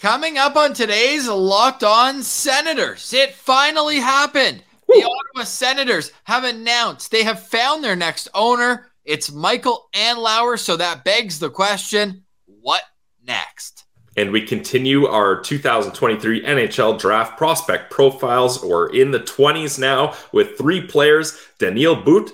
Coming 0.00 0.38
up 0.38 0.56
on 0.56 0.72
today's 0.72 1.28
Locked 1.28 1.84
On 1.84 2.22
Senators, 2.22 3.12
it 3.12 3.34
finally 3.34 3.96
happened. 3.96 4.62
The 4.88 5.04
Ottawa 5.04 5.44
Senators 5.44 6.10
have 6.24 6.44
announced 6.44 7.10
they 7.10 7.22
have 7.22 7.46
found 7.46 7.84
their 7.84 7.96
next 7.96 8.26
owner. 8.32 8.92
It's 9.04 9.30
Michael 9.30 9.90
Andlauer. 9.92 10.58
So 10.58 10.78
that 10.78 11.04
begs 11.04 11.38
the 11.38 11.50
question 11.50 12.24
what 12.46 12.80
next? 13.26 13.84
And 14.16 14.32
we 14.32 14.40
continue 14.40 15.04
our 15.04 15.38
2023 15.42 16.44
NHL 16.44 16.98
draft 16.98 17.36
prospect 17.36 17.90
profiles. 17.90 18.64
We're 18.64 18.88
in 18.94 19.10
the 19.10 19.20
20s 19.20 19.78
now 19.78 20.14
with 20.32 20.56
three 20.56 20.80
players 20.80 21.38
Daniil 21.58 22.02
But, 22.02 22.32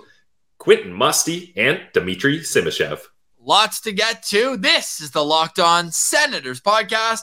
Quentin 0.58 0.92
Musty, 0.92 1.52
and 1.56 1.80
Dmitry 1.92 2.38
Simashev. 2.38 3.00
Lots 3.40 3.80
to 3.80 3.92
get 3.92 4.22
to. 4.26 4.56
This 4.56 5.00
is 5.00 5.10
the 5.10 5.24
Locked 5.24 5.58
On 5.58 5.90
Senators 5.90 6.60
podcast. 6.60 7.22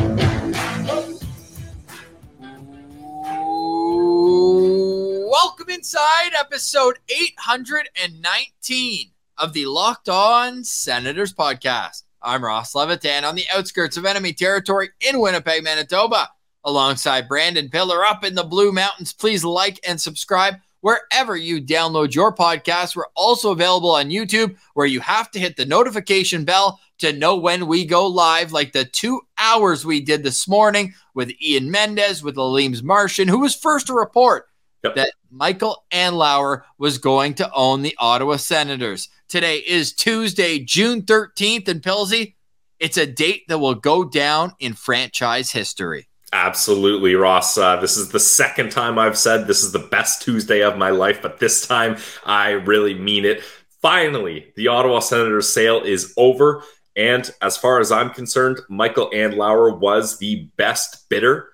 Welcome 4.41 5.69
inside 5.69 6.31
episode 6.37 6.97
819 7.09 9.11
of 9.37 9.53
the 9.53 9.67
Locked 9.67 10.09
On 10.09 10.63
Senators 10.63 11.31
podcast. 11.31 12.03
I'm 12.23 12.43
Ross 12.43 12.73
Levitan 12.73 13.23
on 13.23 13.35
the 13.35 13.45
outskirts 13.53 13.97
of 13.97 14.05
enemy 14.05 14.33
territory 14.33 14.89
in 14.99 15.19
Winnipeg, 15.19 15.63
Manitoba, 15.63 16.31
alongside 16.63 17.27
Brandon 17.27 17.69
Piller 17.69 18.03
up 18.03 18.23
in 18.23 18.33
the 18.33 18.43
Blue 18.43 18.71
Mountains. 18.71 19.13
Please 19.13 19.45
like 19.45 19.79
and 19.87 20.01
subscribe 20.01 20.55
wherever 20.81 21.35
you 21.35 21.61
download 21.61 22.13
your 22.13 22.35
podcast. 22.35 22.95
We're 22.95 23.05
also 23.15 23.51
available 23.51 23.91
on 23.91 24.09
YouTube, 24.09 24.57
where 24.73 24.85
you 24.85 24.99
have 24.99 25.31
to 25.31 25.39
hit 25.39 25.55
the 25.55 25.65
notification 25.65 26.43
bell 26.43 26.79
to 26.99 27.13
know 27.13 27.35
when 27.35 27.65
we 27.67 27.85
go 27.85 28.05
live, 28.05 28.51
like 28.51 28.73
the 28.73 28.85
two 28.85 29.21
hours 29.37 29.85
we 29.85 30.01
did 30.01 30.23
this 30.23 30.47
morning 30.47 30.93
with 31.15 31.31
Ian 31.41 31.71
Mendes, 31.71 32.23
with 32.23 32.37
Aleem's 32.37 32.83
Martian, 32.83 33.27
who 33.27 33.39
was 33.39 33.55
first 33.55 33.87
to 33.87 33.93
report 33.93 34.47
yep. 34.83 34.95
that 34.95 35.13
Michael 35.31 35.85
Andlauer 35.91 36.63
was 36.77 36.97
going 36.97 37.33
to 37.35 37.51
own 37.53 37.81
the 37.81 37.95
Ottawa 37.97 38.37
Senators. 38.37 39.09
Today 39.27 39.57
is 39.57 39.93
Tuesday, 39.93 40.59
June 40.59 41.01
13th, 41.03 41.67
and 41.67 41.81
Pilsy, 41.81 42.35
it's 42.79 42.97
a 42.97 43.05
date 43.05 43.43
that 43.47 43.59
will 43.59 43.75
go 43.75 44.03
down 44.03 44.53
in 44.59 44.73
franchise 44.73 45.51
history. 45.51 46.07
Absolutely, 46.33 47.15
Ross. 47.15 47.57
Uh, 47.57 47.75
this 47.77 47.97
is 47.97 48.09
the 48.09 48.19
second 48.19 48.71
time 48.71 48.97
I've 48.97 49.17
said 49.17 49.47
this 49.47 49.63
is 49.63 49.71
the 49.71 49.79
best 49.79 50.21
Tuesday 50.21 50.61
of 50.61 50.77
my 50.77 50.89
life, 50.89 51.21
but 51.21 51.39
this 51.39 51.67
time 51.67 51.97
I 52.25 52.51
really 52.51 52.93
mean 52.93 53.25
it. 53.25 53.43
Finally, 53.81 54.53
the 54.55 54.67
Ottawa 54.67 54.99
Senators 54.99 55.51
sale 55.51 55.81
is 55.81 56.13
over. 56.17 56.63
And 56.95 57.29
as 57.41 57.57
far 57.57 57.79
as 57.79 57.91
I'm 57.91 58.09
concerned, 58.09 58.59
Michael 58.69 59.09
Andlauer 59.11 59.79
was 59.79 60.19
the 60.19 60.49
best 60.57 61.07
bidder, 61.09 61.47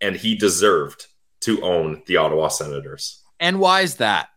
and 0.00 0.16
he 0.16 0.34
deserved 0.34 1.06
to 1.42 1.62
own 1.62 2.02
the 2.06 2.16
Ottawa 2.16 2.48
Senators. 2.48 3.22
And 3.38 3.60
why 3.60 3.82
is 3.82 3.96
that? 3.96 4.29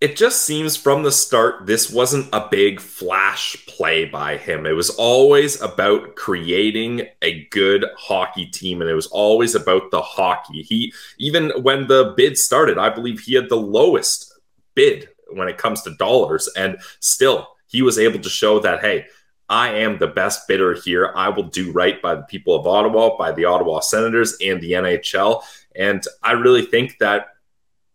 It 0.00 0.16
just 0.16 0.44
seems 0.44 0.76
from 0.76 1.02
the 1.02 1.12
start 1.12 1.66
this 1.66 1.90
wasn't 1.90 2.28
a 2.32 2.48
big 2.50 2.80
flash 2.80 3.56
play 3.66 4.04
by 4.04 4.36
him. 4.36 4.66
It 4.66 4.72
was 4.72 4.90
always 4.90 5.60
about 5.62 6.16
creating 6.16 7.06
a 7.22 7.44
good 7.46 7.86
hockey 7.96 8.46
team 8.46 8.82
and 8.82 8.90
it 8.90 8.94
was 8.94 9.06
always 9.06 9.54
about 9.54 9.90
the 9.90 10.02
hockey. 10.02 10.62
He 10.62 10.92
even 11.18 11.50
when 11.62 11.86
the 11.86 12.12
bid 12.16 12.36
started, 12.36 12.76
I 12.76 12.90
believe 12.90 13.20
he 13.20 13.34
had 13.34 13.48
the 13.48 13.56
lowest 13.56 14.34
bid 14.74 15.08
when 15.28 15.48
it 15.48 15.58
comes 15.58 15.80
to 15.82 15.94
dollars 15.94 16.48
and 16.56 16.78
still 17.00 17.48
he 17.66 17.80
was 17.80 17.98
able 17.98 18.18
to 18.18 18.28
show 18.28 18.60
that 18.60 18.80
hey, 18.80 19.06
I 19.48 19.70
am 19.76 19.96
the 19.96 20.08
best 20.08 20.46
bidder 20.46 20.74
here. 20.74 21.12
I 21.16 21.30
will 21.30 21.44
do 21.44 21.72
right 21.72 22.02
by 22.02 22.16
the 22.16 22.22
people 22.22 22.54
of 22.54 22.66
Ottawa, 22.66 23.16
by 23.16 23.32
the 23.32 23.46
Ottawa 23.46 23.80
Senators 23.80 24.36
and 24.42 24.60
the 24.60 24.72
NHL. 24.72 25.42
And 25.74 26.04
I 26.22 26.32
really 26.32 26.66
think 26.66 26.98
that 26.98 27.28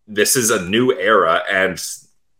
this 0.06 0.34
is 0.36 0.50
a 0.50 0.64
new 0.68 0.92
era 0.92 1.42
and 1.50 1.78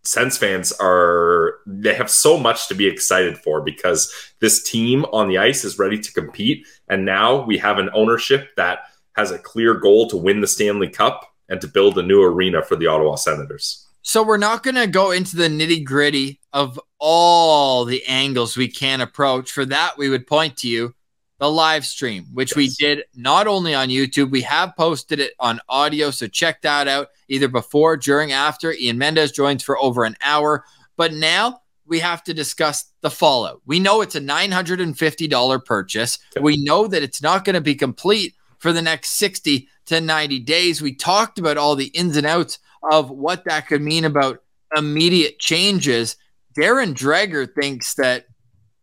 Sens 0.05 0.37
fans 0.37 0.73
are 0.81 1.59
they 1.67 1.95
have 1.95 2.11
so 2.11 2.37
much 2.37 2.69
to 2.69 2.75
be 2.75 2.87
excited 2.87 3.39
for 3.39 3.61
because 3.61 4.13
this 4.41 4.63
team 4.63 5.05
on 5.13 5.29
the 5.29 5.39
ice 5.39 5.65
is 5.65 5.79
ready 5.79 5.99
to 5.99 6.13
compete 6.13 6.67
and 6.89 7.05
now 7.05 7.45
we 7.45 7.57
have 7.59 7.79
an 7.79 7.89
ownership 7.95 8.49
that 8.57 8.81
has 9.15 9.31
a 9.31 9.39
clear 9.39 9.75
goal 9.75 10.09
to 10.09 10.17
win 10.17 10.41
the 10.41 10.47
Stanley 10.47 10.89
Cup 10.89 11.33
and 11.49 11.61
to 11.61 11.69
build 11.69 11.99
a 11.99 12.03
new 12.03 12.23
arena 12.23 12.63
for 12.63 12.77
the 12.77 12.87
Ottawa 12.87 13.15
Senators. 13.15 13.87
So 14.03 14.23
we're 14.23 14.39
not 14.39 14.63
going 14.63 14.75
to 14.75 14.87
go 14.87 15.13
into 15.13 15.37
the 15.37 15.49
nitty-gritty 15.49 16.41
of 16.53 16.81
all 16.99 17.85
the 17.85 18.05
angles 18.07 18.57
we 18.57 18.69
can 18.69 19.01
approach. 19.01 19.53
For 19.53 19.65
that, 19.67 19.97
we 19.97 20.09
would 20.09 20.27
point 20.27 20.57
to 20.59 20.69
you 20.69 20.95
the 21.43 21.51
live 21.51 21.85
stream, 21.85 22.25
which 22.33 22.51
yes. 22.51 22.57
we 22.57 22.69
did 22.69 23.03
not 23.17 23.49
only 23.49 23.75
on 23.75 23.89
YouTube, 23.89 24.31
we 24.31 24.43
have 24.43 24.77
posted 24.77 25.19
it 25.19 25.33
on 25.41 25.59
audio. 25.69 26.13
So 26.13 26.29
check 26.29 26.63
that 26.63 26.87
out 26.87 27.09
either 27.27 27.49
before, 27.49 27.97
during, 27.97 28.31
after. 28.31 28.73
Ian 28.73 28.97
Mendes 28.97 29.33
joins 29.33 29.65
for 29.65 29.77
over 29.79 30.05
an 30.05 30.15
hour. 30.23 30.65
But 30.97 31.15
now 31.15 31.63
we 31.85 31.99
have 31.99 32.23
to 32.25 32.33
discuss 32.33 32.93
the 33.01 33.11
fallout. 33.11 33.61
We 33.67 33.81
know 33.81 34.03
it's 34.03 34.15
a 34.15 34.21
$950 34.21 35.65
purchase. 35.65 36.21
We 36.41 36.63
know 36.63 36.87
that 36.87 37.03
it's 37.03 37.21
not 37.21 37.45
going 37.45 37.55
to 37.55 37.61
be 37.61 37.75
complete 37.75 38.37
for 38.59 38.73
the 38.73 38.81
next 38.81 39.15
60 39.15 39.67
to 39.87 40.01
90 40.01 40.39
days. 40.39 40.81
We 40.81 40.95
talked 40.95 41.41
about 41.41 41.59
all 41.59 41.75
the 41.75 41.87
ins 41.87 42.17
and 42.17 42.25
outs 42.25 42.61
of 42.93 43.11
what 43.11 43.47
that 43.47 43.67
could 43.67 43.83
mean 43.83 44.05
about 44.05 44.45
immediate 44.77 45.41
changes. 45.41 46.15
Darren 46.57 46.95
Dreger 46.95 47.53
thinks 47.53 47.95
that 47.95 48.27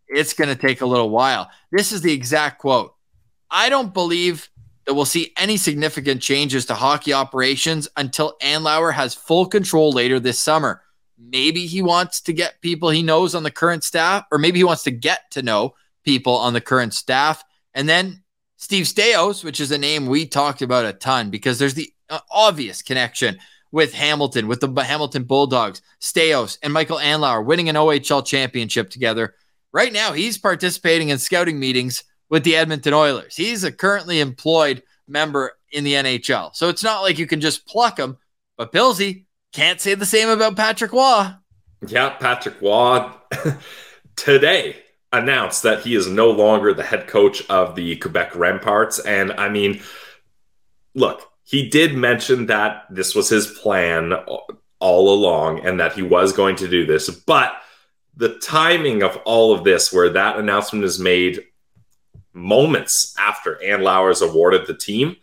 it's 0.09 0.33
going 0.33 0.49
to 0.49 0.55
take 0.55 0.81
a 0.81 0.85
little 0.85 1.09
while. 1.09 1.49
This 1.71 1.91
is 1.91 2.01
the 2.01 2.13
exact 2.13 2.59
quote. 2.59 2.95
I 3.49 3.69
don't 3.69 3.93
believe 3.93 4.49
that 4.85 4.93
we'll 4.93 5.05
see 5.05 5.33
any 5.37 5.55
significant 5.55 6.21
changes 6.21 6.65
to 6.65 6.73
hockey 6.73 7.13
operations 7.13 7.87
until 7.95 8.37
Andlauer 8.41 8.93
has 8.93 9.13
full 9.13 9.45
control 9.45 9.91
later 9.91 10.19
this 10.19 10.39
summer. 10.39 10.81
Maybe 11.17 11.65
he 11.65 11.81
wants 11.81 12.21
to 12.21 12.33
get 12.33 12.61
people 12.61 12.89
he 12.89 13.03
knows 13.03 13.35
on 13.35 13.43
the 13.43 13.51
current 13.51 13.83
staff, 13.83 14.25
or 14.31 14.37
maybe 14.37 14.59
he 14.59 14.63
wants 14.63 14.83
to 14.83 14.91
get 14.91 15.29
to 15.31 15.43
know 15.43 15.75
people 16.03 16.35
on 16.35 16.53
the 16.53 16.61
current 16.61 16.93
staff. 16.93 17.43
And 17.73 17.87
then 17.87 18.23
Steve 18.57 18.85
Staios, 18.85 19.43
which 19.43 19.59
is 19.59 19.71
a 19.71 19.77
name 19.77 20.07
we 20.07 20.25
talked 20.25 20.61
about 20.61 20.85
a 20.85 20.93
ton 20.93 21.29
because 21.29 21.59
there's 21.59 21.75
the 21.75 21.91
uh, 22.09 22.19
obvious 22.31 22.81
connection 22.81 23.37
with 23.71 23.93
Hamilton, 23.93 24.47
with 24.47 24.59
the 24.59 24.81
Hamilton 24.81 25.23
Bulldogs, 25.23 25.81
Staios, 26.01 26.57
and 26.63 26.73
Michael 26.73 26.97
Andlauer 26.97 27.45
winning 27.45 27.69
an 27.69 27.75
OHL 27.75 28.25
championship 28.25 28.89
together. 28.89 29.35
Right 29.71 29.93
now, 29.93 30.13
he's 30.13 30.37
participating 30.37 31.09
in 31.09 31.19
scouting 31.19 31.59
meetings 31.59 32.03
with 32.29 32.43
the 32.43 32.55
Edmonton 32.55 32.93
Oilers. 32.93 33.35
He's 33.35 33.63
a 33.63 33.71
currently 33.71 34.19
employed 34.19 34.83
member 35.07 35.53
in 35.71 35.83
the 35.83 35.93
NHL. 35.93 36.55
So 36.55 36.69
it's 36.69 36.83
not 36.83 37.01
like 37.01 37.19
you 37.19 37.27
can 37.27 37.41
just 37.41 37.67
pluck 37.67 37.97
him. 37.99 38.17
But 38.57 38.71
Pilsy 38.71 39.25
can't 39.53 39.79
say 39.79 39.95
the 39.95 40.05
same 40.05 40.29
about 40.29 40.55
Patrick 40.55 40.91
Roy. 40.91 41.31
Yeah, 41.87 42.09
Patrick 42.09 42.61
Roy 42.61 43.09
today 44.15 44.77
announced 45.11 45.63
that 45.63 45.81
he 45.81 45.95
is 45.95 46.07
no 46.07 46.29
longer 46.29 46.73
the 46.73 46.83
head 46.83 47.07
coach 47.07 47.47
of 47.49 47.75
the 47.75 47.95
Quebec 47.95 48.33
Remparts. 48.33 49.03
And 49.03 49.31
I 49.33 49.49
mean, 49.49 49.81
look, 50.93 51.29
he 51.43 51.69
did 51.69 51.95
mention 51.95 52.47
that 52.47 52.85
this 52.89 53.15
was 53.15 53.29
his 53.29 53.47
plan 53.47 54.13
all 54.79 55.13
along 55.13 55.65
and 55.65 55.79
that 55.79 55.93
he 55.93 56.01
was 56.01 56.31
going 56.33 56.55
to 56.57 56.67
do 56.67 56.85
this. 56.85 57.09
But 57.09 57.53
the 58.15 58.37
timing 58.39 59.03
of 59.03 59.17
all 59.25 59.53
of 59.53 59.63
this, 59.63 59.93
where 59.93 60.09
that 60.09 60.37
announcement 60.37 60.83
is 60.85 60.99
made 60.99 61.43
moments 62.33 63.13
after 63.17 63.59
Andlauer 63.63 64.11
is 64.11 64.21
awarded 64.21 64.67
the 64.67 64.73
team, 64.73 65.15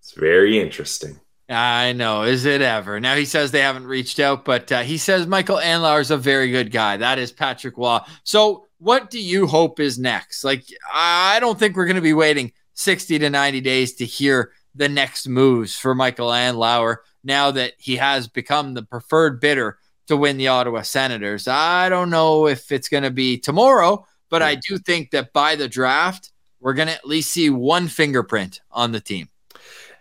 it's 0.00 0.12
very 0.12 0.60
interesting. 0.60 1.20
I 1.48 1.92
know. 1.92 2.22
Is 2.22 2.44
it 2.44 2.62
ever? 2.62 2.98
Now 2.98 3.14
he 3.14 3.24
says 3.24 3.50
they 3.50 3.60
haven't 3.60 3.86
reached 3.86 4.18
out, 4.18 4.44
but 4.44 4.72
uh, 4.72 4.82
he 4.82 4.96
says 4.96 5.26
Michael 5.26 5.58
Andlauer 5.58 6.00
is 6.00 6.10
a 6.10 6.16
very 6.16 6.50
good 6.50 6.70
guy. 6.70 6.96
That 6.96 7.18
is 7.18 7.30
Patrick 7.32 7.76
Roy. 7.76 7.98
So, 8.24 8.66
what 8.78 9.10
do 9.10 9.20
you 9.22 9.46
hope 9.46 9.78
is 9.78 9.98
next? 9.98 10.42
Like, 10.42 10.64
I 10.92 11.38
don't 11.40 11.58
think 11.58 11.76
we're 11.76 11.86
going 11.86 11.96
to 11.96 12.02
be 12.02 12.14
waiting 12.14 12.52
60 12.74 13.18
to 13.20 13.30
90 13.30 13.60
days 13.60 13.94
to 13.94 14.04
hear 14.04 14.52
the 14.74 14.88
next 14.88 15.28
moves 15.28 15.78
for 15.78 15.94
Michael 15.94 16.30
Andlauer 16.30 16.96
now 17.22 17.50
that 17.52 17.74
he 17.78 17.96
has 17.96 18.26
become 18.26 18.74
the 18.74 18.82
preferred 18.82 19.40
bidder 19.40 19.78
to 20.08 20.16
win 20.16 20.36
the 20.36 20.48
Ottawa 20.48 20.82
Senators. 20.82 21.48
I 21.48 21.88
don't 21.88 22.10
know 22.10 22.46
if 22.46 22.72
it's 22.72 22.88
going 22.88 23.04
to 23.04 23.10
be 23.10 23.38
tomorrow, 23.38 24.06
but 24.30 24.42
I 24.42 24.56
do 24.56 24.78
think 24.78 25.10
that 25.10 25.32
by 25.32 25.56
the 25.56 25.68
draft, 25.68 26.32
we're 26.60 26.74
going 26.74 26.88
to 26.88 26.94
at 26.94 27.06
least 27.06 27.30
see 27.30 27.50
one 27.50 27.88
fingerprint 27.88 28.60
on 28.70 28.92
the 28.92 29.00
team. 29.00 29.28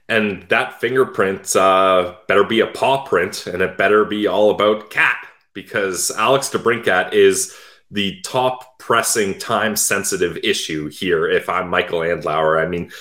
And 0.09 0.43
that 0.49 0.79
fingerprint 0.81 1.55
uh, 1.55 2.15
better 2.27 2.43
be 2.43 2.59
a 2.59 2.67
paw 2.67 3.05
print, 3.05 3.47
and 3.47 3.61
it 3.61 3.77
better 3.77 4.03
be 4.05 4.27
all 4.27 4.51
about 4.51 4.89
Cap 4.89 5.25
because 5.53 6.11
Alex 6.11 6.49
DeBrincat 6.49 7.13
is 7.13 7.55
the 7.91 8.19
top 8.21 8.79
pressing, 8.79 9.37
time 9.37 9.75
sensitive 9.75 10.37
issue 10.43 10.89
here. 10.89 11.29
If 11.29 11.49
I'm 11.49 11.69
Michael 11.69 11.99
Andlauer, 11.99 12.61
I 12.61 12.67
mean, 12.67 12.91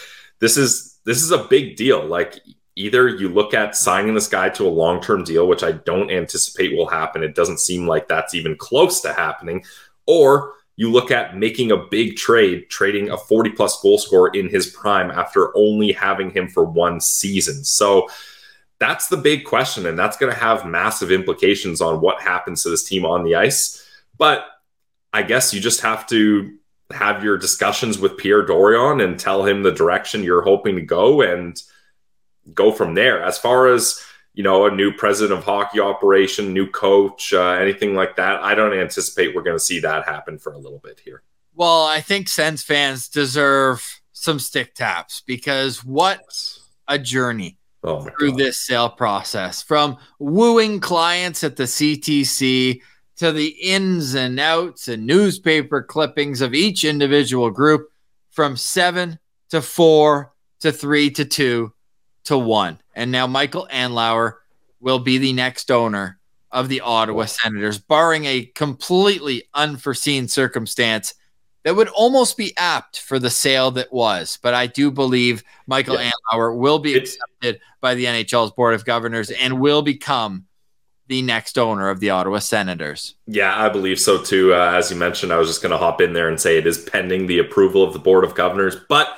this 0.41 0.57
is 0.57 0.99
this 1.05 1.23
is 1.23 1.31
a 1.31 1.45
big 1.45 1.77
deal. 1.77 2.05
Like 2.05 2.41
either 2.77 3.09
you 3.09 3.29
look 3.29 3.55
at 3.55 3.77
signing 3.77 4.15
this 4.15 4.29
guy 4.29 4.49
to 4.51 4.67
a 4.67 4.69
long 4.69 5.01
term 5.01 5.25
deal, 5.25 5.47
which 5.47 5.63
I 5.63 5.73
don't 5.73 6.11
anticipate 6.11 6.77
will 6.77 6.89
happen. 6.89 7.23
It 7.23 7.35
doesn't 7.35 7.61
seem 7.61 7.87
like 7.87 8.09
that's 8.09 8.35
even 8.35 8.57
close 8.57 9.01
to 9.03 9.13
happening, 9.13 9.65
or 10.07 10.55
you 10.77 10.91
look 10.91 11.11
at 11.11 11.37
making 11.37 11.73
a 11.73 11.77
big 11.77 12.17
trade, 12.17 12.71
trading 12.71 13.11
a 13.11 13.17
40 13.17 13.51
plus 13.51 13.81
goal 13.83 13.99
scorer 13.99 14.31
in 14.33 14.49
his 14.49 14.69
prime 14.69 15.11
after 15.11 15.55
only 15.57 15.93
having 15.93 16.31
him 16.31 16.49
for 16.49 16.65
one 16.65 17.01
season. 17.01 17.65
So 17.65 18.09
that's 18.79 19.09
the 19.09 19.19
big 19.19 19.45
question, 19.45 19.85
and 19.85 19.99
that's 19.99 20.17
going 20.17 20.33
to 20.33 20.39
have 20.39 20.65
massive 20.65 21.13
implications 21.13 21.83
on 21.83 22.01
what 22.01 22.23
happens 22.23 22.63
to 22.63 22.71
this 22.71 22.85
team 22.85 23.05
on 23.05 23.25
the 23.25 23.35
ice. 23.35 23.87
But 24.17 24.47
I 25.13 25.23
guess 25.23 25.53
you 25.53 25.61
just 25.61 25.83
have 25.83 26.07
to 26.09 26.57
have 26.93 27.23
your 27.23 27.37
discussions 27.37 27.99
with 27.99 28.17
Pierre 28.17 28.47
Dorion 28.47 29.05
and 29.05 29.19
tell 29.19 29.45
him 29.45 29.63
the 29.63 29.73
direction 29.73 30.23
you're 30.23 30.43
hoping 30.43 30.77
to 30.77 30.83
go 30.83 31.21
and 31.21 31.63
go 32.55 32.73
from 32.73 32.95
there. 32.95 33.23
As 33.23 33.39
far 33.39 33.69
as 33.69 34.01
you 34.35 34.45
know, 34.45 34.67
a 34.67 34.71
new 34.71 34.93
president 34.93 35.39
of 35.39 35.45
hockey 35.45 35.81
operation, 35.81 36.53
new 36.53 36.67
coach, 36.71 37.33
uh, 37.33 37.51
anything 37.53 37.95
like 37.95 38.17
that, 38.17 38.41
I 38.43 38.55
don't 38.55 38.73
anticipate 38.73 39.35
we're 39.35 39.43
going 39.43 39.57
to 39.57 39.63
see 39.63 39.81
that 39.81 40.07
happen 40.07 40.39
for 40.39 40.53
a 40.53 40.59
little 40.59 40.79
bit 40.79 41.01
here. 41.05 41.23
Well, 41.55 41.85
I 41.85 42.01
think 42.01 42.29
Sens 42.29 42.63
fans 42.63 43.09
deserve 43.09 44.01
some 44.13 44.39
stick 44.39 44.75
taps 44.75 45.23
because 45.27 45.85
what 45.85 46.21
a 46.87 46.99
journey 46.99 47.59
oh 47.83 48.03
through 48.19 48.31
God. 48.31 48.39
this 48.39 48.59
sale 48.59 48.89
process 48.89 49.63
from 49.63 49.97
wooing 50.19 50.79
clients 50.81 51.43
at 51.43 51.57
the 51.57 51.65
CTC 51.65 52.81
to 53.17 53.33
the 53.33 53.49
ins 53.49 54.15
and 54.15 54.39
outs 54.39 54.89
and 54.89 55.07
newspaper 55.07 55.83
clippings 55.83 56.41
of 56.41 56.55
each 56.55 56.85
individual 56.85 57.51
group 57.51 57.91
from 58.31 58.57
seven 58.57 59.19
to 59.51 59.61
four 59.61 60.33
to 60.61 60.71
three 60.71 61.11
to 61.11 61.25
two 61.25 61.73
to 62.25 62.39
one. 62.39 62.81
And 62.95 63.11
now 63.11 63.27
Michael 63.27 63.69
Andlauer 63.71 64.35
will 64.81 64.99
be 64.99 65.19
the 65.19 65.33
next 65.33 65.71
owner 65.71 66.19
of 66.51 66.69
the 66.69 66.81
Ottawa 66.81 67.27
Senators, 67.27 67.79
barring 67.79 68.25
a 68.25 68.45
completely 68.45 69.45
unforeseen 69.55 70.27
circumstance 70.27 71.15
that 71.63 71.77
would 71.77 71.89
almost 71.89 72.37
be 72.37 72.57
apt 72.57 73.01
for 73.01 73.19
the 73.19 73.31
sale 73.31 73.71
that 73.73 73.93
was. 73.93 74.39
But 74.43 74.55
I 74.55 74.67
do 74.67 74.91
believe 74.91 75.45
Michael 75.67 75.97
yeah. 75.97 76.11
Andlauer 76.33 76.57
will 76.57 76.79
be 76.79 76.95
accepted 76.95 77.61
by 77.81 77.95
the 77.95 78.07
NHL's 78.07 78.53
Board 78.53 78.75
of 78.75 78.85
Governors 78.85 79.31
and 79.31 79.61
will 79.61 79.83
become 79.83 80.47
the 81.07 81.23
next 81.23 81.59
owner 81.59 81.91
of 81.91 82.01
the 82.01 82.11
Ottawa 82.11 82.39
Senators. 82.39 83.17
Yeah, 83.27 83.61
I 83.61 83.69
believe 83.69 83.99
so 83.99 84.23
too. 84.23 84.55
Uh, 84.55 84.73
as 84.75 84.91
you 84.91 84.97
mentioned, 84.97 85.33
I 85.33 85.39
was 85.39 85.49
just 85.49 85.61
going 85.61 85.73
to 85.73 85.79
hop 85.79 86.01
in 86.01 86.13
there 86.13 86.29
and 86.29 86.41
say 86.41 86.57
it 86.57 86.67
is 86.67 86.79
pending 86.79 87.27
the 87.27 87.41
approval 87.41 87.83
of 87.83 87.93
the 87.93 87.99
Board 87.99 88.23
of 88.25 88.35
Governors. 88.35 88.77
But 88.89 89.09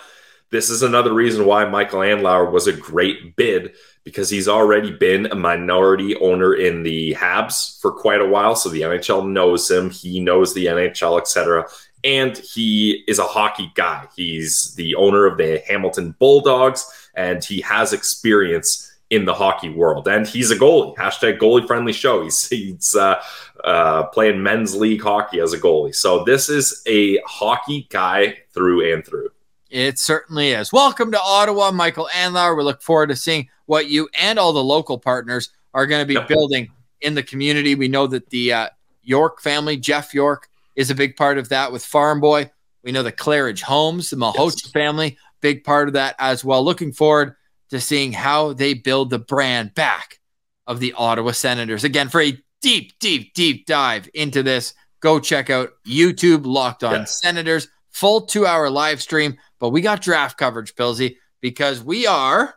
this 0.53 0.69
is 0.69 0.83
another 0.83 1.15
reason 1.15 1.47
why 1.47 1.65
Michael 1.65 2.01
Andlauer 2.01 2.53
was 2.53 2.67
a 2.67 2.73
great 2.73 3.35
bid 3.37 3.73
because 4.05 4.29
he's 4.29 4.49
already 4.49 4.93
been 4.93 5.27
a 5.27 5.35
minority 5.35 6.15
owner 6.17 6.55
in 6.55 6.83
the 6.83 7.15
Habs 7.15 7.81
for 7.81 7.91
quite 7.91 8.21
a 8.21 8.27
while. 8.27 8.55
So 8.55 8.69
the 8.69 8.83
NHL 8.83 9.29
knows 9.29 9.71
him, 9.71 9.89
he 9.89 10.21
knows 10.21 10.53
the 10.53 10.67
NHL, 10.67 11.19
etc. 11.19 11.67
And 12.05 12.37
he 12.37 13.03
is 13.09 13.19
a 13.19 13.25
hockey 13.25 13.73
guy. 13.75 14.07
He's 14.15 14.75
the 14.75 14.95
owner 14.95 15.25
of 15.25 15.39
the 15.39 15.63
Hamilton 15.67 16.15
Bulldogs, 16.19 17.11
and 17.15 17.43
he 17.43 17.63
has 17.63 17.95
experience 17.95 18.93
in 19.09 19.25
the 19.25 19.35
hockey 19.35 19.71
world. 19.71 20.07
And 20.07 20.27
he's 20.27 20.51
a 20.51 20.57
goalie. 20.57 20.95
Hashtag 20.97 21.39
goalie 21.39 21.67
friendly 21.67 21.93
show. 21.95 22.25
He's, 22.25 22.47
he's 22.49 22.95
uh, 22.95 23.23
uh, 23.65 24.05
playing 24.09 24.43
men's 24.43 24.75
league 24.75 25.03
hockey 25.03 25.41
as 25.41 25.55
a 25.55 25.59
goalie. 25.59 25.95
So 25.95 26.25
this 26.25 26.51
is 26.51 26.83
a 26.87 27.19
hockey 27.27 27.87
guy 27.91 28.39
through 28.53 28.93
and 28.93 29.07
through. 29.07 29.31
It 29.73 29.99
certainly 29.99 30.51
is. 30.51 30.71
Welcome 30.71 31.13
to 31.13 31.19
Ottawa, 31.19 31.71
Michael 31.71 32.07
Andlauer. 32.13 32.59
We 32.59 32.63
look 32.63 32.83
forward 32.83 33.07
to 33.07 33.17
seeing 33.17 33.49
what 33.65 33.89
you 33.89 34.07
and 34.21 34.39
all 34.39 34.53
the 34.53 34.63
local 34.63 34.99
partners 34.99 35.49
are 35.73 35.87
going 35.87 36.03
to 36.03 36.07
be 36.07 36.13
yep. 36.13 36.29
building 36.29 36.71
in 37.01 37.15
the 37.15 37.23
community. 37.23 37.75
We 37.75 37.89
know 37.89 38.07
that 38.09 38.29
the 38.29 38.53
uh, 38.53 38.69
York 39.03 39.41
family, 39.41 39.79
Jeff 39.79 40.13
York, 40.13 40.51
is 40.77 40.91
a 40.91 40.95
big 40.95 41.17
part 41.17 41.39
of 41.39 41.49
that 41.49 41.73
with 41.73 41.83
Farm 41.83 42.21
Boy. 42.21 42.51
We 42.85 42.93
know 42.93 43.03
the 43.03 43.13
Claridge 43.13 43.63
Homes, 43.63 44.11
the 44.11 44.17
Malhotra 44.17 44.63
yes. 44.63 44.71
family, 44.73 45.17
big 45.41 45.65
part 45.65 45.89
of 45.89 45.95
that 45.95 46.17
as 46.19 46.45
well. 46.45 46.63
Looking 46.63 46.93
forward 46.93 47.35
to 47.71 47.81
seeing 47.81 48.13
how 48.13 48.53
they 48.53 48.75
build 48.75 49.09
the 49.09 49.21
brand 49.21 49.75
back 49.75 50.21
of 50.67 50.81
the 50.81 50.93
Ottawa 50.99 51.31
Senators. 51.31 51.83
Again, 51.83 52.11
for 52.11 52.21
a 52.21 52.37
deep, 52.61 52.93
deep, 52.99 53.33
deep 53.33 53.65
dive 53.65 54.07
into 54.13 54.43
this, 54.43 54.75
go 55.01 55.19
check 55.19 55.49
out 55.49 55.71
YouTube 55.87 56.45
Locked 56.45 56.85
On 56.85 56.93
yes. 56.93 57.19
Senators, 57.23 57.69
full 57.93 58.23
two 58.23 58.47
hour 58.47 58.69
live 58.69 59.01
stream. 59.01 59.39
But 59.59 59.71
we 59.71 59.81
got 59.81 60.03
draft 60.03 60.37
coverage, 60.37 60.75
Pilsy, 60.75 61.17
because 61.41 61.83
we 61.83 62.07
are 62.07 62.55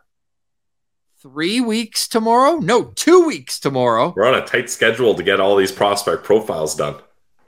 three 1.22 1.60
weeks 1.60 2.08
tomorrow. 2.08 2.56
No, 2.56 2.92
two 2.96 3.26
weeks 3.26 3.60
tomorrow. 3.60 4.12
We're 4.16 4.26
on 4.26 4.34
a 4.34 4.46
tight 4.46 4.70
schedule 4.70 5.14
to 5.14 5.22
get 5.22 5.40
all 5.40 5.56
these 5.56 5.72
prospect 5.72 6.24
profiles 6.24 6.74
done. 6.74 6.96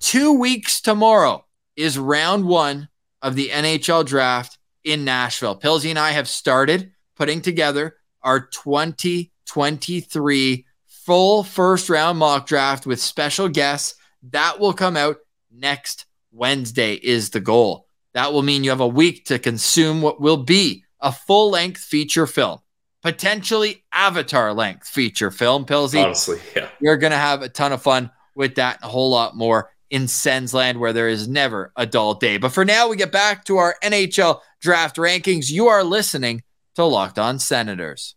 Two 0.01 0.33
weeks 0.33 0.81
tomorrow 0.81 1.45
is 1.77 1.99
round 1.99 2.45
one 2.45 2.89
of 3.21 3.35
the 3.35 3.49
NHL 3.49 4.07
draft 4.07 4.59
in 4.85 5.05
Nashville. 5.05 5.59
Pilsy 5.59 5.91
and 5.91 5.99
I 5.99 6.13
have 6.13 6.29
started 6.29 6.93
putting 7.17 7.41
together 7.41 7.97
our 8.23 8.41
2023 8.41 10.67
full 10.87 11.43
first 11.43 11.89
round 11.89 12.19
mock 12.19 12.47
draft 12.47 12.87
with 12.87 13.01
special 13.01 13.49
guests. 13.49 13.97
That 14.31 14.61
will 14.61 14.73
come 14.73 14.97
out 14.97 15.17
next 15.51 16.07
Wednesday, 16.33 16.95
is 16.95 17.31
the 17.31 17.41
goal. 17.41 17.87
That 18.15 18.33
will 18.33 18.43
mean 18.43 18.65
you 18.65 18.71
have 18.71 18.81
a 18.81 18.89
week 18.89 19.27
to 19.27 19.39
consume 19.39 20.03
what 20.03 20.21
will 20.21 20.39
be 20.39 20.85
a 21.01 21.13
full 21.13 21.51
length 21.51 21.81
feature 21.81 22.27
film, 22.27 22.59
potentially 23.03 23.85
avatar 23.93 24.53
length 24.53 24.89
feature 24.89 25.31
film. 25.31 25.65
Pilsy, 25.65 26.05
honestly, 26.05 26.41
yeah, 26.57 26.69
you're 26.81 26.97
going 26.97 27.13
to 27.13 27.17
have 27.17 27.43
a 27.43 27.49
ton 27.49 27.73
of 27.73 27.83
fun 27.83 28.11
with 28.35 28.57
that 28.57 28.77
and 28.77 28.85
a 28.85 28.93
whole 28.93 29.11
lot 29.11 29.37
more 29.37 29.71
in 29.91 30.09
Sensland, 30.09 30.79
where 30.79 30.93
there 30.93 31.09
is 31.09 31.29
never 31.29 31.73
a 31.77 31.87
dull 31.87 32.15
day. 32.15 32.37
But 32.37 32.53
for 32.53 32.65
now, 32.65 32.89
we 32.89 32.97
get 32.97 33.13
back 33.13 33.45
to 33.45 33.57
our 33.57 33.77
NHL 33.83 34.41
draft 34.61 34.97
rankings. 34.97 35.51
You 35.51 35.69
are 35.69 35.85
listening 35.85 36.43
to 36.75 36.85
Locked 36.85 37.19
On 37.19 37.39
Senators. 37.39 38.15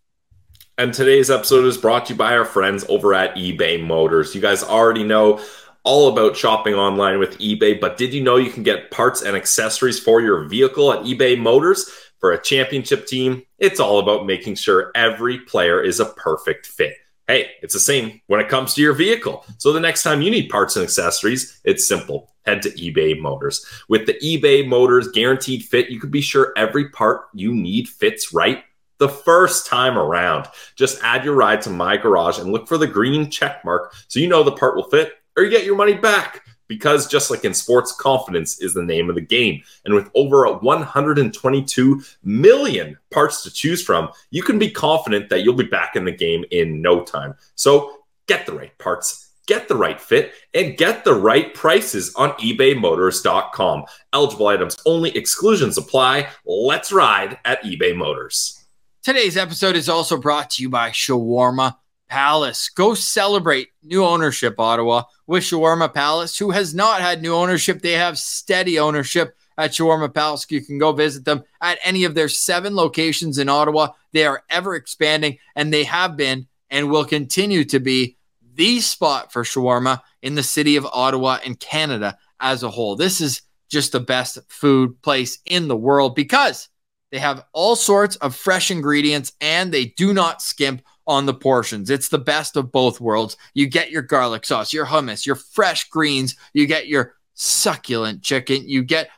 And 0.77 0.93
today's 0.93 1.29
episode 1.29 1.65
is 1.65 1.77
brought 1.77 2.07
to 2.07 2.13
you 2.13 2.17
by 2.17 2.35
our 2.35 2.45
friends 2.45 2.85
over 2.89 3.13
at 3.13 3.35
eBay 3.35 3.85
Motors. 3.85 4.33
You 4.33 4.41
guys 4.41 4.63
already 4.63 5.03
know 5.03 5.39
all 5.83 6.09
about 6.09 6.37
shopping 6.37 6.75
online 6.75 7.19
with 7.19 7.37
eBay, 7.39 7.79
but 7.79 7.97
did 7.97 8.13
you 8.13 8.21
know 8.21 8.37
you 8.37 8.51
can 8.51 8.63
get 8.63 8.91
parts 8.91 9.21
and 9.21 9.35
accessories 9.35 9.99
for 9.99 10.21
your 10.21 10.47
vehicle 10.47 10.93
at 10.93 11.03
eBay 11.05 11.37
Motors? 11.37 11.89
For 12.19 12.33
a 12.33 12.41
championship 12.41 13.07
team, 13.07 13.41
it's 13.57 13.79
all 13.79 13.97
about 13.97 14.27
making 14.27 14.53
sure 14.53 14.91
every 14.93 15.39
player 15.39 15.81
is 15.81 15.99
a 15.99 16.05
perfect 16.05 16.67
fit. 16.67 16.93
Hey, 17.27 17.49
it's 17.63 17.73
the 17.73 17.79
same 17.79 18.21
when 18.27 18.39
it 18.39 18.47
comes 18.47 18.75
to 18.75 18.81
your 18.81 18.93
vehicle. 18.93 19.43
So 19.57 19.73
the 19.73 19.79
next 19.79 20.03
time 20.03 20.21
you 20.21 20.29
need 20.29 20.49
parts 20.49 20.75
and 20.75 20.83
accessories, 20.83 21.59
it's 21.63 21.87
simple 21.87 22.29
head 22.45 22.61
to 22.61 22.69
eBay 22.71 23.19
Motors. 23.19 23.65
With 23.89 24.05
the 24.05 24.13
eBay 24.15 24.67
Motors 24.67 25.07
guaranteed 25.07 25.63
fit, 25.63 25.89
you 25.89 25.99
can 25.99 26.11
be 26.11 26.21
sure 26.21 26.53
every 26.55 26.89
part 26.89 27.21
you 27.33 27.53
need 27.53 27.89
fits 27.89 28.33
right 28.33 28.63
the 28.99 29.09
first 29.09 29.65
time 29.65 29.97
around. 29.97 30.47
Just 30.75 31.01
add 31.01 31.25
your 31.25 31.33
ride 31.33 31.61
to 31.63 31.71
my 31.71 31.97
garage 31.97 32.37
and 32.37 32.51
look 32.51 32.67
for 32.67 32.77
the 32.77 32.85
green 32.85 33.31
check 33.31 33.65
mark 33.65 33.95
so 34.07 34.19
you 34.19 34.27
know 34.27 34.43
the 34.43 34.51
part 34.51 34.75
will 34.75 34.89
fit 34.89 35.13
or 35.35 35.43
you 35.43 35.49
get 35.49 35.65
your 35.65 35.75
money 35.75 35.93
back. 35.93 36.45
Because 36.67 37.05
just 37.05 37.29
like 37.29 37.43
in 37.43 37.53
sports, 37.53 37.91
confidence 37.91 38.61
is 38.61 38.73
the 38.73 38.81
name 38.81 39.09
of 39.09 39.15
the 39.15 39.21
game. 39.21 39.61
And 39.83 39.93
with 39.93 40.09
over 40.15 40.49
122 40.49 42.01
million 42.23 42.97
parts 43.09 43.43
to 43.43 43.51
choose 43.51 43.83
from, 43.83 44.09
you 44.29 44.41
can 44.41 44.57
be 44.57 44.71
confident 44.71 45.27
that 45.29 45.43
you'll 45.43 45.53
be 45.53 45.65
back 45.65 45.97
in 45.97 46.05
the 46.05 46.13
game 46.13 46.45
in 46.49 46.81
no 46.81 47.03
time. 47.03 47.35
So 47.55 48.03
get 48.25 48.45
the 48.45 48.53
right 48.53 48.77
parts 48.77 49.31
get 49.51 49.67
the 49.67 49.75
right 49.75 49.99
fit, 49.99 50.31
and 50.53 50.77
get 50.77 51.03
the 51.03 51.13
right 51.13 51.53
prices 51.53 52.15
on 52.15 52.31
ebaymotors.com. 52.33 53.83
Eligible 54.13 54.47
items 54.47 54.77
only, 54.85 55.15
exclusions 55.15 55.77
apply. 55.77 56.29
Let's 56.45 56.91
ride 56.91 57.37
at 57.43 57.61
eBay 57.63 57.93
Motors. 57.95 58.63
Today's 59.03 59.35
episode 59.35 59.75
is 59.75 59.89
also 59.89 60.15
brought 60.15 60.51
to 60.51 60.63
you 60.63 60.69
by 60.69 60.91
Shawarma 60.91 61.75
Palace. 62.11 62.67
Go 62.67 62.93
celebrate 62.93 63.69
new 63.81 64.03
ownership, 64.03 64.59
Ottawa, 64.59 65.03
with 65.27 65.43
Shawarma 65.43 65.93
Palace, 65.93 66.37
who 66.37 66.51
has 66.51 66.75
not 66.75 66.99
had 66.99 67.21
new 67.21 67.33
ownership. 67.33 67.81
They 67.81 67.93
have 67.93 68.19
steady 68.19 68.77
ownership 68.77 69.33
at 69.57 69.71
Shawarma 69.71 70.13
Palace. 70.13 70.45
You 70.49 70.59
can 70.59 70.77
go 70.77 70.91
visit 70.91 71.23
them 71.23 71.43
at 71.61 71.79
any 71.85 72.03
of 72.03 72.13
their 72.13 72.27
seven 72.27 72.75
locations 72.75 73.37
in 73.37 73.47
Ottawa. 73.47 73.93
They 74.11 74.25
are 74.25 74.43
ever 74.49 74.75
expanding, 74.75 75.37
and 75.55 75.73
they 75.73 75.85
have 75.85 76.17
been 76.17 76.47
and 76.69 76.89
will 76.89 77.05
continue 77.05 77.63
to 77.63 77.79
be 77.79 78.17
the 78.55 78.81
spot 78.81 79.31
for 79.31 79.43
shawarma 79.43 80.01
in 80.21 80.35
the 80.35 80.43
city 80.43 80.75
of 80.75 80.85
Ottawa 80.85 81.39
and 81.45 81.57
Canada 81.61 82.17
as 82.41 82.61
a 82.61 82.69
whole. 82.69 82.97
This 82.97 83.21
is 83.21 83.43
just 83.69 83.93
the 83.93 84.01
best 84.01 84.37
food 84.49 85.01
place 85.01 85.39
in 85.45 85.69
the 85.69 85.77
world 85.77 86.15
because 86.15 86.67
they 87.11 87.19
have 87.19 87.45
all 87.53 87.77
sorts 87.77 88.17
of 88.17 88.35
fresh 88.35 88.69
ingredients 88.69 89.31
and 89.39 89.71
they 89.71 89.85
do 89.85 90.13
not 90.13 90.41
skimp 90.41 90.81
on 91.07 91.25
the 91.25 91.33
portions. 91.33 91.89
It's 91.89 92.09
the 92.09 92.17
best 92.17 92.55
of 92.55 92.71
both 92.71 93.01
worlds. 93.01 93.37
You 93.53 93.67
get 93.67 93.91
your 93.91 94.01
garlic 94.01 94.45
sauce, 94.45 94.73
your 94.73 94.85
hummus, 94.85 95.25
your 95.25 95.35
fresh 95.35 95.89
greens, 95.89 96.35
you 96.53 96.67
get 96.67 96.87
your 96.87 97.15
succulent 97.33 98.21
chicken, 98.21 98.67
you 98.67 98.83
get 98.83 99.09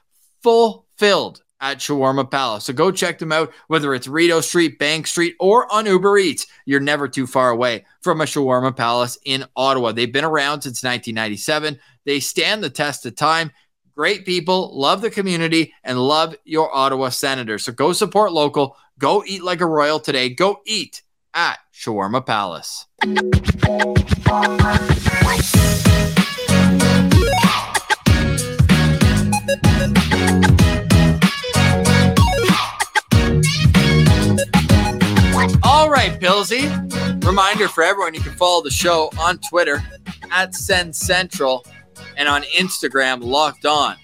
fulfilled 0.41 1.41
at 1.63 1.77
Shawarma 1.77 2.29
Palace. 2.29 2.65
So 2.65 2.73
go 2.73 2.91
check 2.91 3.19
them 3.19 3.31
out, 3.31 3.53
whether 3.67 3.93
it's 3.93 4.07
Rideau 4.07 4.41
Street, 4.41 4.77
Bank 4.79 5.07
Street, 5.07 5.35
or 5.39 5.71
on 5.71 5.85
Uber 5.85 6.17
Eats. 6.17 6.45
You're 6.65 6.81
never 6.81 7.07
too 7.07 7.25
far 7.25 7.51
away 7.51 7.85
from 8.01 8.19
a 8.19 8.25
Shawarma 8.25 8.75
Palace 8.75 9.17
in 9.23 9.45
Ottawa. 9.55 9.93
They've 9.93 10.11
been 10.11 10.25
around 10.25 10.61
since 10.61 10.83
1997. 10.83 11.79
They 12.05 12.19
stand 12.19 12.61
the 12.63 12.69
test 12.69 13.05
of 13.05 13.15
time. 13.15 13.49
Great 13.95 14.25
people, 14.25 14.77
love 14.77 15.01
the 15.01 15.09
community, 15.09 15.73
and 15.85 15.99
love 15.99 16.35
your 16.43 16.75
Ottawa 16.75 17.09
Senators. 17.09 17.63
So 17.63 17.71
go 17.71 17.93
support 17.93 18.33
local. 18.33 18.75
Go 18.99 19.23
eat 19.25 19.43
like 19.43 19.61
a 19.61 19.65
royal 19.65 20.01
today. 20.01 20.29
Go 20.29 20.59
eat 20.65 21.01
at 21.33 21.59
Shawarma 21.73 22.25
Palace. 22.25 22.85
All 35.63 35.89
right, 35.89 36.19
Pillsy. 36.19 37.25
Reminder 37.25 37.67
for 37.67 37.83
everyone 37.83 38.13
you 38.13 38.21
can 38.21 38.33
follow 38.33 38.61
the 38.63 38.69
show 38.69 39.09
on 39.19 39.39
Twitter 39.39 39.83
at 40.31 40.53
SensCentral 40.53 41.65
and 42.17 42.27
on 42.27 42.43
Instagram, 42.43 43.23
locked 43.23 43.65
on 43.65 43.95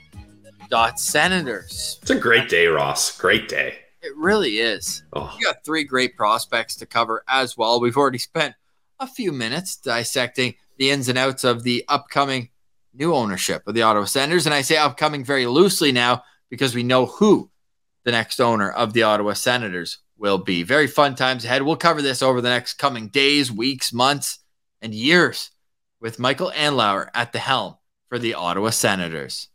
dot 0.69 1.00
senators. 1.00 2.00
It's 2.01 2.12
a 2.12 2.15
great 2.15 2.50
day, 2.50 2.67
Ross. 2.67 3.17
Great 3.17 3.48
day. 3.48 3.79
It 4.01 4.15
really 4.15 4.59
is. 4.59 5.03
Oh, 5.13 5.33
We 5.37 5.43
got 5.43 5.63
three 5.65 5.83
great 5.83 6.15
prospects 6.15 6.75
to 6.77 6.85
cover 6.85 7.23
as 7.27 7.57
well. 7.57 7.79
We've 7.81 7.97
already 7.97 8.17
spent 8.17 8.55
a 8.99 9.07
few 9.07 9.31
minutes 9.31 9.75
dissecting 9.75 10.55
the 10.77 10.91
ins 10.91 11.09
and 11.09 11.17
outs 11.17 11.43
of 11.43 11.63
the 11.63 11.83
upcoming 11.87 12.49
new 12.93 13.13
ownership 13.13 13.67
of 13.67 13.73
the 13.73 13.81
Ottawa 13.81 14.05
Senators. 14.05 14.45
And 14.45 14.55
I 14.55 14.61
say 14.61 14.77
upcoming 14.77 15.23
very 15.23 15.45
loosely 15.45 15.91
now 15.91 16.23
because 16.49 16.73
we 16.73 16.83
know 16.83 17.05
who 17.05 17.51
the 18.03 18.11
next 18.11 18.39
owner 18.39 18.71
of 18.71 18.93
the 18.93 19.03
Ottawa 19.03 19.33
Senators 19.33 19.99
will 20.17 20.37
be. 20.37 20.63
Very 20.63 20.87
fun 20.87 21.15
times 21.15 21.45
ahead. 21.45 21.63
We'll 21.63 21.75
cover 21.75 22.01
this 22.01 22.21
over 22.21 22.41
the 22.41 22.49
next 22.49 22.75
coming 22.75 23.09
days, 23.09 23.51
weeks, 23.51 23.93
months, 23.93 24.39
and 24.81 24.93
years 24.93 25.51
with 25.99 26.19
Michael 26.19 26.51
Andlauer 26.55 27.09
at 27.13 27.33
the 27.33 27.39
helm 27.39 27.75
for 28.07 28.17
the 28.17 28.33
Ottawa 28.33 28.69
Senators. 28.69 29.49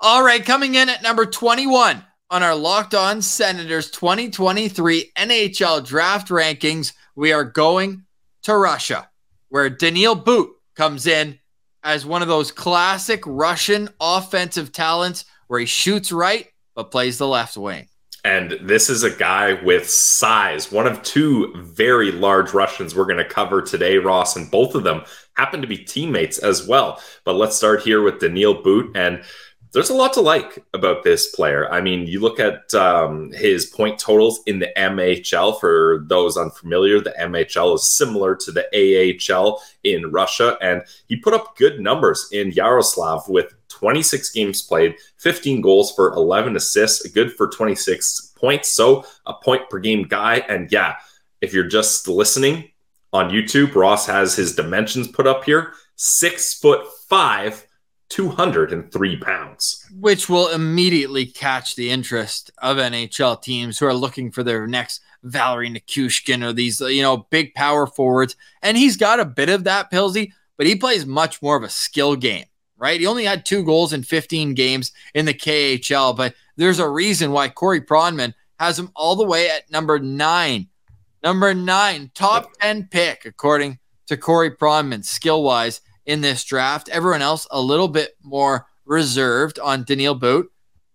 All 0.00 0.22
right, 0.22 0.44
coming 0.44 0.74
in 0.74 0.88
at 0.88 1.02
number 1.02 1.26
21 1.26 2.04
on 2.30 2.42
our 2.42 2.54
Locked 2.54 2.94
On 2.94 3.22
Senators 3.22 3.90
2023 3.90 5.12
NHL 5.16 5.86
draft 5.86 6.28
rankings, 6.28 6.92
we 7.16 7.32
are 7.32 7.44
going 7.44 8.04
to 8.42 8.56
Russia, 8.56 9.08
where 9.48 9.70
Daniil 9.70 10.14
But 10.14 10.48
comes 10.76 11.06
in 11.06 11.38
as 11.82 12.04
one 12.04 12.20
of 12.20 12.28
those 12.28 12.52
classic 12.52 13.22
Russian 13.24 13.88
offensive 13.98 14.72
talents 14.72 15.24
where 15.46 15.60
he 15.60 15.66
shoots 15.66 16.12
right 16.12 16.48
but 16.74 16.90
plays 16.90 17.16
the 17.16 17.26
left 17.26 17.56
wing. 17.56 17.88
And 18.24 18.58
this 18.62 18.90
is 18.90 19.04
a 19.04 19.10
guy 19.10 19.54
with 19.54 19.88
size, 19.88 20.70
one 20.70 20.86
of 20.86 21.02
two 21.02 21.52
very 21.56 22.12
large 22.12 22.52
Russians 22.52 22.94
we're 22.94 23.04
going 23.04 23.16
to 23.16 23.24
cover 23.24 23.62
today, 23.62 23.96
Ross, 23.96 24.36
and 24.36 24.50
both 24.50 24.74
of 24.74 24.84
them 24.84 25.02
happen 25.34 25.62
to 25.62 25.66
be 25.66 25.78
teammates 25.78 26.38
as 26.38 26.66
well. 26.66 27.00
But 27.24 27.34
let's 27.34 27.56
start 27.56 27.82
here 27.82 28.02
with 28.02 28.20
Daniil 28.20 28.62
But. 28.62 29.00
And 29.00 29.22
there's 29.72 29.90
a 29.90 29.94
lot 29.94 30.12
to 30.14 30.20
like 30.20 30.64
about 30.72 31.02
this 31.02 31.34
player. 31.34 31.70
I 31.70 31.80
mean, 31.80 32.06
you 32.06 32.20
look 32.20 32.40
at 32.40 32.72
um, 32.74 33.30
his 33.32 33.66
point 33.66 33.98
totals 33.98 34.40
in 34.46 34.58
the 34.58 34.70
MHL. 34.76 35.60
For 35.60 36.04
those 36.06 36.36
unfamiliar, 36.36 37.00
the 37.00 37.14
MHL 37.18 37.74
is 37.74 37.96
similar 37.96 38.34
to 38.36 38.52
the 38.52 38.66
AHL 38.74 39.62
in 39.84 40.10
Russia, 40.10 40.56
and 40.62 40.82
he 41.06 41.16
put 41.16 41.34
up 41.34 41.56
good 41.56 41.80
numbers 41.80 42.28
in 42.32 42.52
Yaroslav 42.52 43.28
with 43.28 43.52
26 43.68 44.30
games 44.30 44.62
played, 44.62 44.96
15 45.18 45.60
goals 45.60 45.92
for 45.92 46.12
11 46.14 46.56
assists, 46.56 47.06
good 47.10 47.32
for 47.32 47.48
26 47.48 48.32
points. 48.36 48.70
So 48.70 49.04
a 49.26 49.34
point 49.34 49.68
per 49.68 49.78
game 49.78 50.04
guy. 50.04 50.36
And 50.48 50.72
yeah, 50.72 50.96
if 51.40 51.52
you're 51.52 51.68
just 51.68 52.08
listening 52.08 52.70
on 53.12 53.30
YouTube, 53.30 53.74
Ross 53.74 54.06
has 54.06 54.34
his 54.34 54.54
dimensions 54.54 55.08
put 55.08 55.26
up 55.26 55.44
here: 55.44 55.74
six 55.96 56.54
foot 56.54 56.86
five 57.08 57.66
203 58.08 59.16
pounds. 59.16 59.86
which 60.00 60.28
will 60.28 60.48
immediately 60.48 61.26
catch 61.26 61.76
the 61.76 61.90
interest 61.90 62.50
of 62.58 62.76
NHL 62.78 63.40
teams 63.42 63.78
who 63.78 63.86
are 63.86 63.94
looking 63.94 64.30
for 64.30 64.42
their 64.42 64.66
next 64.66 65.00
Valeri 65.22 65.68
Nichushkin 65.70 66.44
or 66.44 66.52
these, 66.52 66.80
you 66.80 67.02
know, 67.02 67.26
big 67.30 67.54
power 67.54 67.86
forwards. 67.86 68.36
And 68.62 68.76
he's 68.76 68.96
got 68.96 69.20
a 69.20 69.24
bit 69.24 69.48
of 69.48 69.64
that, 69.64 69.90
Pilsy, 69.90 70.32
but 70.56 70.66
he 70.66 70.76
plays 70.76 71.06
much 71.06 71.42
more 71.42 71.56
of 71.56 71.62
a 71.62 71.68
skill 71.68 72.16
game, 72.16 72.44
right? 72.76 73.00
He 73.00 73.06
only 73.06 73.24
had 73.24 73.44
two 73.44 73.64
goals 73.64 73.92
in 73.92 74.02
15 74.02 74.54
games 74.54 74.92
in 75.14 75.24
the 75.26 75.34
KHL, 75.34 76.16
but 76.16 76.34
there's 76.56 76.78
a 76.78 76.88
reason 76.88 77.32
why 77.32 77.48
Corey 77.48 77.80
Pronman 77.80 78.34
has 78.58 78.78
him 78.78 78.90
all 78.94 79.16
the 79.16 79.24
way 79.24 79.50
at 79.50 79.70
number 79.70 79.98
nine. 79.98 80.68
Number 81.22 81.52
nine, 81.52 82.10
top 82.14 82.50
10 82.60 82.88
pick, 82.90 83.24
according 83.24 83.78
to 84.06 84.16
Corey 84.16 84.50
Pronman, 84.52 85.04
skill 85.04 85.42
wise 85.42 85.80
in 86.08 86.22
this 86.22 86.42
draft. 86.42 86.88
Everyone 86.88 87.22
else 87.22 87.46
a 87.50 87.60
little 87.60 87.86
bit 87.86 88.16
more 88.22 88.66
reserved 88.86 89.60
on 89.60 89.84
Daniil 89.84 90.14
But. 90.14 90.46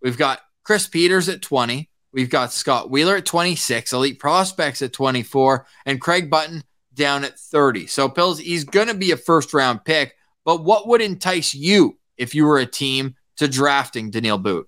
We've 0.01 0.17
got 0.17 0.41
Chris 0.63 0.87
Peters 0.87 1.29
at 1.29 1.41
20. 1.41 1.89
We've 2.11 2.29
got 2.29 2.51
Scott 2.51 2.89
Wheeler 2.89 3.17
at 3.17 3.25
26, 3.25 3.93
Elite 3.93 4.19
Prospects 4.19 4.81
at 4.81 4.91
24, 4.91 5.65
and 5.85 6.01
Craig 6.01 6.29
Button 6.29 6.63
down 6.93 7.23
at 7.23 7.39
30. 7.39 7.87
So 7.87 8.09
Pills, 8.09 8.39
he's 8.39 8.63
going 8.63 8.87
to 8.87 8.93
be 8.93 9.11
a 9.11 9.17
first 9.17 9.53
round 9.53 9.85
pick. 9.85 10.15
But 10.45 10.63
what 10.63 10.87
would 10.87 11.01
entice 11.01 11.53
you 11.53 11.97
if 12.17 12.35
you 12.35 12.45
were 12.45 12.59
a 12.59 12.65
team 12.65 13.15
to 13.37 13.47
drafting 13.47 14.09
Daniil 14.09 14.39
But? 14.39 14.65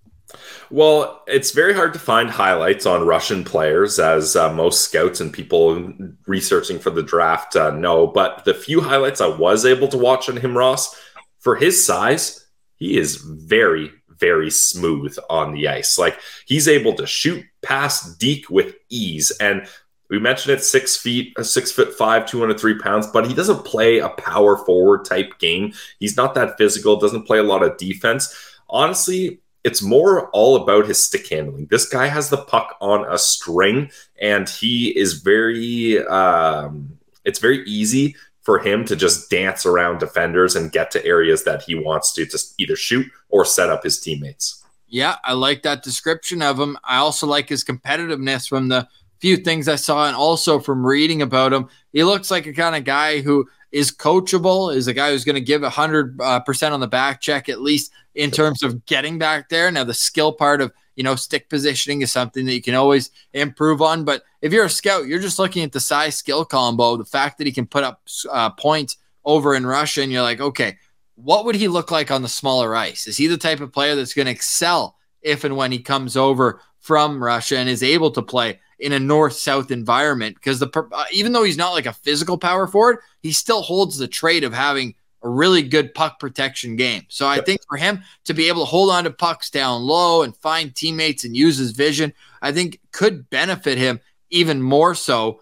Well, 0.72 1.24
it's 1.27 1.51
very 1.51 1.74
hard 1.74 1.94
to 1.94 2.00
find 2.00 2.29
highlights 2.29 2.86
on 2.86 3.05
Russian 3.05 3.44
players, 3.44 4.00
as 4.00 4.36
uh, 4.36 4.51
most 4.51 4.82
scouts 4.82 5.22
and 5.22 5.32
people 5.32 5.94
researching 6.25 6.79
for 6.79 6.89
the 6.89 7.03
draft 7.03 7.55
uh, 7.55 7.72
know. 7.72 8.08
But 8.08 8.46
the 8.46 8.53
few 8.53 8.82
highlights 8.82 9.22
I 9.22 9.27
was 9.27 9.65
able 9.65 9.88
to 9.89 9.98
watch 9.98 10.27
on 10.27 10.38
him, 10.38 10.58
Ross, 10.58 10.96
for 11.39 11.55
his 11.55 11.86
size, 11.86 12.46
he 12.75 12.98
is 12.98 13.17
very, 13.17 13.91
very 14.10 14.50
smooth 14.50 15.17
on 15.29 15.53
the 15.53 15.67
ice. 15.67 15.98
Like 15.98 16.20
he's 16.46 16.67
able 16.67 16.94
to 16.94 17.05
shoot 17.05 17.46
past 17.62 18.20
Deke 18.20 18.50
with 18.50 18.75
ease. 18.89 19.32
And 19.39 19.67
we 20.10 20.20
mentioned 20.20 20.58
it 20.58 20.63
six 20.63 20.98
feet, 20.98 21.34
uh, 21.38 21.44
six 21.44 21.72
foot 21.72 21.94
five, 21.94 22.25
203 22.25 22.79
pounds, 22.79 23.08
but 23.08 23.27
he 23.27 23.34
doesn't 23.34 23.65
play 23.65 24.00
a 24.00 24.10
power 24.10 24.58
forward 24.58 25.05
type 25.05 25.38
game. 25.39 25.74
He's 26.00 26.17
not 26.17 26.36
that 26.36 26.58
physical, 26.58 27.00
doesn't 27.00 27.27
play 27.27 27.39
a 27.39 27.44
lot 27.44 27.63
of 27.63 27.77
defense. 27.77 28.36
Honestly, 28.67 29.41
it's 29.65 29.81
more 29.81 30.29
all 30.29 30.55
about 30.55 30.88
his 30.88 31.03
stick 31.03 31.27
handling. 31.27 31.65
This 31.65 31.89
guy 31.89 32.05
has 32.05 32.29
the 32.29 32.38
puck 32.38 32.77
on 32.79 33.03
a 33.12 33.17
string, 33.17 33.91
and 34.22 34.48
he 34.48 34.98
is 34.98 35.15
very. 35.15 36.05
Um, 36.05 37.00
it's 37.25 37.39
very 37.39 37.65
easy 37.65 38.15
for 38.43 38.60
him 38.60 38.86
to 38.86 38.95
just 38.95 39.31
dance 39.31 39.65
around 39.65 39.98
defenders 39.98 40.55
and 40.55 40.72
get 40.72 40.91
to 40.91 41.03
areas 41.03 41.43
that 41.45 41.63
he 41.63 41.74
wants 41.74 42.13
to, 42.13 42.27
to 42.27 42.38
either 42.60 42.75
shoot 42.75 43.07
or 43.29 43.43
set 43.43 43.72
up 43.72 43.84
his 43.84 44.00
teammates. 44.00 44.63
Yeah, 44.88 45.15
I 45.24 45.34
like 45.34 45.63
that 45.63 45.81
description 45.81 46.43
of 46.43 46.60
him. 46.60 46.77
I 46.84 46.98
also 46.98 47.25
like 47.25 47.50
his 47.50 47.63
competitiveness 47.63 48.48
from 48.48 48.67
the 48.67 48.88
few 49.19 49.38
things 49.38 49.67
I 49.67 49.77
saw 49.77 50.05
and 50.05 50.15
also 50.15 50.60
from 50.60 50.86
reading 50.86 51.24
about 51.24 51.53
him. 51.53 51.69
He 51.91 52.03
looks 52.03 52.29
like 52.29 52.45
a 52.45 52.53
kind 52.53 52.75
of 52.75 52.84
guy 52.84 53.22
who 53.22 53.50
is 53.75 53.91
coachable, 53.91 54.74
is 54.74 54.88
a 54.88 54.94
guy 54.94 55.12
who's 55.12 55.25
going 55.25 55.36
to 55.36 55.41
give 55.41 55.62
100% 55.62 56.17
uh, 56.22 56.74
on 56.74 56.79
the 56.79 56.88
back 56.88 57.20
check, 57.20 57.50
at 57.50 57.60
least 57.60 57.91
in 58.15 58.32
terms 58.32 58.63
of 58.63 58.86
getting 58.86 59.20
back 59.20 59.50
there. 59.50 59.70
Now, 59.70 59.84
the 59.84 59.94
skill 59.94 60.32
part 60.32 60.62
of, 60.62 60.72
you 60.96 61.03
know, 61.03 61.17
stick 61.17 61.50
positioning 61.50 62.01
is 62.01 62.10
something 62.10 62.46
that 62.46 62.53
you 62.53 62.62
can 62.62 62.74
always 62.74 63.12
improve 63.34 63.82
on. 63.82 64.05
But 64.05 64.24
if 64.41 64.53
you're 64.53 64.63
a 64.63 64.70
scout, 64.70 65.08
you're 65.08 65.20
just 65.20 65.39
looking 65.39 65.62
at 65.62 65.74
the 65.74 65.82
size 65.82 66.15
skill 66.15 66.46
combo, 66.46 66.96
the 66.96 67.03
fact 67.03 67.38
that 67.38 67.48
he 67.48 67.51
can 67.51 67.65
put 67.65 67.84
up 67.84 68.01
uh, 68.32 68.51
points 68.51 68.96
over 69.25 69.55
in 69.55 69.65
Russia, 69.65 70.03
and 70.03 70.10
you're 70.10 70.22
like, 70.22 70.39
okay, 70.39 70.77
what 71.15 71.44
would 71.44 71.55
he 71.55 71.67
look 71.67 71.91
like 71.91 72.12
on 72.12 72.22
the 72.22 72.29
smaller 72.29 72.77
ice? 72.77 73.08
Is 73.08 73.17
he 73.17 73.27
the 73.27 73.36
type 73.36 73.60
of 73.60 73.74
player 73.74 73.94
that's 73.94 74.13
going 74.13 74.27
to 74.27 74.32
excel 74.32 74.96
if 75.22 75.44
and 75.44 75.58
when 75.58 75.74
he 75.74 75.79
comes 75.79 76.15
over 76.15 76.62
from 76.79 77.22
Russia 77.22 77.58
and 77.58 77.67
is 77.67 77.84
able 77.84 78.12
to 78.12 78.22
play 78.22 78.62
in 78.79 78.91
a 78.91 79.00
north 79.00 79.34
south 79.34 79.72
environment? 79.72 80.36
Because 80.36 80.60
the 80.60 80.70
uh, 80.91 81.05
even 81.12 81.32
though 81.32 81.44
he's 81.44 81.58
not 81.58 81.74
like 81.74 81.86
a 81.86 81.94
physical 81.94 82.38
power 82.38 82.67
forward, 82.67 83.00
he 83.22 83.32
still 83.32 83.62
holds 83.62 83.98
the 83.98 84.08
trait 84.08 84.44
of 84.44 84.53
having 84.53 84.96
a 85.24 85.29
really 85.29 85.63
good 85.63 85.94
puck 85.94 86.20
protection 86.20 86.75
game. 86.75 87.03
So 87.08 87.27
I 87.27 87.41
think 87.41 87.62
for 87.67 87.77
him 87.77 88.03
to 88.25 88.34
be 88.34 88.48
able 88.48 88.62
to 88.62 88.70
hold 88.70 88.91
on 88.91 89.05
to 89.05 89.12
pucks 89.12 89.50
down 89.50 89.82
low 89.82 90.22
and 90.22 90.38
find 90.38 90.75
teammates 90.75 91.24
and 91.24 91.36
use 91.36 91.58
his 91.58 91.72
vision, 91.72 92.13
I 92.41 92.51
think 92.51 92.79
could 92.91 93.29
benefit 93.29 93.77
him 93.77 94.00
even 94.29 94.62
more 94.62 94.94
so 94.94 95.41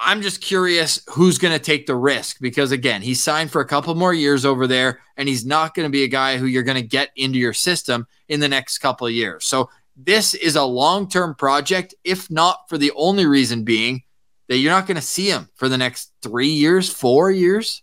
I'm 0.00 0.22
just 0.22 0.40
curious 0.40 1.02
who's 1.08 1.38
going 1.38 1.52
to 1.52 1.58
take 1.58 1.86
the 1.86 1.96
risk 1.96 2.40
because 2.40 2.70
again, 2.70 3.02
he 3.02 3.14
signed 3.14 3.50
for 3.50 3.60
a 3.60 3.66
couple 3.66 3.94
more 3.96 4.14
years 4.14 4.46
over 4.46 4.68
there 4.68 5.00
and 5.16 5.28
he's 5.28 5.44
not 5.44 5.74
going 5.74 5.86
to 5.86 5.90
be 5.90 6.04
a 6.04 6.08
guy 6.08 6.36
who 6.38 6.46
you're 6.46 6.62
going 6.62 6.80
to 6.80 6.86
get 6.86 7.10
into 7.16 7.38
your 7.38 7.52
system 7.52 8.06
in 8.28 8.38
the 8.38 8.48
next 8.48 8.78
couple 8.78 9.08
of 9.08 9.12
years. 9.12 9.44
So 9.44 9.70
this 9.98 10.34
is 10.34 10.56
a 10.56 10.62
long-term 10.62 11.34
project 11.34 11.94
if 12.04 12.30
not 12.30 12.68
for 12.68 12.78
the 12.78 12.92
only 12.96 13.26
reason 13.26 13.64
being 13.64 14.02
that 14.48 14.58
you're 14.58 14.72
not 14.72 14.86
going 14.86 14.96
to 14.96 15.02
see 15.02 15.28
him 15.28 15.48
for 15.56 15.68
the 15.68 15.76
next 15.76 16.12
3 16.22 16.46
years, 16.46 16.90
4 16.90 17.30
years. 17.30 17.82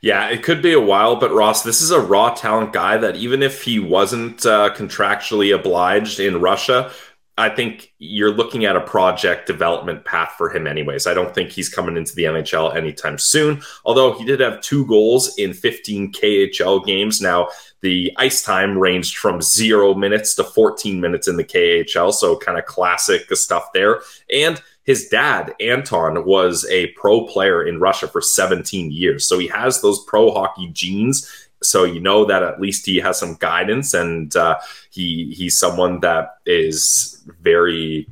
Yeah, 0.00 0.28
it 0.28 0.42
could 0.42 0.62
be 0.62 0.72
a 0.72 0.80
while, 0.80 1.16
but 1.16 1.32
Ross, 1.32 1.62
this 1.62 1.80
is 1.80 1.90
a 1.90 2.00
raw 2.00 2.30
talent 2.30 2.72
guy 2.72 2.96
that 2.98 3.16
even 3.16 3.42
if 3.42 3.62
he 3.62 3.78
wasn't 3.78 4.46
uh, 4.46 4.74
contractually 4.74 5.54
obliged 5.54 6.20
in 6.20 6.40
Russia, 6.40 6.90
I 7.38 7.48
think 7.48 7.94
you're 7.98 8.32
looking 8.32 8.64
at 8.64 8.74
a 8.74 8.80
project 8.80 9.46
development 9.46 10.04
path 10.04 10.34
for 10.36 10.50
him, 10.50 10.66
anyways. 10.66 11.06
I 11.06 11.14
don't 11.14 11.32
think 11.32 11.50
he's 11.50 11.68
coming 11.68 11.96
into 11.96 12.14
the 12.14 12.24
NHL 12.24 12.74
anytime 12.74 13.16
soon, 13.16 13.62
although 13.84 14.12
he 14.12 14.24
did 14.24 14.40
have 14.40 14.60
two 14.60 14.84
goals 14.86 15.38
in 15.38 15.52
15 15.52 16.12
KHL 16.12 16.84
games. 16.84 17.20
Now, 17.20 17.48
the 17.80 18.12
ice 18.16 18.42
time 18.42 18.76
ranged 18.76 19.16
from 19.16 19.40
zero 19.40 19.94
minutes 19.94 20.34
to 20.34 20.44
14 20.44 21.00
minutes 21.00 21.28
in 21.28 21.36
the 21.36 21.44
KHL, 21.44 22.12
so 22.12 22.36
kind 22.36 22.58
of 22.58 22.66
classic 22.66 23.30
stuff 23.34 23.72
there. 23.72 24.02
And 24.32 24.60
his 24.84 25.08
dad, 25.08 25.54
Anton, 25.60 26.24
was 26.24 26.66
a 26.70 26.88
pro 26.88 27.26
player 27.26 27.66
in 27.66 27.78
Russia 27.78 28.08
for 28.08 28.20
17 28.22 28.90
years. 28.90 29.28
So 29.28 29.38
he 29.38 29.46
has 29.48 29.82
those 29.82 30.02
pro 30.04 30.30
hockey 30.30 30.68
genes 30.72 31.48
so 31.62 31.84
you 31.84 32.00
know 32.00 32.24
that 32.24 32.42
at 32.42 32.60
least 32.60 32.86
he 32.86 32.98
has 32.98 33.18
some 33.18 33.34
guidance 33.34 33.94
and 33.94 34.34
uh, 34.36 34.58
he 34.90 35.32
he's 35.34 35.58
someone 35.58 36.00
that 36.00 36.38
is 36.46 37.22
very 37.40 38.08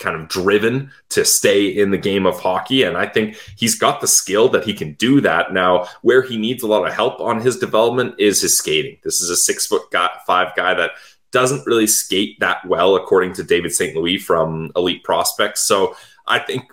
kind 0.00 0.20
of 0.20 0.28
driven 0.28 0.90
to 1.10 1.24
stay 1.24 1.66
in 1.66 1.90
the 1.90 1.98
game 1.98 2.26
of 2.26 2.40
hockey. 2.40 2.82
And 2.82 2.96
i 2.96 3.06
think 3.06 3.36
he's 3.56 3.78
got 3.78 4.00
the 4.00 4.08
skill 4.08 4.48
that 4.48 4.64
he 4.64 4.74
can 4.74 4.94
do 4.94 5.20
that. 5.20 5.52
Now 5.52 5.86
where 6.02 6.22
he 6.22 6.36
needs 6.36 6.62
a 6.62 6.66
lot 6.66 6.86
of 6.86 6.92
help 6.92 7.20
on 7.20 7.40
his 7.40 7.58
development 7.58 8.16
is 8.18 8.40
his 8.40 8.56
skating. 8.56 8.98
This 9.04 9.20
is 9.20 9.30
a 9.30 9.36
six 9.36 9.66
foot 9.66 9.90
guy, 9.92 10.10
five 10.26 10.56
guy 10.56 10.74
that 10.74 10.92
doesn't 11.30 11.66
really 11.66 11.86
skate 11.86 12.40
that 12.40 12.66
well 12.66 12.96
according 12.96 13.32
to 13.32 13.44
david 13.44 13.72
st 13.72 13.94
louis 13.94 14.18
from 14.18 14.72
elite 14.74 15.04
prospects. 15.04 15.60
So 15.60 15.94
i 16.26 16.40
think 16.40 16.64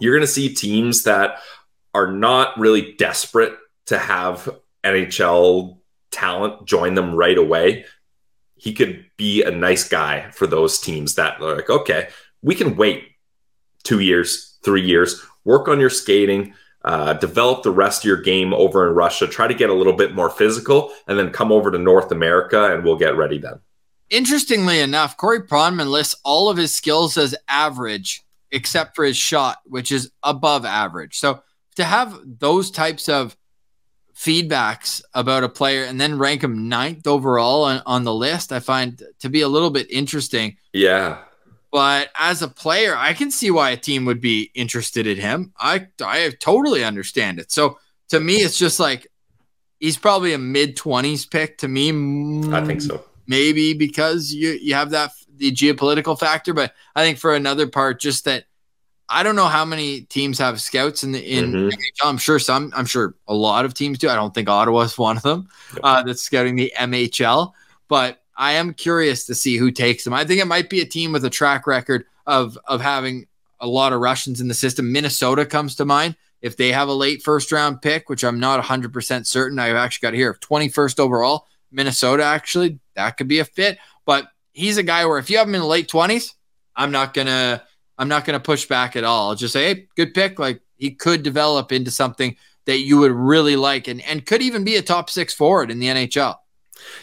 you're 0.00 0.14
going 0.14 0.26
to 0.26 0.32
see 0.32 0.54
teams 0.54 1.04
that 1.04 1.38
are 1.94 2.10
not 2.10 2.58
really 2.58 2.94
desperate 2.94 3.56
to 3.86 3.98
have 3.98 4.48
NHL 4.84 5.78
talent 6.10 6.66
join 6.66 6.94
them 6.94 7.14
right 7.14 7.36
away, 7.36 7.84
he 8.56 8.72
could 8.72 9.04
be 9.16 9.42
a 9.42 9.50
nice 9.50 9.88
guy 9.88 10.30
for 10.30 10.46
those 10.46 10.80
teams 10.80 11.14
that 11.14 11.40
are 11.40 11.56
like, 11.56 11.70
okay, 11.70 12.08
we 12.42 12.54
can 12.54 12.76
wait 12.76 13.04
two 13.84 14.00
years, 14.00 14.58
three 14.64 14.84
years, 14.84 15.24
work 15.44 15.68
on 15.68 15.80
your 15.80 15.90
skating, 15.90 16.54
uh, 16.84 17.14
develop 17.14 17.62
the 17.62 17.70
rest 17.70 18.02
of 18.02 18.04
your 18.04 18.20
game 18.20 18.54
over 18.54 18.88
in 18.88 18.94
Russia, 18.94 19.26
try 19.26 19.46
to 19.46 19.54
get 19.54 19.70
a 19.70 19.74
little 19.74 19.92
bit 19.92 20.14
more 20.14 20.30
physical, 20.30 20.92
and 21.06 21.18
then 21.18 21.30
come 21.30 21.50
over 21.50 21.70
to 21.70 21.78
North 21.78 22.12
America 22.12 22.72
and 22.72 22.84
we'll 22.84 22.96
get 22.96 23.16
ready 23.16 23.38
then. 23.38 23.60
Interestingly 24.10 24.80
enough, 24.80 25.16
Corey 25.16 25.42
Pronman 25.42 25.90
lists 25.90 26.14
all 26.24 26.48
of 26.48 26.56
his 26.56 26.74
skills 26.74 27.18
as 27.18 27.34
average, 27.46 28.22
except 28.50 28.96
for 28.96 29.04
his 29.04 29.16
shot, 29.16 29.58
which 29.66 29.92
is 29.92 30.10
above 30.22 30.64
average. 30.64 31.18
So 31.18 31.42
to 31.76 31.84
have 31.84 32.18
those 32.24 32.70
types 32.70 33.08
of 33.08 33.36
feedbacks 34.16 35.02
about 35.14 35.44
a 35.44 35.48
player 35.48 35.84
and 35.84 36.00
then 36.00 36.18
rank 36.18 36.42
him 36.42 36.68
ninth 36.68 37.06
overall 37.06 37.64
on, 37.64 37.82
on 37.86 38.04
the 38.04 38.14
list, 38.14 38.50
I 38.50 38.60
find 38.60 39.02
to 39.20 39.28
be 39.28 39.42
a 39.42 39.48
little 39.48 39.70
bit 39.70 39.90
interesting. 39.90 40.56
Yeah. 40.72 41.18
But 41.70 42.10
as 42.18 42.40
a 42.40 42.48
player, 42.48 42.96
I 42.96 43.12
can 43.12 43.30
see 43.30 43.50
why 43.50 43.70
a 43.70 43.76
team 43.76 44.04
would 44.06 44.20
be 44.20 44.50
interested 44.54 45.06
in 45.06 45.18
him. 45.18 45.52
I 45.58 45.88
I 46.02 46.32
totally 46.40 46.82
understand 46.82 47.38
it. 47.38 47.52
So 47.52 47.78
to 48.08 48.20
me, 48.20 48.36
it's 48.36 48.58
just 48.58 48.80
like 48.80 49.06
he's 49.78 49.98
probably 49.98 50.32
a 50.32 50.38
mid 50.38 50.76
twenties 50.76 51.26
pick. 51.26 51.58
To 51.58 51.68
me, 51.68 51.90
I 52.52 52.64
think 52.64 52.80
so. 52.80 53.04
Maybe 53.26 53.74
because 53.74 54.32
you 54.32 54.52
you 54.52 54.74
have 54.74 54.90
that 54.90 55.12
the 55.36 55.52
geopolitical 55.52 56.18
factor, 56.18 56.54
but 56.54 56.72
I 56.96 57.04
think 57.04 57.18
for 57.18 57.34
another 57.34 57.66
part, 57.66 58.00
just 58.00 58.24
that 58.24 58.44
I 59.08 59.22
don't 59.22 59.36
know 59.36 59.46
how 59.46 59.64
many 59.64 60.02
teams 60.02 60.38
have 60.38 60.60
scouts 60.60 61.02
in 61.02 61.12
the 61.12 61.20
in 61.20 61.52
mm-hmm. 61.52 61.68
NHL. 61.68 62.08
I'm 62.08 62.18
sure 62.18 62.38
some. 62.38 62.72
I'm 62.76 62.86
sure 62.86 63.14
a 63.26 63.34
lot 63.34 63.64
of 63.64 63.74
teams 63.74 63.98
do. 63.98 64.08
I 64.08 64.14
don't 64.14 64.34
think 64.34 64.48
Ottawa 64.48 64.80
is 64.80 64.98
one 64.98 65.16
of 65.16 65.22
them 65.22 65.48
uh, 65.82 66.02
that's 66.02 66.22
scouting 66.22 66.56
the 66.56 66.72
MHL. 66.76 67.52
But 67.88 68.22
I 68.38 68.52
am 68.52 68.72
curious 68.72 69.26
to 69.26 69.34
see 69.34 69.56
who 69.56 69.72
takes 69.72 70.04
them. 70.04 70.14
I 70.14 70.24
think 70.24 70.40
it 70.40 70.46
might 70.46 70.70
be 70.70 70.80
a 70.80 70.86
team 70.86 71.10
with 71.12 71.24
a 71.24 71.30
track 71.30 71.66
record 71.66 72.06
of 72.24 72.56
of 72.66 72.80
having 72.80 73.26
a 73.60 73.66
lot 73.66 73.92
of 73.92 74.00
Russians 74.00 74.40
in 74.40 74.46
the 74.46 74.54
system. 74.54 74.92
Minnesota 74.92 75.44
comes 75.44 75.74
to 75.74 75.84
mind. 75.84 76.16
If 76.40 76.56
they 76.56 76.70
have 76.70 76.86
a 76.86 76.94
late 76.94 77.22
first 77.22 77.50
round 77.50 77.82
pick, 77.82 78.08
which 78.08 78.22
I'm 78.22 78.38
not 78.38 78.62
100% 78.62 79.26
certain, 79.26 79.58
I've 79.58 79.74
actually 79.74 80.06
got 80.06 80.14
here 80.14 80.34
21st 80.34 81.00
overall, 81.00 81.48
Minnesota 81.72 82.22
actually, 82.22 82.78
that 82.94 83.16
could 83.16 83.26
be 83.26 83.40
a 83.40 83.44
fit. 83.44 83.78
But 84.06 84.28
he's 84.52 84.78
a 84.78 84.84
guy 84.84 85.04
where 85.04 85.18
if 85.18 85.28
you 85.30 85.38
have 85.38 85.48
him 85.48 85.56
in 85.56 85.60
the 85.60 85.66
late 85.66 85.88
20s, 85.88 86.34
I'm 86.76 86.92
not 86.92 87.12
going 87.14 87.26
to 87.26 87.60
I'm 87.98 88.08
not 88.08 88.24
going 88.24 88.38
to 88.38 88.44
push 88.44 88.66
back 88.66 88.94
at 88.94 89.02
all. 89.02 89.30
I'll 89.30 89.34
just 89.34 89.52
say, 89.52 89.74
hey, 89.74 89.88
good 89.96 90.14
pick. 90.14 90.38
Like 90.38 90.60
he 90.76 90.92
could 90.92 91.24
develop 91.24 91.72
into 91.72 91.90
something 91.90 92.36
that 92.66 92.78
you 92.78 92.98
would 92.98 93.10
really 93.10 93.56
like 93.56 93.88
and, 93.88 94.00
and 94.02 94.24
could 94.24 94.42
even 94.42 94.62
be 94.62 94.76
a 94.76 94.82
top 94.82 95.10
six 95.10 95.34
forward 95.34 95.72
in 95.72 95.80
the 95.80 95.88
NHL. 95.88 96.36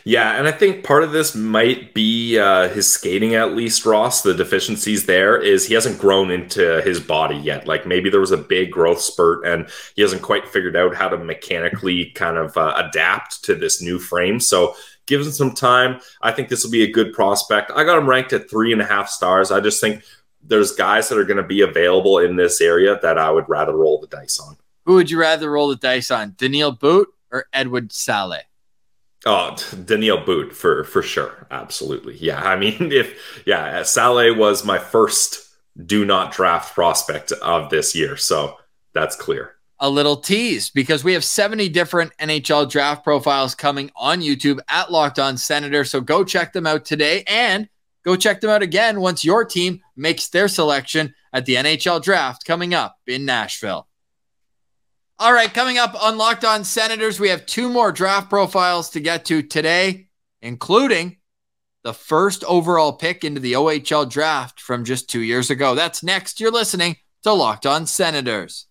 Yeah, 0.04 0.38
and 0.38 0.48
I 0.48 0.52
think 0.52 0.84
part 0.84 1.04
of 1.04 1.12
this 1.12 1.36
might 1.36 1.94
be 1.94 2.38
uh, 2.38 2.70
his 2.70 2.92
skating, 2.92 3.36
at 3.36 3.56
least, 3.56 3.86
Ross. 3.86 4.22
The 4.22 4.34
deficiencies 4.34 5.06
there 5.06 5.36
is 5.36 5.66
he 5.66 5.74
hasn't 5.74 6.00
grown 6.00 6.30
into 6.30 6.82
his 6.82 7.00
body 7.00 7.38
yet. 7.38 7.68
Like 7.68 7.88
maybe 7.88 8.10
there 8.10 8.20
was 8.20 8.32
a 8.32 8.38
big 8.38 8.72
growth 8.72 9.02
spurt 9.02 9.46
and 9.46 9.68
he 9.96 10.02
hasn't 10.02 10.22
quite 10.22 10.48
figured 10.48 10.76
out 10.76 10.96
how 10.96 11.10
to 11.10 11.18
mechanically 11.18 12.12
kind 12.12 12.38
of 12.38 12.56
uh, 12.56 12.74
adapt 12.78 13.44
to 13.46 13.56
this 13.56 13.82
new 13.82 13.98
frame. 13.98 14.40
So 14.40 14.76
give 15.08 15.22
him 15.22 15.32
some 15.32 15.54
time. 15.54 16.00
I 16.22 16.32
think 16.32 16.50
this 16.50 16.64
will 16.64 16.72
be 16.72 16.84
a 16.84 16.92
good 16.92 17.14
prospect. 17.14 17.72
I 17.76 17.84
got 17.84 17.98
him 17.98 18.10
ranked 18.10 18.34
at 18.34 18.50
three 18.50 18.72
and 18.72 18.82
a 18.82 18.86
half 18.86 19.10
stars. 19.10 19.52
I 19.52 19.60
just 19.60 19.82
think 19.82 20.04
there's 20.44 20.72
guys 20.72 21.10
that 21.10 21.18
are 21.18 21.26
going 21.26 21.38
to 21.38 21.44
be 21.44 21.62
available 21.62 22.20
in 22.20 22.36
this 22.36 22.62
area 22.62 23.00
that 23.02 23.18
I 23.18 23.32
would 23.32 23.50
rather 23.50 23.76
roll 23.76 24.00
the 24.00 24.08
dice 24.08 24.40
on. 24.40 24.58
Who 24.86 24.96
would 24.96 25.10
you 25.10 25.20
rather 25.20 25.52
roll 25.52 25.70
the 25.70 25.76
dice 25.76 26.12
on, 26.12 26.36
Daniil 26.38 26.72
But 26.72 27.08
or 27.32 27.48
Edward 27.52 27.92
Sale? 27.92 28.42
Oh, 29.26 29.56
Daniil 29.86 30.24
But 30.26 30.54
for 30.54 30.84
for 30.84 31.02
sure, 31.02 31.48
absolutely. 31.50 32.16
Yeah, 32.18 32.42
I 32.42 32.56
mean, 32.56 32.76
if 32.92 33.44
yeah, 33.46 33.84
Sale 33.84 34.36
was 34.36 34.64
my 34.64 34.78
first 34.78 35.50
do 35.86 36.06
not 36.06 36.32
draft 36.32 36.74
prospect 36.74 37.32
of 37.32 37.70
this 37.70 37.96
year, 37.96 38.18
so 38.18 38.58
that's 38.94 39.16
clear. 39.16 39.56
A 39.80 39.90
little 39.90 40.16
tease 40.16 40.70
because 40.70 41.04
we 41.04 41.12
have 41.14 41.24
70 41.24 41.68
different 41.70 42.14
NHL 42.18 42.70
draft 42.70 43.04
profiles 43.04 43.56
coming 43.56 43.92
on 43.98 44.22
YouTube 44.22 44.60
at 44.70 44.90
Locked 44.90 45.20
On 45.20 45.36
Senator. 45.36 45.84
So 45.84 46.00
go 46.00 46.24
check 46.24 46.54
them 46.54 46.66
out 46.66 46.86
today 46.86 47.26
and 47.28 47.68
Go 48.06 48.16
check 48.16 48.40
them 48.40 48.52
out 48.52 48.62
again 48.62 49.02
once 49.02 49.26
your 49.26 49.44
team 49.44 49.82
makes 49.96 50.30
their 50.30 50.48
selection 50.48 51.16
at 51.34 51.46
the 51.46 51.56
NHL 51.56 52.04
draft 52.04 52.46
coming 52.46 52.74
up 52.76 52.98
in 53.08 53.26
Nashville. 53.26 53.88
All 55.18 55.32
right, 55.32 55.54
coming 55.54 55.78
up 55.78 55.96
on 56.04 56.18
Locked 56.18 56.44
On 56.44 56.66
Senators, 56.66 57.22
we 57.22 57.30
have 57.30 57.46
two 57.46 57.70
more 57.70 57.94
draft 57.94 58.30
profiles 58.30 58.90
to 58.90 59.00
get 59.00 59.24
to 59.26 59.42
today, 59.42 60.10
including 60.42 61.16
the 61.86 61.94
first 61.94 62.44
overall 62.44 62.92
pick 62.92 63.24
into 63.24 63.40
the 63.40 63.54
OHL 63.54 64.10
draft 64.10 64.60
from 64.60 64.84
just 64.84 65.10
two 65.10 65.22
years 65.22 65.50
ago. 65.50 65.74
That's 65.74 66.04
next. 66.04 66.42
You're 66.42 66.52
listening 66.52 66.98
to 67.24 67.32
Locked 67.32 67.66
On 67.66 67.86
Senators. 67.86 68.68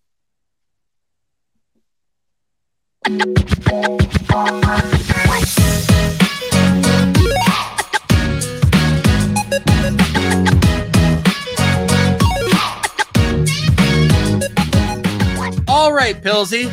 All 15.85 15.92
right, 15.92 16.18
Pilsy. 16.18 16.64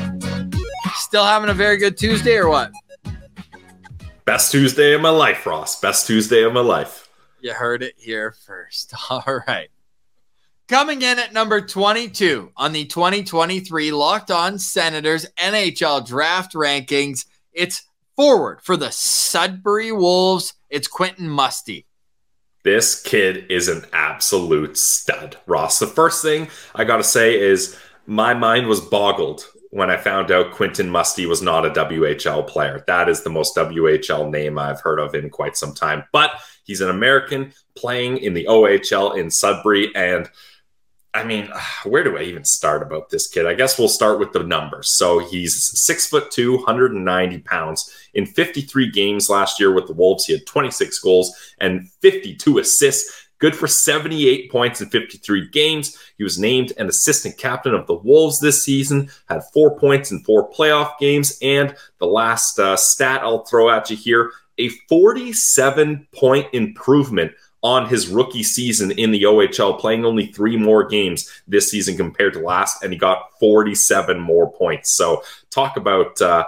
Still 0.94 1.26
having 1.26 1.50
a 1.50 1.54
very 1.54 1.76
good 1.76 1.98
Tuesday 1.98 2.38
or 2.38 2.48
what? 2.48 2.72
Best 4.24 4.54
Tuesday 4.54 4.94
of 4.94 5.02
my 5.02 5.10
life, 5.10 5.46
Ross. 5.46 5.78
Best 5.82 6.08
Tuesday 6.08 6.44
of 6.44 6.54
my 6.54 6.62
life. 6.62 7.10
You 7.42 7.52
heard 7.52 7.84
it 7.84 7.96
here 7.98 8.32
first. 8.32 8.94
All 9.10 9.44
right. 9.50 9.68
Coming 10.70 11.02
in 11.02 11.20
at 11.20 11.34
number 11.34 11.60
22 11.60 12.54
on 12.56 12.72
the 12.72 12.86
2023 12.86 13.92
Locked 13.92 14.32
On 14.32 14.58
Senators 14.58 15.26
NHL 15.38 16.08
Draft 16.08 16.54
Rankings, 16.54 17.26
it's 17.52 17.84
forward 18.16 18.62
for 18.62 18.78
the 18.78 18.92
Sudbury 18.92 19.92
Wolves. 19.92 20.54
It's 20.70 20.88
Quentin 20.88 21.28
Musty. 21.28 21.86
This 22.64 23.02
kid 23.02 23.52
is 23.52 23.68
an 23.68 23.84
absolute 23.92 24.78
stud, 24.78 25.36
Ross. 25.48 25.80
The 25.80 25.88
first 25.88 26.22
thing 26.22 26.48
I 26.74 26.86
got 26.86 26.98
to 26.98 27.04
say 27.04 27.38
is 27.38 27.78
my 28.06 28.34
mind 28.34 28.68
was 28.68 28.82
boggled 28.82 29.46
when 29.72 29.90
I 29.90 29.98
found 29.98 30.32
out 30.32 30.52
Quentin 30.52 30.90
Musty 30.90 31.26
was 31.26 31.42
not 31.42 31.66
a 31.66 31.70
WHL 31.70 32.46
player. 32.48 32.84
That 32.88 33.08
is 33.08 33.24
the 33.24 33.30
most 33.30 33.56
WHL 33.56 34.30
name 34.30 34.60
I've 34.60 34.82
heard 34.82 35.00
of 35.00 35.16
in 35.16 35.30
quite 35.30 35.56
some 35.56 35.74
time. 35.74 36.04
But 36.12 36.32
he's 36.66 36.82
an 36.82 36.90
American 36.90 37.54
playing 37.76 38.18
in 38.18 38.34
the 38.34 38.46
OHL 38.46 39.18
in 39.18 39.32
Sudbury. 39.32 39.96
And 39.96 40.30
I 41.14 41.24
mean, 41.24 41.50
where 41.86 42.04
do 42.04 42.18
I 42.18 42.24
even 42.24 42.44
start 42.44 42.82
about 42.82 43.10
this 43.10 43.28
kid? 43.28 43.46
I 43.46 43.54
guess 43.54 43.80
we'll 43.80 43.88
start 43.88 44.20
with 44.20 44.34
the 44.34 44.44
numbers. 44.44 44.90
So 44.90 45.20
he's 45.20 45.80
six 45.82 46.06
foot 46.06 46.32
two, 46.32 46.58
190 46.58 47.40
pounds. 47.40 48.10
In 48.14 48.26
53 48.26 48.92
games 48.92 49.30
last 49.30 49.58
year 49.58 49.72
with 49.72 49.88
the 49.88 49.94
Wolves, 49.94 50.26
he 50.26 50.34
had 50.34 50.46
26 50.46 51.00
goals 51.00 51.34
and 51.60 51.90
52 52.02 52.60
assists. 52.60 53.21
Good 53.42 53.56
for 53.56 53.68
78 53.68 54.52
points 54.52 54.82
in 54.82 54.90
53 54.90 55.50
games. 55.50 55.98
He 56.20 56.24
was 56.24 56.38
named 56.38 56.74
an 56.78 56.88
assistant 56.88 57.40
captain 57.40 57.74
of 57.74 57.88
the 57.88 57.96
Wolves 57.96 58.40
this 58.40 58.64
season, 58.64 59.10
had 59.28 59.42
four 59.52 59.80
points 59.80 60.12
in 60.12 60.24
four 60.24 60.52
playoff 60.52 61.00
games. 61.00 61.40
And 61.42 61.76
the 61.98 62.06
last 62.06 62.60
uh, 62.60 62.78
stat 62.78 63.22
I'll 63.24 63.44
throw 63.46 63.72
at 63.72 63.90
you 63.90 63.98
here 63.98 64.32
a 64.60 64.70
47 64.88 66.08
point 66.14 66.48
improvement 66.54 67.32
on 67.64 67.88
his 67.90 68.08
rookie 68.08 68.44
season 68.44 68.92
in 68.92 69.10
the 69.10 69.24
OHL, 69.24 69.80
playing 69.80 70.06
only 70.06 70.28
three 70.28 70.56
more 70.56 70.88
games 70.88 71.28
this 71.48 71.72
season 71.72 71.98
compared 71.98 72.34
to 72.34 72.40
last, 72.40 72.84
and 72.84 72.94
he 72.94 73.00
got 73.00 73.30
47 73.40 74.20
more 74.20 74.52
points. 74.52 74.96
So, 74.96 75.24
talk 75.50 75.78
about 75.78 76.22
uh, 76.22 76.48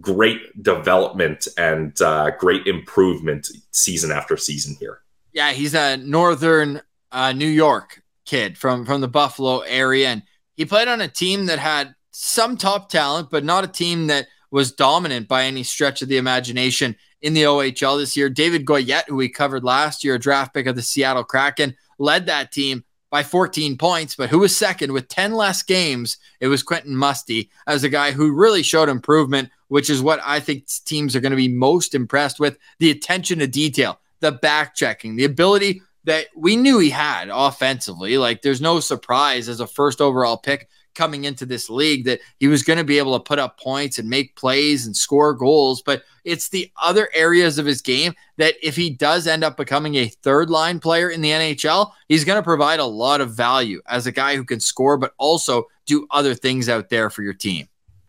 great 0.00 0.62
development 0.62 1.46
and 1.58 2.00
uh, 2.00 2.30
great 2.38 2.66
improvement 2.66 3.48
season 3.70 4.10
after 4.10 4.38
season 4.38 4.76
here. 4.80 5.00
Yeah, 5.36 5.52
he's 5.52 5.74
a 5.74 5.98
northern 5.98 6.80
uh, 7.12 7.32
New 7.32 7.46
York 7.46 8.02
kid 8.24 8.56
from 8.56 8.86
from 8.86 9.02
the 9.02 9.06
Buffalo 9.06 9.58
area, 9.58 10.08
and 10.08 10.22
he 10.56 10.64
played 10.64 10.88
on 10.88 11.02
a 11.02 11.08
team 11.08 11.44
that 11.44 11.58
had 11.58 11.94
some 12.10 12.56
top 12.56 12.88
talent, 12.88 13.28
but 13.30 13.44
not 13.44 13.62
a 13.62 13.68
team 13.68 14.06
that 14.06 14.28
was 14.50 14.72
dominant 14.72 15.28
by 15.28 15.44
any 15.44 15.62
stretch 15.62 16.00
of 16.00 16.08
the 16.08 16.16
imagination 16.16 16.96
in 17.20 17.34
the 17.34 17.42
OHL 17.42 17.98
this 17.98 18.16
year. 18.16 18.30
David 18.30 18.64
Goyette, 18.64 19.08
who 19.08 19.16
we 19.16 19.28
covered 19.28 19.62
last 19.62 20.02
year, 20.02 20.14
a 20.14 20.18
draft 20.18 20.54
pick 20.54 20.66
of 20.66 20.74
the 20.74 20.80
Seattle 20.80 21.22
Kraken, 21.22 21.76
led 21.98 22.24
that 22.24 22.50
team 22.50 22.82
by 23.10 23.22
14 23.22 23.76
points. 23.76 24.16
But 24.16 24.30
who 24.30 24.38
was 24.38 24.56
second 24.56 24.90
with 24.90 25.06
10 25.08 25.34
less 25.34 25.62
games? 25.62 26.16
It 26.40 26.48
was 26.48 26.62
Quentin 26.62 26.96
Musty 26.96 27.50
as 27.66 27.84
a 27.84 27.90
guy 27.90 28.12
who 28.12 28.32
really 28.32 28.62
showed 28.62 28.88
improvement, 28.88 29.50
which 29.68 29.90
is 29.90 30.00
what 30.00 30.18
I 30.24 30.40
think 30.40 30.66
teams 30.86 31.14
are 31.14 31.20
going 31.20 31.32
to 31.32 31.36
be 31.36 31.48
most 31.48 31.94
impressed 31.94 32.40
with 32.40 32.56
the 32.78 32.90
attention 32.90 33.40
to 33.40 33.46
detail, 33.46 34.00
the 34.20 34.32
back 34.32 34.74
checking, 34.74 35.16
the 35.16 35.24
ability 35.24 35.82
that 36.04 36.26
we 36.36 36.56
knew 36.56 36.78
he 36.78 36.90
had 36.90 37.28
offensively. 37.32 38.16
Like 38.16 38.42
there's 38.42 38.60
no 38.60 38.80
surprise 38.80 39.48
as 39.48 39.60
a 39.60 39.66
first 39.66 40.00
overall 40.00 40.36
pick 40.36 40.68
coming 40.94 41.24
into 41.24 41.44
this 41.44 41.68
league 41.68 42.06
that 42.06 42.20
he 42.38 42.48
was 42.48 42.62
going 42.62 42.78
to 42.78 42.84
be 42.84 42.98
able 42.98 43.16
to 43.16 43.22
put 43.22 43.38
up 43.38 43.60
points 43.60 43.98
and 43.98 44.08
make 44.08 44.34
plays 44.34 44.86
and 44.86 44.96
score 44.96 45.34
goals. 45.34 45.82
But 45.82 46.02
it's 46.24 46.48
the 46.48 46.72
other 46.82 47.08
areas 47.14 47.58
of 47.58 47.66
his 47.66 47.82
game 47.82 48.14
that 48.38 48.54
if 48.62 48.74
he 48.74 48.90
does 48.90 49.26
end 49.26 49.44
up 49.44 49.56
becoming 49.56 49.96
a 49.96 50.08
third 50.08 50.48
line 50.48 50.80
player 50.80 51.10
in 51.10 51.20
the 51.20 51.30
NHL, 51.30 51.92
he's 52.08 52.24
going 52.24 52.38
to 52.38 52.42
provide 52.42 52.80
a 52.80 52.84
lot 52.84 53.20
of 53.20 53.34
value 53.34 53.80
as 53.86 54.06
a 54.06 54.12
guy 54.12 54.36
who 54.36 54.44
can 54.44 54.58
score, 54.58 54.96
but 54.96 55.12
also 55.18 55.66
do 55.84 56.06
other 56.10 56.34
things 56.34 56.68
out 56.68 56.88
there 56.88 57.10
for 57.10 57.22
your 57.22 57.34
team. 57.34 57.68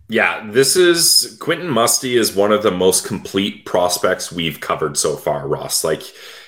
Yeah, 0.10 0.50
this 0.50 0.78
is 0.78 1.38
Quentin 1.42 1.68
Musty 1.68 2.16
is 2.16 2.34
one 2.34 2.54
of 2.54 2.64
the 2.64 2.72
most 2.72 3.06
complete 3.06 3.66
prospects 3.66 4.32
we've 4.32 4.62
covered 4.62 4.98
so 4.98 5.18
far, 5.18 5.48
Ross. 5.48 5.84
Like 5.84 6.02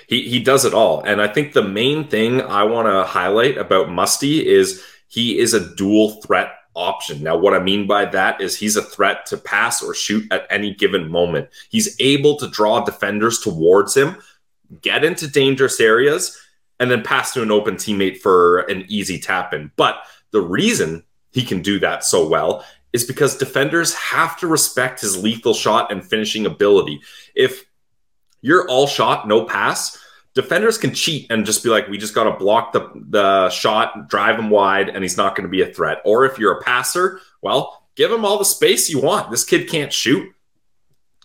he 0.08 0.28
he 0.28 0.40
does 0.40 0.64
it 0.64 0.72
all. 0.72 1.02
And 1.02 1.20
I 1.20 1.28
think 1.28 1.52
the 1.52 1.62
main 1.62 2.08
thing 2.08 2.40
I 2.40 2.64
want 2.64 2.88
to 2.88 3.04
highlight 3.04 3.58
about 3.58 3.90
Musty 3.90 4.46
is 4.46 4.82
he 5.08 5.38
is 5.38 5.52
a 5.52 5.74
dual 5.74 6.22
threat 6.22 6.52
option. 6.74 7.22
Now, 7.22 7.36
what 7.36 7.52
I 7.52 7.58
mean 7.58 7.86
by 7.86 8.06
that 8.06 8.40
is 8.40 8.56
he's 8.56 8.76
a 8.76 8.82
threat 8.82 9.26
to 9.26 9.36
pass 9.36 9.82
or 9.82 9.92
shoot 9.92 10.24
at 10.32 10.46
any 10.48 10.74
given 10.74 11.10
moment. 11.10 11.50
He's 11.68 11.96
able 12.00 12.36
to 12.36 12.48
draw 12.48 12.82
defenders 12.82 13.40
towards 13.40 13.94
him, 13.94 14.16
get 14.80 15.04
into 15.04 15.28
dangerous 15.28 15.80
areas, 15.80 16.38
and 16.78 16.90
then 16.90 17.02
pass 17.02 17.34
to 17.34 17.42
an 17.42 17.50
open 17.50 17.74
teammate 17.74 18.18
for 18.18 18.60
an 18.60 18.86
easy 18.88 19.18
tap 19.18 19.52
in. 19.52 19.70
But 19.76 19.96
the 20.30 20.40
reason 20.40 21.04
he 21.32 21.42
can 21.42 21.60
do 21.60 21.78
that 21.80 22.04
so 22.04 22.26
well 22.26 22.64
is 22.92 23.04
because 23.04 23.36
defenders 23.36 23.94
have 23.94 24.38
to 24.40 24.46
respect 24.46 25.00
his 25.00 25.22
lethal 25.22 25.54
shot 25.54 25.92
and 25.92 26.04
finishing 26.04 26.46
ability. 26.46 27.00
If 27.34 27.64
you're 28.40 28.68
all 28.68 28.86
shot, 28.86 29.28
no 29.28 29.44
pass, 29.44 29.98
defenders 30.34 30.78
can 30.78 30.92
cheat 30.92 31.30
and 31.30 31.46
just 31.46 31.62
be 31.62 31.70
like, 31.70 31.88
we 31.88 31.98
just 31.98 32.14
got 32.14 32.24
to 32.24 32.32
block 32.32 32.72
the, 32.72 32.90
the 33.08 33.50
shot, 33.50 34.08
drive 34.08 34.38
him 34.38 34.50
wide, 34.50 34.88
and 34.88 35.04
he's 35.04 35.16
not 35.16 35.36
going 35.36 35.44
to 35.44 35.50
be 35.50 35.62
a 35.62 35.72
threat. 35.72 35.98
Or 36.04 36.24
if 36.24 36.38
you're 36.38 36.58
a 36.58 36.62
passer, 36.62 37.20
well, 37.42 37.86
give 37.94 38.10
him 38.10 38.24
all 38.24 38.38
the 38.38 38.44
space 38.44 38.90
you 38.90 39.00
want. 39.00 39.30
This 39.30 39.44
kid 39.44 39.68
can't 39.68 39.92
shoot. 39.92 40.32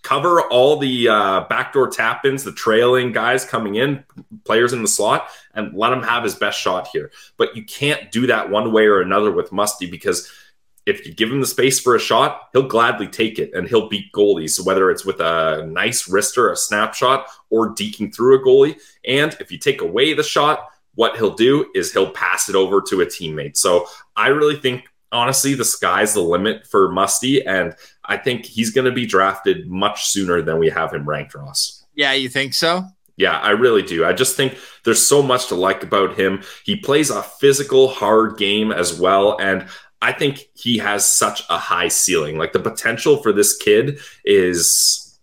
Cover 0.03 0.41
all 0.41 0.77
the 0.77 1.07
uh, 1.07 1.45
backdoor 1.49 1.89
tap 1.89 2.25
ins, 2.25 2.43
the 2.43 2.51
trailing 2.51 3.11
guys 3.11 3.43
coming 3.43 3.73
in, 3.73 4.03
players 4.43 4.71
in 4.71 4.83
the 4.83 4.87
slot, 4.87 5.29
and 5.55 5.75
let 5.75 5.91
him 5.91 6.03
have 6.03 6.23
his 6.23 6.35
best 6.35 6.59
shot 6.59 6.87
here. 6.89 7.11
But 7.37 7.55
you 7.55 7.65
can't 7.65 8.11
do 8.11 8.27
that 8.27 8.51
one 8.51 8.71
way 8.71 8.85
or 8.85 9.01
another 9.01 9.31
with 9.31 9.51
Musty 9.51 9.89
because– 9.89 10.31
if 10.85 11.05
you 11.05 11.13
give 11.13 11.31
him 11.31 11.41
the 11.41 11.47
space 11.47 11.79
for 11.79 11.95
a 11.95 11.99
shot, 11.99 12.49
he'll 12.53 12.67
gladly 12.67 13.07
take 13.07 13.39
it 13.39 13.53
and 13.53 13.67
he'll 13.67 13.89
beat 13.89 14.11
goalies. 14.13 14.51
So 14.51 14.63
whether 14.63 14.91
it's 14.91 15.05
with 15.05 15.19
a 15.19 15.65
nice 15.67 16.07
wrister, 16.07 16.51
a 16.51 16.55
snapshot, 16.55 17.27
or 17.49 17.73
deking 17.73 18.13
through 18.13 18.35
a 18.35 18.43
goalie. 18.43 18.79
And 19.05 19.35
if 19.39 19.51
you 19.51 19.57
take 19.57 19.81
away 19.81 20.13
the 20.13 20.23
shot, 20.23 20.67
what 20.93 21.17
he'll 21.17 21.33
do 21.33 21.69
is 21.73 21.91
he'll 21.91 22.11
pass 22.11 22.49
it 22.49 22.55
over 22.55 22.81
to 22.81 23.01
a 23.01 23.05
teammate. 23.05 23.57
So 23.57 23.87
I 24.15 24.27
really 24.27 24.57
think, 24.57 24.85
honestly, 25.11 25.53
the 25.55 25.65
sky's 25.65 26.13
the 26.13 26.21
limit 26.21 26.67
for 26.67 26.91
Musty. 26.91 27.45
And 27.45 27.75
I 28.05 28.17
think 28.17 28.45
he's 28.45 28.69
going 28.69 28.85
to 28.85 28.91
be 28.91 29.05
drafted 29.05 29.67
much 29.67 30.05
sooner 30.05 30.41
than 30.41 30.59
we 30.59 30.69
have 30.69 30.93
him 30.93 31.07
ranked, 31.07 31.33
Ross. 31.33 31.85
Yeah, 31.95 32.13
you 32.13 32.29
think 32.29 32.53
so? 32.53 32.85
Yeah, 33.17 33.39
I 33.39 33.51
really 33.51 33.81
do. 33.81 34.05
I 34.05 34.11
just 34.11 34.35
think 34.35 34.57
there's 34.83 35.05
so 35.05 35.21
much 35.21 35.47
to 35.47 35.55
like 35.55 35.83
about 35.83 36.19
him. 36.19 36.43
He 36.65 36.75
plays 36.75 37.09
a 37.09 37.23
physical, 37.23 37.87
hard 37.87 38.37
game 38.37 38.73
as 38.73 38.99
well. 38.99 39.37
And 39.39 39.67
I 40.01 40.11
think 40.11 40.49
he 40.53 40.77
has 40.77 41.05
such 41.05 41.43
a 41.49 41.57
high 41.57 41.87
ceiling. 41.87 42.37
Like 42.37 42.53
the 42.53 42.59
potential 42.59 43.17
for 43.17 43.31
this 43.31 43.55
kid 43.57 43.99
is 44.23 45.19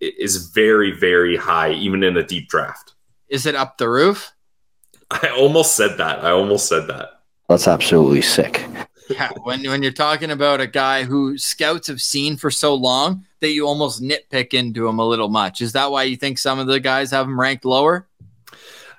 is 0.00 0.50
very 0.50 0.92
very 0.92 1.36
high 1.36 1.72
even 1.72 2.02
in 2.02 2.16
a 2.16 2.22
deep 2.22 2.48
draft. 2.48 2.94
Is 3.28 3.46
it 3.46 3.54
up 3.54 3.78
the 3.78 3.88
roof? 3.88 4.32
I 5.10 5.28
almost 5.28 5.74
said 5.74 5.98
that. 5.98 6.24
I 6.24 6.30
almost 6.30 6.68
said 6.68 6.86
that. 6.88 7.20
That's 7.48 7.68
absolutely 7.68 8.22
sick. 8.22 8.66
Yeah, 9.10 9.30
when 9.42 9.62
when 9.64 9.82
you're 9.82 9.92
talking 9.92 10.30
about 10.30 10.60
a 10.60 10.66
guy 10.66 11.04
who 11.04 11.36
scouts 11.36 11.88
have 11.88 12.00
seen 12.00 12.36
for 12.36 12.50
so 12.50 12.74
long 12.74 13.26
that 13.40 13.50
you 13.50 13.66
almost 13.66 14.02
nitpick 14.02 14.54
into 14.54 14.88
him 14.88 14.98
a 14.98 15.06
little 15.06 15.28
much. 15.28 15.60
Is 15.60 15.72
that 15.72 15.90
why 15.90 16.04
you 16.04 16.16
think 16.16 16.38
some 16.38 16.58
of 16.58 16.66
the 16.66 16.80
guys 16.80 17.10
have 17.10 17.26
him 17.26 17.38
ranked 17.38 17.66
lower? 17.66 18.08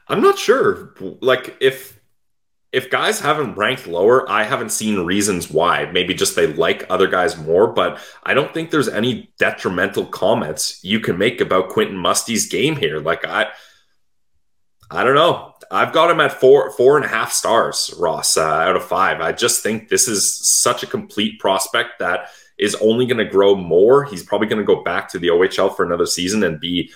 I'm 0.08 0.22
not 0.22 0.38
sure. 0.38 0.94
Like 1.22 1.58
if 1.60 1.95
if 2.76 2.90
guys 2.90 3.22
haven't 3.22 3.56
ranked 3.56 3.88
lower, 3.88 4.30
I 4.30 4.44
haven't 4.44 4.74
seen 4.74 5.00
reasons 5.00 5.50
why. 5.50 5.86
Maybe 5.86 6.14
just 6.14 6.36
they 6.36 6.48
like 6.48 6.86
other 6.90 7.08
guys 7.08 7.38
more, 7.38 7.68
but 7.68 8.00
I 8.24 8.34
don't 8.34 8.54
think 8.54 8.70
there's 8.70 8.90
any 8.90 9.32
detrimental 9.40 10.06
comments 10.06 10.84
you 10.84 11.00
can 11.00 11.18
make 11.18 11.40
about 11.40 11.70
Quentin 11.70 11.96
Musty's 11.96 12.50
game 12.50 12.76
here. 12.76 13.00
Like 13.00 13.24
I, 13.24 13.48
I 14.92 15.06
don't 15.06 15.16
know. 15.16 15.54
I've 15.72 15.94
got 15.94 16.12
him 16.12 16.20
at 16.20 16.42
four, 16.42 16.70
four 16.72 16.98
and 16.98 17.06
a 17.06 17.08
half 17.08 17.32
stars, 17.32 17.94
Ross, 17.98 18.36
uh, 18.36 18.44
out 18.44 18.76
of 18.76 18.84
five. 18.84 19.22
I 19.22 19.32
just 19.32 19.64
think 19.64 19.88
this 19.88 20.10
is 20.10 20.46
such 20.62 20.84
a 20.84 20.88
complete 20.88 21.40
prospect 21.40 22.00
that 22.00 22.28
is 22.60 22.76
only 22.76 23.06
going 23.06 23.26
to 23.26 23.32
grow 23.32 23.56
more. 23.56 24.04
He's 24.04 24.24
probably 24.24 24.48
going 24.48 24.62
to 24.62 24.66
go 24.66 24.84
back 24.84 25.08
to 25.12 25.20
the 25.20 25.30
OHL 25.30 25.74
for 25.74 25.86
another 25.86 26.06
season 26.06 26.44
and 26.44 26.60
be 26.60 26.92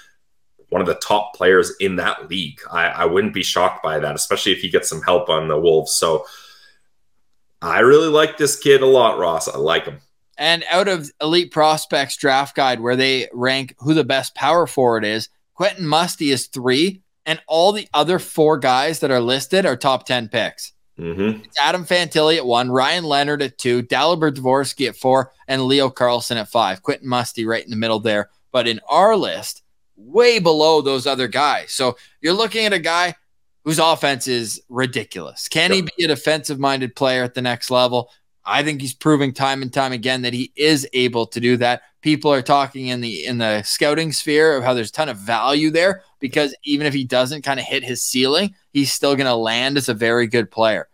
one 0.69 0.81
of 0.81 0.87
the 0.87 0.95
top 0.95 1.35
players 1.35 1.73
in 1.79 1.95
that 1.97 2.29
league. 2.29 2.59
I, 2.71 2.87
I 2.87 3.05
wouldn't 3.05 3.33
be 3.33 3.43
shocked 3.43 3.83
by 3.83 3.99
that, 3.99 4.15
especially 4.15 4.51
if 4.51 4.59
he 4.59 4.69
gets 4.69 4.89
some 4.89 5.01
help 5.01 5.29
on 5.29 5.47
the 5.47 5.59
Wolves. 5.59 5.95
So 5.95 6.25
I 7.61 7.79
really 7.79 8.07
like 8.07 8.37
this 8.37 8.57
kid 8.57 8.81
a 8.81 8.85
lot, 8.85 9.19
Ross. 9.19 9.47
I 9.47 9.57
like 9.57 9.85
him. 9.85 9.99
And 10.37 10.63
out 10.69 10.87
of 10.87 11.11
Elite 11.21 11.51
Prospects 11.51 12.15
Draft 12.15 12.55
Guide, 12.55 12.79
where 12.79 12.95
they 12.95 13.27
rank 13.33 13.75
who 13.79 13.93
the 13.93 14.05
best 14.05 14.35
power 14.35 14.65
forward 14.65 15.03
is, 15.03 15.27
Quentin 15.53 15.85
Musty 15.85 16.31
is 16.31 16.47
three, 16.47 17.01
and 17.25 17.41
all 17.47 17.73
the 17.73 17.89
other 17.93 18.19
four 18.19 18.57
guys 18.57 18.99
that 18.99 19.11
are 19.11 19.19
listed 19.19 19.65
are 19.65 19.75
top 19.75 20.05
10 20.05 20.29
picks. 20.29 20.71
Mm-hmm. 20.97 21.43
It's 21.43 21.59
Adam 21.59 21.85
Fantilli 21.85 22.37
at 22.37 22.45
one, 22.45 22.71
Ryan 22.71 23.03
Leonard 23.03 23.41
at 23.41 23.57
two, 23.57 23.83
Dalibor 23.83 24.31
Dvorsky 24.31 24.87
at 24.87 24.95
four, 24.95 25.31
and 25.47 25.63
Leo 25.63 25.89
Carlsson 25.89 26.37
at 26.37 26.49
five. 26.49 26.81
Quentin 26.83 27.07
Musty 27.07 27.45
right 27.45 27.63
in 27.63 27.69
the 27.69 27.75
middle 27.75 27.99
there. 27.99 28.29
But 28.51 28.67
in 28.67 28.79
our 28.87 29.15
list, 29.15 29.63
way 29.99 30.39
below 30.39 30.81
those 30.81 31.05
other 31.05 31.27
guys. 31.27 31.71
So 31.71 31.97
you're 32.21 32.33
looking 32.33 32.65
at 32.65 32.73
a 32.73 32.79
guy 32.79 33.15
whose 33.63 33.79
offense 33.79 34.27
is 34.27 34.61
ridiculous. 34.69 35.47
Can 35.47 35.71
he 35.71 35.81
be 35.81 36.03
a 36.03 36.07
defensive 36.07 36.59
minded 36.59 36.95
player 36.95 37.23
at 37.23 37.33
the 37.33 37.41
next 37.41 37.69
level? 37.69 38.09
I 38.45 38.63
think 38.63 38.81
he's 38.81 38.93
proving 38.93 39.33
time 39.33 39.61
and 39.61 39.71
time 39.71 39.91
again 39.91 40.23
that 40.23 40.33
he 40.33 40.51
is 40.55 40.87
able 40.93 41.27
to 41.27 41.39
do 41.39 41.57
that. 41.57 41.83
People 42.01 42.33
are 42.33 42.41
talking 42.41 42.87
in 42.87 43.01
the 43.01 43.25
in 43.25 43.37
the 43.37 43.61
scouting 43.63 44.11
sphere 44.11 44.55
of 44.55 44.63
how 44.63 44.73
there's 44.73 44.89
a 44.89 44.93
ton 44.93 45.09
of 45.09 45.17
value 45.17 45.69
there 45.69 46.03
because 46.19 46.55
even 46.63 46.87
if 46.87 46.93
he 46.93 47.03
doesn't 47.03 47.43
kind 47.43 47.59
of 47.59 47.65
hit 47.65 47.83
his 47.83 48.01
ceiling, 48.01 48.55
he's 48.71 48.91
still 48.91 49.15
going 49.15 49.27
to 49.27 49.35
land 49.35 49.77
as 49.77 49.89
a 49.89 49.93
very 49.93 50.25
good 50.25 50.49
player. 50.49 50.87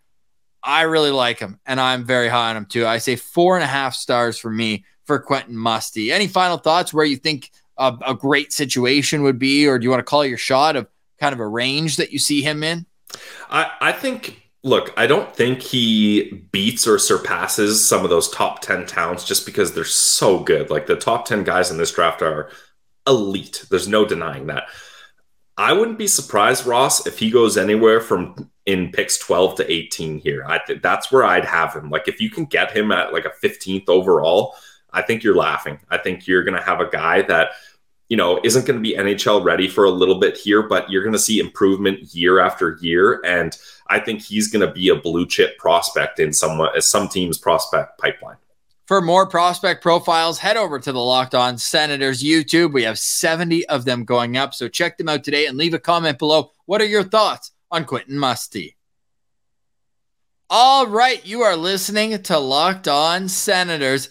I 0.63 0.82
really 0.82 1.12
like 1.12 1.39
him, 1.39 1.60
and 1.65 1.80
I'm 1.80 2.04
very 2.04 2.28
high 2.28 2.50
on 2.50 2.58
him 2.58 2.65
too. 2.65 2.88
I 2.88 2.98
say 2.98 3.15
four 3.15 3.56
and 3.56 3.63
a 3.63 3.68
half 3.68 3.94
stars 3.94 4.38
for 4.39 4.50
me 4.50 4.84
for 5.06 5.20
Quentin 5.20 5.56
Musty. 5.56 6.12
Any 6.12 6.28
final 6.28 6.58
thoughts 6.58 6.91
where 6.91 7.06
you 7.06 7.18
think 7.18 7.52
a, 7.78 7.98
a 8.08 8.14
great 8.14 8.54
situation 8.54 9.24
would 9.24 9.40
be, 9.40 9.68
or 9.68 9.80
do 9.80 9.84
you 9.84 9.90
want 9.90 10.00
to 10.00 10.04
call 10.04 10.26
your 10.26 10.38
shot 10.38 10.76
of 10.76 10.88
kind 11.20 11.34
of 11.34 11.40
a 11.40 11.48
range 11.48 11.98
that 11.98 12.12
you 12.12 12.20
see 12.20 12.42
him 12.42 12.64
in? 12.64 12.86
I, 13.50 13.72
I 13.82 13.92
think 13.92 14.42
look, 14.66 14.92
I 14.98 15.06
don't 15.06 15.34
think 15.34 15.62
he 15.62 16.48
beats 16.52 16.88
or 16.88 16.98
surpasses 16.98 17.88
some 17.88 18.04
of 18.04 18.10
those 18.10 18.30
top 18.32 18.62
10 18.62 18.88
talents 18.88 19.24
just 19.24 19.46
because 19.46 19.74
they're 19.74 19.86
so 19.86 20.40
good. 20.40 20.72
Like 20.72 20.88
the 20.88 20.96
top 20.96 21.26
10 21.26 21.44
guys 21.44 21.70
in 21.70 21.78
this 21.78 21.92
draft 21.92 22.24
are 22.24 22.50
elite. 23.08 23.64
There's 23.70 23.88
no 23.88 24.06
denying 24.06 24.48
that. 24.48 24.64
I 25.56 25.72
wouldn't 25.72 26.00
be 26.00 26.08
surprised, 26.08 26.66
Ross, 26.66 27.06
if 27.06 27.20
he 27.20 27.30
goes 27.30 27.58
anywhere 27.58 28.02
from 28.02 28.50
in 28.66 28.92
picks 28.92 29.20
12 29.20 29.58
to 29.58 29.72
18 29.72 30.18
here. 30.18 30.44
I 30.48 30.58
think 30.58 30.82
that's 30.82 31.12
where 31.12 31.24
I'd 31.24 31.46
have 31.46 31.74
him. 31.74 31.92
Like 31.92 32.08
if 32.08 32.20
you 32.20 32.32
can 32.32 32.46
get 32.46 32.76
him 32.76 32.92
at 32.92 33.14
like 33.14 33.26
a 33.26 33.46
15th 33.46 33.88
overall, 33.88 34.56
I 34.95 35.01
think 35.01 35.23
you're 35.23 35.36
laughing. 35.36 35.79
I 35.89 35.97
think 35.97 36.25
you're 36.25 36.43
going 36.43 36.58
to 36.58 36.63
have 36.63 36.79
a 36.79 36.89
guy 36.89 37.21
that 37.23 37.49
you 38.10 38.17
know 38.17 38.39
isn't 38.43 38.65
going 38.65 38.77
to 38.77 38.81
be 38.81 38.95
NHL 38.95 39.43
ready 39.43 39.67
for 39.67 39.84
a 39.84 39.91
little 39.91 40.19
bit 40.19 40.38
here, 40.38 40.63
but 40.63 40.89
you're 40.89 41.03
going 41.03 41.13
to 41.13 41.19
see 41.19 41.39
improvement 41.39 42.15
year 42.15 42.39
after 42.39 42.77
year 42.81 43.21
and 43.23 43.58
I 43.88 43.99
think 43.99 44.21
he's 44.21 44.47
going 44.47 44.65
to 44.65 44.73
be 44.73 44.89
a 44.89 44.95
blue 44.95 45.27
chip 45.27 45.58
prospect 45.58 46.19
in 46.19 46.34
some 46.34 46.67
some 46.79 47.08
team's 47.08 47.38
prospect 47.38 47.99
pipeline. 47.99 48.38
For 48.88 49.01
more 49.01 49.27
prospect 49.27 49.81
profiles, 49.81 50.38
head 50.38 50.58
over 50.58 50.79
to 50.79 50.91
the 50.91 50.99
Locked 50.99 51.34
On 51.34 51.58
Senators 51.58 52.23
YouTube. 52.23 52.71
We 52.71 52.84
have 52.84 52.99
70 52.99 53.67
of 53.67 53.84
them 53.84 54.05
going 54.05 54.38
up. 54.38 54.53
So 54.53 54.67
check 54.67 54.97
them 54.97 55.10
out 55.10 55.23
today 55.23 55.47
and 55.47 55.58
leave 55.58 55.73
a 55.73 55.79
comment 55.79 56.19
below. 56.19 56.51
What 56.65 56.81
are 56.81 56.86
your 56.86 57.03
thoughts 57.03 57.51
on 57.71 57.86
Quentin 57.86 58.19
Musty? 58.19 58.75
All 60.51 60.86
right, 60.86 61.25
you 61.25 61.41
are 61.41 61.55
listening 61.55 62.21
to 62.21 62.38
Locked 62.38 62.88
On 62.88 63.27
Senators. 63.27 64.10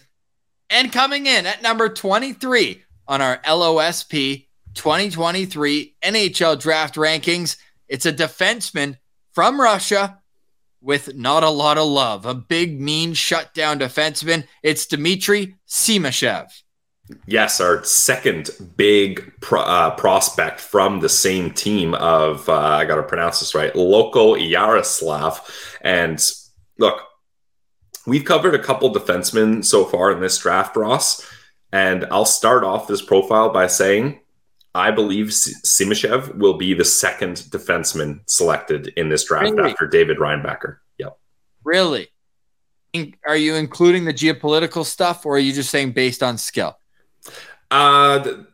And 0.75 0.93
coming 0.93 1.27
in 1.27 1.47
at 1.47 1.63
number 1.63 1.89
23 1.89 2.83
on 3.07 3.23
our 3.23 3.39
LOSP 3.43 4.49
2023 4.75 5.95
NHL 6.03 6.61
draft 6.61 6.97
rankings, 6.97 7.57
it's 7.87 8.07
a 8.07 8.13
defenseman 8.13 8.99
from 9.31 9.61
Russia 9.61 10.21
with 10.81 11.15
not 11.15 11.45
a 11.45 11.49
lot 11.49 11.79
of 11.79 11.87
love. 11.87 12.27
A 12.27 12.35
big, 12.35 12.81
mean 12.81 13.15
shutdown 13.15 13.79
defenseman. 13.79 14.49
It's 14.65 14.85
Dmitry 14.85 15.55
Simashev. 15.69 16.51
Yes, 17.25 17.61
our 17.61 17.85
second 17.85 18.51
big 18.77 19.33
pro- 19.41 19.61
uh, 19.61 19.95
prospect 19.95 20.59
from 20.59 20.99
the 20.99 21.09
same 21.09 21.53
team 21.53 21.95
of, 21.95 22.49
uh, 22.49 22.53
I 22.53 22.85
got 22.85 22.97
to 22.97 23.05
pronounce 23.05 23.39
this 23.39 23.55
right, 23.55 23.73
Loko 23.75 24.37
Yaroslav. 24.37 25.41
And 25.83 26.21
look, 26.81 27.01
we've 28.07 28.25
covered 28.25 28.55
a 28.55 28.63
couple 28.63 28.93
defensemen 28.93 29.65
so 29.65 29.85
far 29.85 30.11
in 30.11 30.21
this 30.21 30.39
draft, 30.39 30.77
Ross. 30.77 31.27
And 31.73 32.07
I'll 32.11 32.25
start 32.25 32.63
off 32.63 32.87
this 32.87 33.03
profile 33.03 33.51
by 33.51 33.67
saying 33.67 34.21
I 34.75 34.91
believe 34.91 35.29
Simashev 35.29 36.37
will 36.37 36.55
be 36.55 36.75
the 36.75 36.85
second 36.85 37.37
defenseman 37.37 38.21
selected 38.27 38.89
in 38.97 39.09
this 39.09 39.25
draft 39.25 39.53
really? 39.53 39.71
after 39.71 39.87
David 39.87 40.19
Reinbacher. 40.19 40.79
Yep. 40.99 41.17
Really? 41.63 42.09
Are 43.27 43.37
you 43.37 43.55
including 43.55 44.05
the 44.05 44.15
geopolitical 44.15 44.85
stuff, 44.85 45.27
or 45.27 45.37
are 45.37 45.41
you 45.41 45.53
just 45.53 45.71
saying 45.71 45.93
based 45.93 46.23
on 46.23 46.39
skill? 46.39 46.79
Uh, 47.71 48.45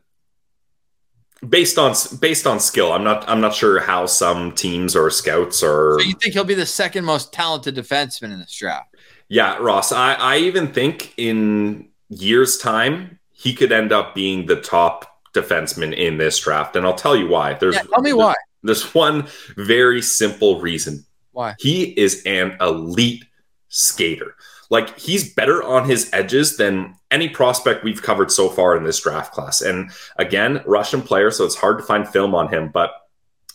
based 1.47 1.79
on 1.79 1.95
based 2.21 2.47
on 2.47 2.59
skill. 2.61 2.93
I'm 2.93 3.05
not 3.05 3.29
I'm 3.29 3.41
not 3.41 3.55
sure 3.55 3.81
how 3.81 4.07
some 4.07 4.53
teams 4.53 4.97
or 4.97 5.11
scouts 5.11 5.63
or. 5.63 5.99
So 6.01 6.07
you 6.07 6.15
think 6.15 6.33
he'll 6.35 6.45
be 6.45 6.55
the 6.55 6.65
second 6.65 7.05
most 7.05 7.33
talented 7.33 7.77
defenseman 7.77 8.33
in 8.33 8.39
this 8.39 8.55
draft? 8.55 8.90
Yeah, 9.31 9.57
Ross. 9.59 9.93
I 9.93 10.15
I 10.15 10.37
even 10.39 10.73
think 10.73 11.15
in 11.17 11.89
years' 12.09 12.59
time 12.59 13.21
he 13.33 13.55
could 13.55 13.73
end 13.73 13.93
up 13.93 14.15
being 14.15 14.47
the 14.47 14.61
top 14.61 15.07
defenseman 15.33 15.97
in 15.97 16.19
this 16.19 16.39
draft, 16.41 16.75
and 16.77 16.85
I'll 16.85 16.95
tell 16.95 17.17
you 17.17 17.29
why. 17.29 17.55
There's 17.55 17.77
yeah, 17.77 17.83
tell 17.83 18.03
me 18.03 18.13
why. 18.13 18.35
There's 18.65 18.93
one 18.93 19.29
very 19.57 20.03
simple 20.03 20.61
reason. 20.61 21.07
Why? 21.31 21.55
He 21.61 21.85
is 21.99 22.23
an 22.27 22.57
elite 22.61 23.25
skater. 23.69 24.35
Like 24.69 24.99
he's 24.99 25.33
better 25.33 25.63
on 25.63 25.89
his 25.89 26.11
edges 26.13 26.57
than 26.57 26.97
any 27.13 27.29
prospect 27.29 27.85
we've 27.85 28.03
covered 28.03 28.33
so 28.33 28.49
far 28.49 28.77
in 28.77 28.83
this 28.83 29.01
draft 29.01 29.33
class. 29.33 29.63
And 29.63 29.91
again, 30.17 30.63
Russian 30.67 31.03
player, 31.03 31.31
so 31.31 31.45
it's 31.45 31.57
hard 31.57 31.79
to 31.79 31.85
find 31.85 32.09
film 32.09 32.35
on 32.35 32.53
him, 32.53 32.69
but 32.69 32.91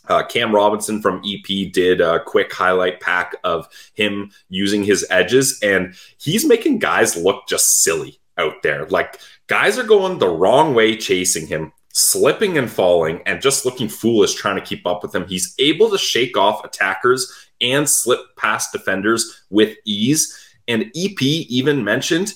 uh, 0.08 0.24
Cam 0.24 0.54
Robinson 0.54 1.00
from 1.00 1.22
EP 1.26 1.72
did 1.72 2.00
a 2.00 2.20
quick 2.20 2.52
highlight 2.52 3.00
pack 3.00 3.34
of 3.44 3.68
him 3.94 4.30
using 4.48 4.84
his 4.84 5.06
edges, 5.10 5.58
and 5.62 5.94
he's 6.18 6.46
making 6.46 6.78
guys 6.78 7.16
look 7.16 7.46
just 7.48 7.82
silly 7.82 8.20
out 8.38 8.62
there. 8.62 8.86
Like 8.86 9.18
Guys 9.48 9.78
are 9.78 9.84
going 9.84 10.18
the 10.18 10.28
wrong 10.28 10.74
way 10.74 10.96
chasing 10.96 11.46
him, 11.46 11.72
slipping 11.92 12.58
and 12.58 12.70
falling, 12.70 13.22
and 13.26 13.40
just 13.40 13.64
looking 13.64 13.88
foolish 13.88 14.34
trying 14.34 14.56
to 14.56 14.64
keep 14.64 14.84
up 14.86 15.02
with 15.02 15.14
him. 15.14 15.26
He's 15.28 15.54
able 15.60 15.88
to 15.90 15.98
shake 15.98 16.36
off 16.36 16.64
attackers 16.64 17.48
and 17.60 17.88
slip 17.88 18.18
past 18.36 18.72
defenders 18.72 19.44
with 19.50 19.76
ease. 19.84 20.36
And 20.66 20.90
EP 20.96 21.22
even 21.22 21.84
mentioned 21.84 22.34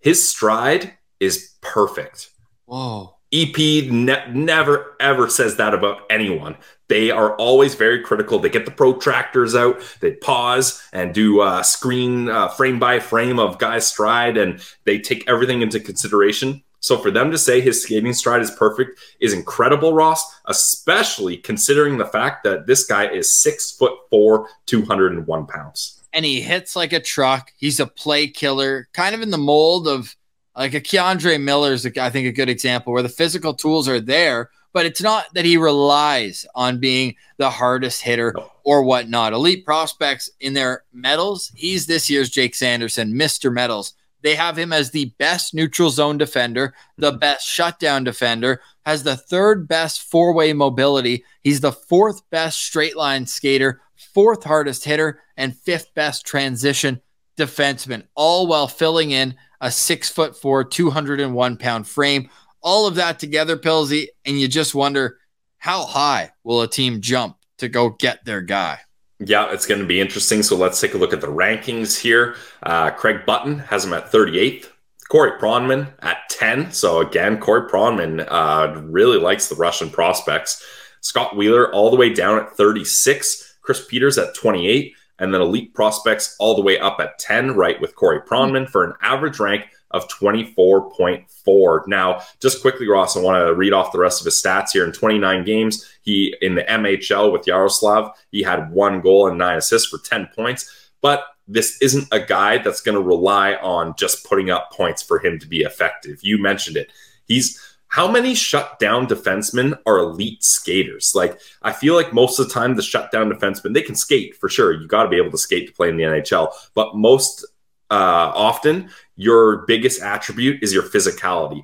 his 0.00 0.28
stride 0.28 0.94
is 1.20 1.54
perfect. 1.60 2.30
Whoa. 2.64 3.16
EP 3.32 3.56
ne- 3.90 4.32
never 4.32 4.96
ever 4.98 5.28
says 5.28 5.56
that 5.56 5.74
about 5.74 6.02
anyone. 6.10 6.56
They 6.88 7.12
are 7.12 7.36
always 7.36 7.76
very 7.76 8.02
critical. 8.02 8.40
They 8.40 8.48
get 8.48 8.64
the 8.64 8.72
protractors 8.72 9.54
out, 9.54 9.80
they 10.00 10.14
pause 10.14 10.82
and 10.92 11.14
do 11.14 11.40
uh, 11.40 11.62
screen 11.62 12.28
uh, 12.28 12.48
frame 12.48 12.80
by 12.80 12.98
frame 12.98 13.38
of 13.38 13.58
guy's 13.58 13.86
stride, 13.86 14.36
and 14.36 14.60
they 14.84 14.98
take 14.98 15.28
everything 15.28 15.62
into 15.62 15.78
consideration. 15.78 16.62
So 16.80 16.96
for 16.96 17.10
them 17.10 17.30
to 17.30 17.38
say 17.38 17.60
his 17.60 17.82
skating 17.82 18.14
stride 18.14 18.40
is 18.40 18.50
perfect 18.50 18.98
is 19.20 19.34
incredible, 19.34 19.92
Ross, 19.92 20.24
especially 20.46 21.36
considering 21.36 21.98
the 21.98 22.06
fact 22.06 22.42
that 22.44 22.66
this 22.66 22.84
guy 22.84 23.06
is 23.08 23.40
six 23.40 23.70
foot 23.70 23.92
four, 24.10 24.48
201 24.66 25.46
pounds. 25.46 26.02
And 26.12 26.24
he 26.24 26.40
hits 26.40 26.74
like 26.74 26.92
a 26.92 27.00
truck. 27.00 27.52
He's 27.56 27.78
a 27.78 27.86
play 27.86 28.26
killer, 28.26 28.88
kind 28.92 29.14
of 29.14 29.22
in 29.22 29.30
the 29.30 29.38
mold 29.38 29.86
of 29.86 30.16
like 30.56 30.74
a 30.74 30.80
K'Andre 30.80 31.40
Miller 31.40 31.72
is, 31.72 31.86
I 31.86 32.10
think, 32.10 32.26
a 32.26 32.32
good 32.32 32.48
example 32.48 32.92
where 32.92 33.02
the 33.02 33.08
physical 33.08 33.54
tools 33.54 33.88
are 33.88 34.00
there, 34.00 34.50
but 34.72 34.86
it's 34.86 35.02
not 35.02 35.26
that 35.34 35.44
he 35.44 35.56
relies 35.56 36.46
on 36.54 36.78
being 36.78 37.16
the 37.38 37.50
hardest 37.50 38.02
hitter 38.02 38.34
or 38.64 38.82
whatnot. 38.82 39.32
Elite 39.32 39.64
prospects 39.64 40.30
in 40.40 40.54
their 40.54 40.84
medals, 40.92 41.50
he's 41.54 41.86
this 41.86 42.10
year's 42.10 42.30
Jake 42.30 42.54
Sanderson, 42.54 43.14
Mr. 43.14 43.52
Medals. 43.52 43.94
They 44.22 44.34
have 44.34 44.58
him 44.58 44.72
as 44.72 44.90
the 44.90 45.14
best 45.18 45.54
neutral 45.54 45.90
zone 45.90 46.18
defender, 46.18 46.74
the 46.98 47.10
mm-hmm. 47.10 47.20
best 47.20 47.46
shutdown 47.46 48.04
defender, 48.04 48.60
has 48.84 49.02
the 49.02 49.16
third 49.16 49.66
best 49.66 50.02
four 50.02 50.32
way 50.32 50.52
mobility. 50.52 51.24
He's 51.42 51.60
the 51.60 51.72
fourth 51.72 52.28
best 52.30 52.60
straight 52.60 52.96
line 52.96 53.26
skater, 53.26 53.80
fourth 54.12 54.44
hardest 54.44 54.84
hitter, 54.84 55.20
and 55.36 55.56
fifth 55.56 55.94
best 55.94 56.26
transition 56.26 57.00
defenseman, 57.38 58.04
all 58.14 58.46
while 58.46 58.68
filling 58.68 59.10
in 59.10 59.34
a 59.60 59.70
six 59.70 60.08
foot 60.08 60.36
four, 60.36 60.64
201 60.64 61.56
pound 61.56 61.86
frame 61.86 62.30
all 62.62 62.86
of 62.86 62.96
that 62.96 63.18
together, 63.18 63.56
Pilsy, 63.56 64.08
and 64.24 64.38
you 64.38 64.48
just 64.48 64.74
wonder 64.74 65.18
how 65.58 65.84
high 65.84 66.32
will 66.44 66.62
a 66.62 66.68
team 66.68 67.00
jump 67.00 67.36
to 67.58 67.68
go 67.68 67.90
get 67.90 68.24
their 68.24 68.40
guy? 68.40 68.80
Yeah, 69.18 69.52
it's 69.52 69.66
going 69.66 69.80
to 69.80 69.86
be 69.86 70.00
interesting. 70.00 70.42
So 70.42 70.56
let's 70.56 70.80
take 70.80 70.94
a 70.94 70.98
look 70.98 71.12
at 71.12 71.20
the 71.20 71.26
rankings 71.26 72.00
here. 72.00 72.36
Uh, 72.62 72.90
Craig 72.90 73.26
Button 73.26 73.58
has 73.58 73.84
him 73.84 73.92
at 73.92 74.10
38th. 74.10 74.68
Corey 75.10 75.32
Pronman 75.38 75.92
at 76.00 76.18
10. 76.30 76.72
So 76.72 77.00
again, 77.00 77.38
Corey 77.38 77.68
Pronman 77.68 78.26
uh, 78.30 78.80
really 78.82 79.18
likes 79.18 79.48
the 79.48 79.56
Russian 79.56 79.90
prospects. 79.90 80.64
Scott 81.00 81.36
Wheeler 81.36 81.72
all 81.72 81.90
the 81.90 81.96
way 81.96 82.14
down 82.14 82.38
at 82.38 82.56
36. 82.56 83.56
Chris 83.60 83.84
Peters 83.86 84.16
at 84.16 84.34
28. 84.34 84.94
And 85.20 85.32
then 85.32 85.40
elite 85.40 85.74
prospects 85.74 86.34
all 86.40 86.56
the 86.56 86.62
way 86.62 86.78
up 86.78 86.98
at 86.98 87.18
10, 87.20 87.54
right 87.54 87.80
with 87.80 87.94
Corey 87.94 88.20
Pronman 88.20 88.68
for 88.68 88.82
an 88.82 88.94
average 89.02 89.38
rank 89.38 89.66
of 89.92 90.08
24.4. 90.08 91.86
Now, 91.86 92.22
just 92.40 92.60
quickly, 92.60 92.88
Ross, 92.88 93.16
I 93.16 93.20
want 93.20 93.44
to 93.44 93.54
read 93.54 93.72
off 93.72 93.92
the 93.92 93.98
rest 93.98 94.20
of 94.20 94.24
his 94.24 94.40
stats 94.40 94.70
here. 94.72 94.84
In 94.84 94.92
29 94.92 95.44
games, 95.44 95.88
he 96.02 96.34
in 96.40 96.54
the 96.54 96.62
MHL 96.62 97.32
with 97.32 97.46
Yaroslav, 97.46 98.10
he 98.32 98.42
had 98.42 98.72
one 98.72 99.00
goal 99.00 99.28
and 99.28 99.38
nine 99.38 99.58
assists 99.58 99.88
for 99.88 99.98
10 99.98 100.30
points. 100.34 100.90
But 101.00 101.24
this 101.48 101.80
isn't 101.82 102.08
a 102.12 102.20
guy 102.20 102.58
that's 102.58 102.80
going 102.80 102.96
to 102.96 103.02
rely 103.02 103.54
on 103.54 103.94
just 103.98 104.24
putting 104.24 104.50
up 104.50 104.70
points 104.70 105.02
for 105.02 105.18
him 105.18 105.38
to 105.40 105.46
be 105.46 105.62
effective. 105.62 106.20
You 106.22 106.40
mentioned 106.40 106.76
it. 106.76 106.92
He's 107.26 107.69
how 107.90 108.08
many 108.08 108.36
shutdown 108.36 109.08
defensemen 109.08 109.76
are 109.84 109.98
elite 109.98 110.44
skaters? 110.44 111.12
Like, 111.14 111.40
I 111.60 111.72
feel 111.72 111.94
like 111.94 112.12
most 112.12 112.38
of 112.38 112.46
the 112.46 112.54
time, 112.54 112.76
the 112.76 112.82
shutdown 112.82 113.30
defensemen, 113.30 113.74
they 113.74 113.82
can 113.82 113.96
skate 113.96 114.36
for 114.36 114.48
sure. 114.48 114.72
You 114.72 114.86
got 114.86 115.02
to 115.02 115.08
be 115.08 115.16
able 115.16 115.32
to 115.32 115.38
skate 115.38 115.66
to 115.66 115.74
play 115.74 115.88
in 115.88 115.96
the 115.96 116.04
NHL. 116.04 116.52
But 116.74 116.94
most 116.94 117.44
uh, 117.90 118.30
often, 118.32 118.90
your 119.16 119.66
biggest 119.66 120.00
attribute 120.02 120.62
is 120.62 120.72
your 120.72 120.84
physicality. 120.84 121.62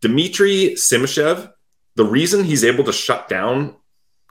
Dmitry 0.00 0.74
Simashev, 0.76 1.52
the 1.96 2.04
reason 2.04 2.44
he's 2.44 2.64
able 2.64 2.84
to 2.84 2.92
shut 2.92 3.28
down 3.28 3.74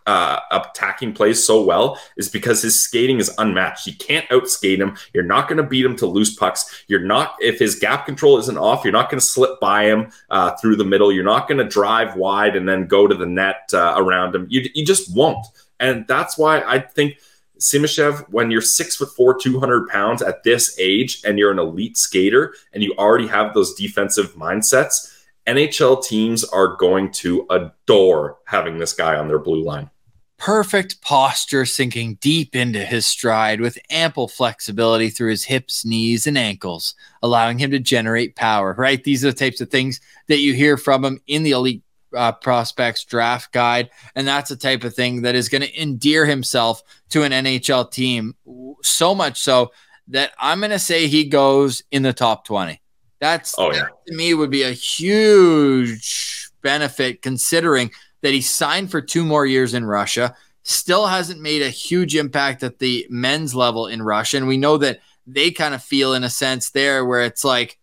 uh, 0.06 0.40
attacking 0.52 1.14
plays 1.14 1.44
so 1.46 1.64
well 1.64 2.00
is 2.18 2.30
because 2.30 2.62
his 2.62 2.84
skating 2.84 3.20
is 3.20 3.34
unmatched. 3.38 3.88
You 3.88 3.96
can't 3.96 4.28
outskate 4.30 4.78
him. 4.78 4.98
You're 5.14 5.24
not 5.24 5.48
going 5.48 5.58
to 5.58 5.64
beat 5.64 5.86
him 5.86 5.96
to 5.98 6.06
loose 6.06 6.36
pucks. 6.36 6.84
You're 6.88 7.04
not, 7.04 7.36
if 7.40 7.60
his 7.60 7.76
gap 7.76 8.06
control 8.06 8.38
isn't 8.40 8.58
off, 8.58 8.84
you're 8.84 8.94
not 8.94 9.10
going 9.10 9.20
to 9.20 9.26
slip 9.26 9.60
by 9.60 9.86
him 9.86 10.12
uh, 10.30 10.56
through 10.58 10.76
the 10.76 10.86
middle. 10.86 11.12
You're 11.12 11.24
not 11.24 11.48
going 11.48 11.60
to 11.60 11.68
drive 11.68 12.16
wide 12.16 12.56
and 12.56 12.68
then 12.68 12.88
go 12.88 13.08
to 13.08 13.16
the 13.16 13.26
net 13.26 13.70
uh, 13.74 13.94
around 13.98 14.36
him. 14.36 14.48
You, 14.50 14.70
you 14.74 14.86
just 14.86 15.16
won't. 15.16 15.46
And 15.80 16.06
that's 16.08 16.38
why 16.38 16.62
I 16.62 16.80
think 16.80 17.18
Simashev, 17.60 18.30
when 18.30 18.52
you're 18.52 18.62
six 18.62 18.96
foot 18.96 19.10
four, 19.16 19.38
200 19.38 19.88
pounds 19.88 20.22
at 20.22 20.44
this 20.44 20.78
age, 20.80 21.22
and 21.26 21.40
you're 21.40 21.52
an 21.52 21.60
elite 21.60 21.98
skater, 21.98 22.54
and 22.74 22.84
you 22.84 22.94
already 22.98 23.28
have 23.28 23.54
those 23.54 23.74
defensive 23.76 24.34
mindsets, 24.36 25.14
NHL 25.48 26.04
teams 26.04 26.44
are 26.44 26.76
going 26.78 27.12
to 27.12 27.46
adore 27.50 28.38
having 28.46 28.78
this 28.78 28.94
guy 28.94 29.16
on 29.16 29.28
their 29.28 29.40
blue 29.40 29.64
line. 29.64 29.90
Perfect 30.38 31.02
posture, 31.02 31.66
sinking 31.66 32.16
deep 32.16 32.56
into 32.56 32.80
his 32.80 33.06
stride 33.06 33.62
with 33.62 33.80
ample 33.90 34.28
flexibility 34.28 35.10
through 35.10 35.30
his 35.30 35.46
hips, 35.46 35.86
knees, 35.86 36.28
and 36.28 36.38
ankles, 36.38 36.96
allowing 37.22 37.60
him 37.60 37.72
to 37.72 37.80
generate 37.80 38.36
power, 38.36 38.74
right? 38.78 39.04
These 39.04 39.24
are 39.24 39.32
the 39.32 39.38
types 39.38 39.62
of 39.62 39.70
things 39.70 40.02
that 40.28 40.40
you 40.40 40.54
hear 40.54 40.76
from 40.76 41.06
him 41.06 41.20
in 41.28 41.44
the 41.44 41.52
elite 41.52 41.84
uh, 42.16 42.32
prospects 42.32 43.04
draft 43.04 43.52
guide. 43.52 43.90
And 44.16 44.28
that's 44.28 44.50
the 44.50 44.56
type 44.56 44.84
of 44.84 44.94
thing 44.94 45.22
that 45.24 45.36
is 45.36 45.50
going 45.50 45.62
to 45.62 45.82
endear 45.82 46.26
himself 46.26 46.84
to 47.10 47.24
an 47.24 47.32
NHL 47.32 47.92
team 47.92 48.36
so 48.82 49.16
much 49.16 49.42
so 49.42 49.72
that 50.10 50.32
I'm 50.38 50.60
going 50.60 50.72
to 50.72 50.80
say 50.80 51.08
he 51.08 51.26
goes 51.26 51.84
in 51.92 52.04
the 52.04 52.14
top 52.14 52.46
20. 52.46 52.80
That's 53.20 53.56
oh, 53.58 53.72
yeah. 53.72 53.80
that 53.80 54.06
to 54.08 54.16
me 54.16 54.34
would 54.34 54.50
be 54.50 54.64
a 54.64 54.72
huge 54.72 56.50
benefit 56.62 57.22
considering 57.22 57.92
that 58.24 58.34
he 58.34 58.42
signed 58.42 58.90
for 58.90 59.02
two 59.02 59.24
more 59.24 59.46
years 59.46 59.76
in 59.76 59.86
Russia, 59.86 60.36
still 60.64 61.06
hasn't 61.06 61.42
made 61.42 61.62
a 61.62 61.70
huge 61.70 62.16
impact 62.16 62.64
at 62.64 62.80
the 62.80 63.06
men's 63.10 63.54
level 63.54 63.86
in 63.86 64.02
Russia. 64.02 64.38
And 64.38 64.48
we 64.48 64.58
know 64.58 64.78
that 64.78 65.02
they 65.28 65.52
kind 65.52 65.76
of 65.76 65.84
feel 65.84 66.14
in 66.14 66.24
a 66.24 66.30
sense 66.30 66.72
there 66.72 67.06
where 67.06 67.22
it's 67.22 67.44
like, 67.44 67.78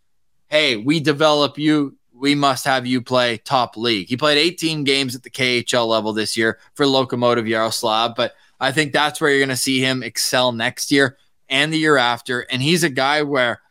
hey, 0.49 0.77
we 0.77 0.99
develop 0.99 1.59
you 1.59 1.97
we 2.21 2.35
must 2.35 2.67
have 2.67 2.87
you 2.87 3.01
play 3.01 3.39
top 3.39 3.79
league. 3.79 4.09
He 4.09 4.17
played 4.17 4.37
18 4.37 4.85
games 4.85 5.17
at 5.17 5.23
the 5.23 5.31
KHL 5.31 5.89
level 5.89 6.13
this 6.13 6.37
year 6.37 6.59
for 6.75 6.85
Lokomotiv 6.85 7.49
Yaroslavl, 7.49 8.15
but 8.15 8.35
I 8.61 8.73
think 8.73 8.93
that's 8.93 9.21
where 9.21 9.31
you're 9.31 9.41
going 9.41 9.49
to 9.49 9.57
see 9.57 9.81
him 9.81 10.03
excel 10.03 10.53
next 10.53 10.93
year 10.93 11.17
and 11.49 11.73
the 11.73 11.79
year 11.79 11.97
after. 11.97 12.41
And 12.41 12.61
he's 12.61 12.85
a 12.85 12.91
guy 12.91 13.23
where 13.23 13.63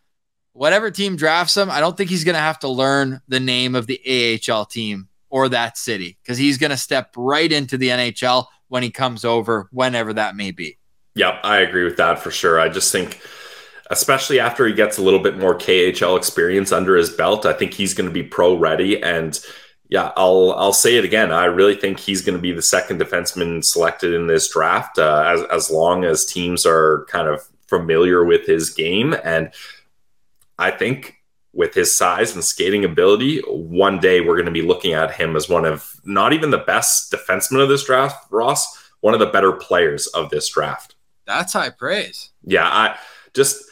whatever 0.54 0.90
team 0.90 1.16
drafts 1.16 1.56
him, 1.56 1.70
I 1.70 1.80
don't 1.80 1.96
think 1.96 2.10
he's 2.10 2.24
going 2.24 2.34
to 2.34 2.42
have 2.42 2.58
to 2.60 2.70
learn 2.70 3.22
the 3.28 3.40
name 3.40 3.76
of 3.76 3.86
the 3.86 4.40
AHL 4.50 4.66
team 4.66 5.09
or 5.30 5.50
that 5.50 5.78
city 5.78 6.18
because 6.24 6.38
he's 6.38 6.58
going 6.58 6.72
to 6.72 6.78
step 6.78 7.14
right 7.16 7.52
into 7.52 7.78
the 7.78 7.90
NHL 7.90 8.46
when 8.68 8.84
he 8.84 8.92
comes 8.92 9.26
over, 9.26 9.68
whenever 9.72 10.14
that 10.14 10.36
may 10.36 10.52
be. 10.52 10.78
Yep, 11.16 11.40
I 11.44 11.58
agree 11.60 11.84
with 11.84 11.98
that 11.98 12.20
for 12.20 12.32
sure. 12.32 12.60
I 12.60 12.70
just 12.70 12.92
think 12.92 13.22
especially 13.90 14.40
after 14.40 14.68
he 14.68 14.74
gets 14.74 14.98
a 14.98 15.02
little 15.02 15.20
bit 15.20 15.38
more 15.38 15.56
KHL 15.56 16.18
experience 16.18 16.72
under 16.72 16.96
his 16.96 17.10
belt. 17.10 17.46
I 17.46 17.54
think 17.54 17.74
he's 17.74 17.94
going 17.94 18.08
to 18.08 18.14
be 18.14 18.24
pro 18.24 18.56
ready. 18.56 19.02
And 19.02 19.40
yeah, 19.90 20.12
I'll 20.16 20.54
I'll 20.54 20.74
say 20.74 20.98
it 20.98 21.06
again. 21.06 21.32
I 21.32 21.46
really 21.46 21.76
think 21.76 22.00
he's 22.00 22.22
going 22.22 22.38
to 22.38 22.42
be 22.42 22.52
the 22.52 22.62
second 22.62 23.02
defenseman 23.02 23.66
selected 23.66 24.14
in 24.14 24.28
this 24.28 24.52
draft, 24.52 25.00
uh, 25.00 25.24
as 25.26 25.42
as 25.52 25.72
long 25.72 26.06
as 26.06 26.26
teams 26.26 26.66
are 26.66 27.06
kind 27.10 27.28
of 27.28 27.42
familiar 27.68 28.24
with 28.24 28.46
his 28.46 28.70
game. 28.70 29.16
And 29.24 29.52
I 30.60 30.72
think 30.72 31.19
with 31.54 31.74
his 31.74 31.96
size 31.96 32.34
and 32.36 32.44
skating 32.44 32.86
ability, 32.86 33.40
one 33.48 34.00
day 34.00 34.22
we're 34.22 34.36
going 34.36 34.46
to 34.46 34.52
be 34.52 34.62
looking 34.62 34.94
at 34.94 35.16
him 35.16 35.36
as 35.36 35.50
one 35.50 35.66
of 35.66 36.00
not 36.06 36.34
even 36.34 36.52
the 36.52 36.58
best 36.58 37.12
defensemen 37.12 37.62
of 37.62 37.70
this 37.70 37.84
draft, 37.84 38.32
Ross, 38.32 38.92
one 39.02 39.14
of 39.14 39.20
the 39.20 39.26
better 39.28 39.54
players 39.54 40.08
of 40.08 40.30
this 40.30 40.48
draft. 40.50 40.96
That's 41.26 41.54
high 41.54 41.70
praise. 41.70 42.30
Yeah, 42.44 42.68
I 42.68 42.98
just 43.34 43.64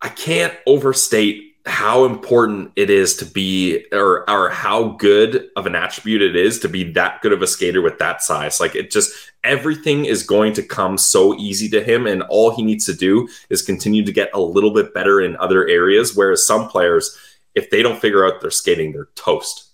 I 0.00 0.08
can't 0.08 0.54
overstate 0.66 1.48
how 1.68 2.04
important 2.04 2.72
it 2.76 2.88
is 2.88 3.16
to 3.16 3.26
be 3.26 3.84
or 3.92 4.28
or 4.28 4.48
how 4.48 4.90
good 4.92 5.48
of 5.56 5.66
an 5.66 5.74
attribute 5.74 6.22
it 6.22 6.34
is 6.34 6.58
to 6.60 6.68
be 6.68 6.92
that 6.92 7.20
good 7.20 7.32
of 7.32 7.42
a 7.42 7.46
skater 7.46 7.82
with 7.82 7.98
that 7.98 8.22
size 8.22 8.58
like 8.58 8.74
it 8.74 8.90
just 8.90 9.12
everything 9.44 10.04
is 10.04 10.22
going 10.22 10.52
to 10.52 10.62
come 10.62 10.98
so 10.98 11.36
easy 11.36 11.68
to 11.68 11.82
him 11.82 12.06
and 12.06 12.22
all 12.22 12.54
he 12.54 12.62
needs 12.62 12.86
to 12.86 12.94
do 12.94 13.28
is 13.50 13.62
continue 13.62 14.04
to 14.04 14.12
get 14.12 14.30
a 14.34 14.40
little 14.40 14.72
bit 14.72 14.92
better 14.92 15.20
in 15.20 15.36
other 15.36 15.66
areas 15.68 16.16
whereas 16.16 16.46
some 16.46 16.68
players 16.68 17.16
if 17.54 17.70
they 17.70 17.82
don't 17.82 18.00
figure 18.00 18.26
out 18.26 18.40
their 18.40 18.50
skating 18.50 18.92
they're 18.92 19.08
toast 19.14 19.68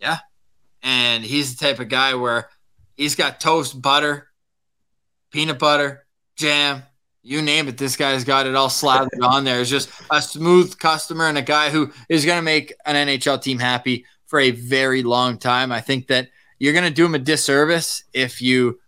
yeah 0.00 0.18
and 0.82 1.24
he's 1.24 1.56
the 1.56 1.66
type 1.66 1.80
of 1.80 1.88
guy 1.88 2.14
where 2.14 2.48
he's 2.96 3.16
got 3.16 3.40
toast 3.40 3.80
butter 3.80 4.28
peanut 5.32 5.58
butter 5.58 6.06
jam 6.36 6.82
you 7.22 7.42
name 7.42 7.68
it, 7.68 7.76
this 7.76 7.96
guy's 7.96 8.24
got 8.24 8.46
it 8.46 8.54
all 8.54 8.70
slathered 8.70 9.22
on 9.22 9.44
there. 9.44 9.60
It's 9.60 9.70
just 9.70 9.90
a 10.10 10.22
smooth 10.22 10.78
customer 10.78 11.26
and 11.26 11.36
a 11.36 11.42
guy 11.42 11.70
who 11.70 11.92
is 12.08 12.24
going 12.24 12.38
to 12.38 12.42
make 12.42 12.72
an 12.86 13.08
NHL 13.08 13.42
team 13.42 13.58
happy 13.58 14.06
for 14.26 14.40
a 14.40 14.50
very 14.52 15.02
long 15.02 15.38
time. 15.38 15.70
I 15.70 15.80
think 15.80 16.06
that 16.06 16.30
you're 16.60 16.74
going 16.74 16.84
to 16.84 16.94
do 16.94 17.06
him 17.06 17.16
a 17.16 17.18
disservice 17.18 18.04
if 18.12 18.40
you 18.40 18.78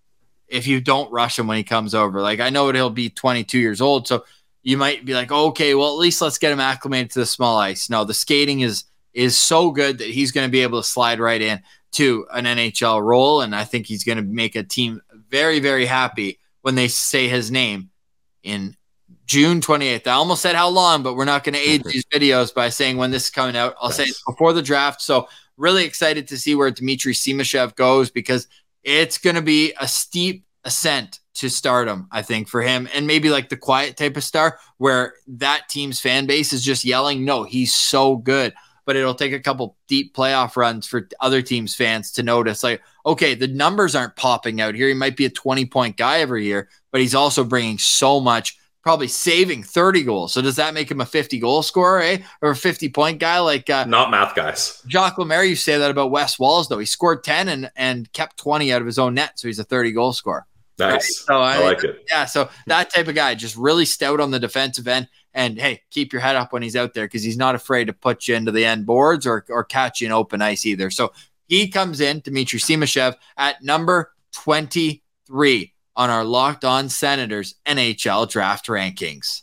if 0.47 0.67
you 0.67 0.83
don't 0.83 1.11
rush 1.11 1.39
him 1.39 1.47
when 1.47 1.57
he 1.57 1.65
comes 1.65 1.95
over. 1.95 2.21
Like 2.21 2.39
I 2.39 2.51
know 2.51 2.71
he'll 2.71 2.91
be 2.91 3.11
22 3.11 3.59
years 3.59 3.81
old, 3.81 4.07
so 4.07 4.25
you 4.63 4.77
might 4.77 5.05
be 5.05 5.15
like, 5.15 5.33
okay, 5.33 5.75
well 5.75 5.89
at 5.89 5.99
least 5.99 6.23
let's 6.23 6.39
get 6.39 6.53
him 6.53 6.61
acclimated 6.61 7.11
to 7.13 7.21
the 7.21 7.27
small 7.27 7.59
ice. 7.59 7.91
No, 7.91 8.05
the 8.05 8.15
skating 8.15 8.61
is 8.61 8.85
is 9.15 9.37
so 9.37 9.71
good 9.71 9.99
that 9.99 10.09
he's 10.09 10.31
going 10.31 10.47
to 10.47 10.53
be 10.53 10.63
able 10.63 10.81
to 10.81 10.87
slide 10.87 11.19
right 11.19 11.41
in 11.41 11.61
to 11.93 12.27
an 12.33 12.45
NHL 12.45 13.03
role, 13.03 13.41
and 13.41 13.57
I 13.57 13.65
think 13.65 13.87
he's 13.87 14.05
going 14.05 14.19
to 14.19 14.25
make 14.25 14.55
a 14.55 14.63
team 14.63 15.01
very 15.29 15.59
very 15.59 15.87
happy 15.87 16.39
when 16.61 16.75
they 16.75 16.89
say 16.89 17.27
his 17.27 17.51
name 17.51 17.91
in 18.43 18.77
June 19.25 19.61
28th. 19.61 20.07
I 20.07 20.13
almost 20.13 20.43
said 20.43 20.55
how 20.55 20.69
long, 20.69 21.03
but 21.03 21.15
we're 21.15 21.25
not 21.25 21.43
going 21.43 21.55
to 21.55 21.61
age 21.61 21.83
these 21.85 22.05
videos 22.07 22.55
by 22.55 22.69
saying 22.69 22.99
when 22.99 23.11
this 23.11 23.25
is 23.25 23.31
coming 23.31 23.57
out. 23.57 23.75
I'll 23.81 23.89
nice. 23.89 23.97
say 23.97 24.05
it's 24.05 24.23
before 24.25 24.53
the 24.53 24.63
draft. 24.63 25.01
So 25.01 25.27
really 25.63 25.85
excited 25.85 26.27
to 26.29 26.37
see 26.37 26.57
where 26.57 26.73
Dmitri 26.73 27.15
Simashev 27.15 27.77
goes 27.77 28.11
because 28.11 28.49
it's 28.83 29.17
going 29.17 29.37
to 29.37 29.43
be 29.43 29.73
a 29.81 29.87
steep 29.87 30.45
ascent 30.65 31.21
to 31.35 31.49
stardom, 31.49 32.09
I 32.11 32.23
think, 32.23 32.49
for 32.49 32.61
him. 32.63 32.89
And 32.93 33.07
maybe 33.07 33.31
like 33.31 33.49
the 33.49 33.57
quiet 33.57 33.97
type 33.97 34.17
of 34.17 34.25
star 34.25 34.59
where 34.79 35.15
that 35.29 35.69
team's 35.69 36.01
fan 36.01 36.27
base 36.27 36.53
is 36.53 36.65
just 36.65 36.85
yelling, 36.85 37.25
no, 37.25 37.45
he's 37.45 37.73
so 37.73 38.17
good. 38.17 38.53
But 38.85 38.97
it'll 38.97 39.15
take 39.15 39.33
a 39.33 39.39
couple 39.39 39.77
deep 39.87 40.17
playoff 40.17 40.57
runs 40.57 40.89
for 40.89 41.09
other 41.21 41.41
teams' 41.41 41.77
fans 41.77 42.11
to 42.13 42.25
notice, 42.25 42.65
like, 42.65 42.83
okay, 43.07 43.37
the 43.37 43.47
numbers 43.47 43.95
aren't 43.95 44.17
popping 44.17 44.61
out 44.61 44.75
here. 44.75 44.89
He 44.89 44.95
might 44.95 45.17
be 45.17 45.25
a 45.25 45.31
20 45.31 45.67
point 45.67 45.97
guy 45.97 46.19
every 46.19 46.45
year, 46.45 46.69
but 46.91 47.01
he's 47.01 47.15
also 47.15 47.45
bringing 47.45 47.79
so 47.79 48.19
much, 48.19 48.59
probably 48.83 49.09
saving 49.09 49.63
30 49.63 50.03
goals. 50.03 50.33
So 50.33 50.43
does 50.43 50.57
that 50.57 50.75
make 50.75 50.91
him 50.91 51.01
a 51.01 51.07
50 51.07 51.39
goal 51.39 51.63
scorer, 51.63 52.03
eh? 52.03 52.19
Or 52.41 52.51
a 52.51 52.57
50 52.57 52.89
point 52.91 53.19
guy 53.19 53.39
like 53.39 53.71
uh, 53.71 53.85
not 53.85 54.11
math 54.11 54.35
guys. 54.35 54.83
Jacques 54.89 55.19
Lemaire, 55.19 55.45
you 55.45 55.57
say 55.57 55.79
that 55.79 55.91
about 55.91 56.11
Wes 56.11 56.39
Walz 56.39 56.69
though. 56.69 56.79
He 56.79 56.87
scored 56.87 57.25
10 57.25 57.49
and, 57.49 57.71
and 57.77 58.13
kept 58.13 58.37
20 58.39 58.73
out 58.73 58.81
of 58.81 58.87
his 58.87 58.99
own 58.99 59.15
net. 59.15 59.39
So 59.39 59.49
he's 59.49 59.59
a 59.59 59.65
30 59.65 59.93
goal 59.93 60.13
scorer. 60.13 60.47
Nice. 60.79 60.93
Right? 60.93 61.03
So 61.03 61.41
I, 61.41 61.55
I 61.57 61.59
like 61.65 61.85
it. 61.85 62.05
Yeah. 62.11 62.25
So 62.25 62.49
that 62.67 62.93
type 62.93 63.09
of 63.09 63.15
guy, 63.15 63.35
just 63.35 63.57
really 63.57 63.85
stout 63.85 64.21
on 64.21 64.31
the 64.31 64.41
defensive 64.41 64.89
end. 64.89 65.09
And 65.35 65.59
hey, 65.59 65.83
keep 65.91 66.13
your 66.13 66.21
head 66.21 66.37
up 66.37 66.53
when 66.53 66.63
he's 66.63 66.77
out 66.77 66.93
there 66.93 67.07
because 67.07 67.23
he's 67.23 67.39
not 67.39 67.55
afraid 67.55 67.87
to 67.87 67.93
put 67.93 68.29
you 68.29 68.35
into 68.35 68.53
the 68.53 68.65
end 68.65 68.85
boards 68.85 69.27
or, 69.27 69.47
or 69.49 69.65
catch 69.65 70.01
you 70.01 70.07
in 70.07 70.13
open 70.13 70.43
ice 70.43 70.67
either. 70.67 70.91
So 70.91 71.13
he 71.47 71.69
comes 71.69 72.01
in, 72.01 72.21
Dmitri 72.21 72.59
Simashev, 72.59 73.15
at 73.37 73.63
number 73.63 74.13
23 74.33 75.73
on 75.97 76.11
our 76.11 76.25
Locked 76.25 76.65
On 76.65 76.89
Senators 76.89 77.55
NHL 77.67 78.29
draft 78.31 78.67
rankings. 78.67 79.43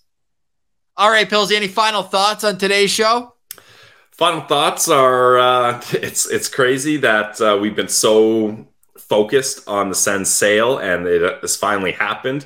All 0.98 1.10
right, 1.10 1.30
Pillsy, 1.30 1.56
any 1.56 1.68
final 1.68 2.04
thoughts 2.04 2.44
on 2.44 2.58
today's 2.58 2.92
show? 2.92 3.34
Final 4.12 4.42
thoughts 4.42 4.90
are 4.90 5.40
uh, 5.40 5.82
it's 5.92 6.30
it's 6.30 6.50
crazy 6.50 6.98
that 6.98 7.40
uh, 7.40 7.58
we've 7.60 7.76
been 7.76 7.88
so 7.88 8.68
focused 8.98 9.68
on 9.68 9.90
the 9.90 9.96
Sens 9.96 10.30
sale 10.30 10.78
and 10.78 11.08
it 11.08 11.42
has 11.42 11.56
finally 11.56 11.94
happened. 11.94 12.46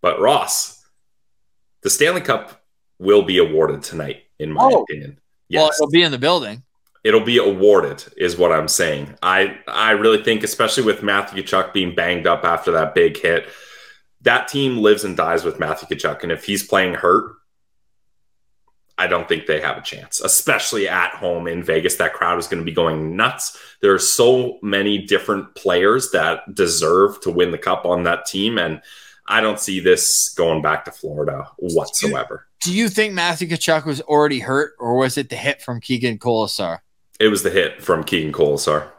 But 0.00 0.20
Ross, 0.20 0.84
the 1.82 1.90
Stanley 1.90 2.20
Cup 2.20 2.62
will 2.98 3.22
be 3.22 3.38
awarded 3.38 3.82
tonight, 3.82 4.24
in 4.38 4.52
my 4.52 4.70
oh. 4.72 4.82
opinion. 4.82 5.18
Yes. 5.48 5.60
Well, 5.60 5.70
it'll 5.70 5.90
be 5.90 6.02
in 6.02 6.12
the 6.12 6.18
building 6.18 6.62
it'll 7.04 7.24
be 7.24 7.38
awarded 7.38 8.04
is 8.16 8.36
what 8.36 8.52
i'm 8.52 8.68
saying. 8.68 9.14
I 9.22 9.58
i 9.66 9.92
really 9.92 10.22
think 10.22 10.42
especially 10.42 10.84
with 10.84 11.02
matthew 11.02 11.42
Tkachuk 11.42 11.72
being 11.72 11.94
banged 11.94 12.26
up 12.26 12.44
after 12.44 12.72
that 12.72 12.94
big 12.94 13.16
hit 13.16 13.46
that 14.22 14.48
team 14.48 14.78
lives 14.78 15.04
and 15.04 15.16
dies 15.16 15.44
with 15.44 15.58
matthew 15.58 15.96
Tkachuk, 15.96 16.22
and 16.22 16.32
if 16.32 16.44
he's 16.44 16.66
playing 16.66 16.94
hurt 16.94 17.36
i 18.96 19.06
don't 19.06 19.28
think 19.28 19.46
they 19.46 19.60
have 19.60 19.78
a 19.78 19.82
chance 19.82 20.20
especially 20.20 20.88
at 20.88 21.10
home 21.12 21.46
in 21.46 21.62
vegas. 21.62 21.96
That 21.96 22.14
crowd 22.14 22.38
is 22.38 22.48
going 22.48 22.60
to 22.60 22.64
be 22.64 22.74
going 22.74 23.16
nuts. 23.16 23.56
There 23.80 23.94
are 23.94 23.98
so 23.98 24.58
many 24.62 24.98
different 24.98 25.54
players 25.54 26.10
that 26.10 26.54
deserve 26.54 27.20
to 27.20 27.30
win 27.30 27.52
the 27.52 27.58
cup 27.58 27.84
on 27.84 28.02
that 28.04 28.26
team 28.26 28.58
and 28.58 28.82
i 29.26 29.40
don't 29.40 29.60
see 29.60 29.78
this 29.78 30.34
going 30.36 30.62
back 30.62 30.84
to 30.84 30.90
florida 30.90 31.48
whatsoever. 31.58 32.48
Do 32.60 32.74
you 32.74 32.88
think 32.88 33.14
Matthew 33.14 33.46
Tkachuk 33.48 33.84
was 33.84 34.00
already 34.00 34.40
hurt, 34.40 34.72
or 34.80 34.96
was 34.96 35.16
it 35.16 35.30
the 35.30 35.36
hit 35.36 35.62
from 35.62 35.80
Keegan 35.80 36.18
Kolesar? 36.18 36.80
It 37.18 37.28
was 37.28 37.42
the 37.42 37.50
hit 37.50 37.82
from 37.82 38.04
Keegan 38.04 38.32
Kolesar. 38.32 38.90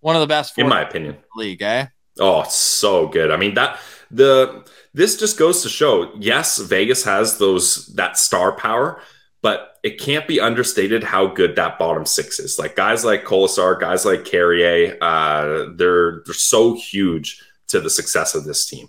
One 0.00 0.14
of 0.14 0.20
the 0.20 0.26
best, 0.26 0.58
in 0.58 0.68
my 0.68 0.82
opinion, 0.82 1.16
league. 1.36 1.62
Eh? 1.62 1.86
Oh, 2.20 2.44
so 2.44 3.08
good. 3.08 3.30
I 3.30 3.36
mean 3.36 3.54
that 3.54 3.78
the 4.10 4.64
this 4.94 5.18
just 5.18 5.38
goes 5.38 5.62
to 5.62 5.68
show. 5.68 6.12
Yes, 6.18 6.58
Vegas 6.58 7.04
has 7.04 7.38
those 7.38 7.86
that 7.94 8.16
star 8.18 8.52
power, 8.52 9.00
but 9.42 9.78
it 9.82 9.98
can't 10.00 10.26
be 10.28 10.40
understated 10.40 11.02
how 11.02 11.26
good 11.26 11.56
that 11.56 11.78
bottom 11.78 12.06
six 12.06 12.38
is. 12.38 12.58
Like 12.58 12.76
guys 12.76 13.04
like 13.04 13.24
Kolesar, 13.24 13.78
guys 13.80 14.04
like 14.04 14.24
Carrier, 14.24 14.96
uh, 15.00 15.66
they're 15.74 16.22
they're 16.24 16.34
so 16.34 16.74
huge 16.74 17.42
to 17.68 17.80
the 17.80 17.90
success 17.90 18.34
of 18.34 18.44
this 18.44 18.64
team. 18.64 18.88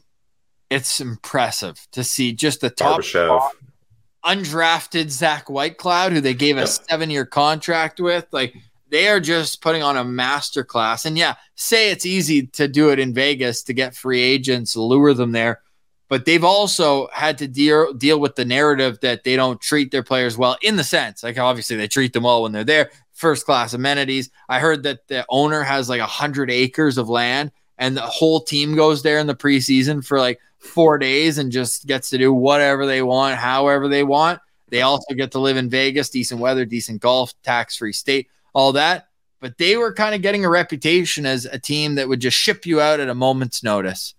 it's 0.70 1.00
impressive 1.00 1.88
to 1.94 2.04
see 2.04 2.32
just 2.34 2.62
the 2.62 2.70
top. 2.70 3.02
Undrafted 4.28 5.10
Zach 5.10 5.46
Whitecloud, 5.48 6.12
who 6.12 6.22
they 6.22 6.34
gave 6.34 6.58
a 6.58 6.62
Yep. 6.62 6.70
seven 6.90 7.10
year 7.10 7.26
contract 7.26 8.00
with. 8.00 8.26
Like 8.32 8.54
they 8.90 9.08
are 9.08 9.20
just 9.20 9.62
putting 9.62 9.84
on 9.84 9.98
a 9.98 10.04
master 10.04 10.64
class. 10.64 11.06
And 11.06 11.18
yeah, 11.18 11.36
say 11.56 11.92
it's 11.92 12.06
easy 12.06 12.48
to 12.48 12.68
do 12.68 12.90
it 12.92 13.00
in 13.00 13.14
Vegas 13.14 13.64
to 13.64 13.74
get 13.74 13.96
free 13.96 14.22
agents, 14.22 14.76
lure 14.76 15.14
them 15.14 15.32
there. 15.32 15.62
But 16.10 16.26
they've 16.26 16.44
also 16.44 17.08
had 17.12 17.38
to 17.40 17.48
deal 17.48 17.94
deal 17.94 18.20
with 18.20 18.36
the 18.36 18.46
narrative 18.46 19.00
that 19.02 19.24
they 19.24 19.36
don't 19.36 19.60
treat 19.60 19.92
their 19.92 20.04
players 20.04 20.38
well 20.38 20.58
in 20.62 20.78
the 20.78 20.84
sense, 20.84 21.22
like 21.24 21.38
obviously 21.38 21.76
they 21.76 21.88
treat 21.90 22.14
them 22.14 22.24
well 22.24 22.44
when 22.44 22.54
they're 22.54 22.64
there, 22.64 22.92
first 23.12 23.46
class 23.46 23.74
amenities. 23.74 24.30
I 24.48 24.60
heard 24.60 24.84
that 24.84 25.08
the 25.10 25.26
owner 25.28 25.64
has 25.64 25.90
like 25.90 26.00
a 26.00 26.06
hundred 26.06 26.50
acres 26.50 26.98
of 26.98 27.10
land 27.10 27.52
and 27.78 27.96
the 27.96 28.02
whole 28.02 28.42
team 28.42 28.76
goes 28.76 29.04
there 29.04 29.20
in 29.20 29.28
the 29.28 29.36
preseason 29.36 30.06
for 30.06 30.20
like 30.20 30.40
four 30.60 30.98
days 30.98 31.38
and 31.38 31.52
just 31.52 31.86
gets 31.86 32.10
to 32.10 32.18
do 32.18 32.34
whatever 32.34 32.86
they 32.86 33.02
want, 33.02 33.36
however 33.36 33.88
they 33.88 34.04
want. 34.04 34.40
They 34.70 34.82
also 34.82 35.14
get 35.14 35.32
to 35.32 35.40
live 35.40 35.58
in 35.58 35.70
Vegas, 35.70 36.10
decent 36.10 36.42
weather, 36.42 36.66
decent 36.66 37.02
golf, 37.02 37.34
tax 37.44 37.78
free 37.78 37.94
state, 37.94 38.28
all 38.54 38.74
that. 38.74 39.08
But 39.40 39.58
they 39.58 39.78
were 39.78 39.94
kind 39.94 40.16
of 40.16 40.22
getting 40.22 40.44
a 40.46 40.50
reputation 40.50 41.26
as 41.26 41.46
a 41.46 41.60
team 41.60 41.96
that 41.96 42.08
would 42.10 42.20
just 42.20 42.36
ship 42.36 42.66
you 42.66 42.82
out 42.82 43.00
at 43.00 43.08
a 43.08 43.16
moment's 43.16 43.64
notice. 43.64 44.16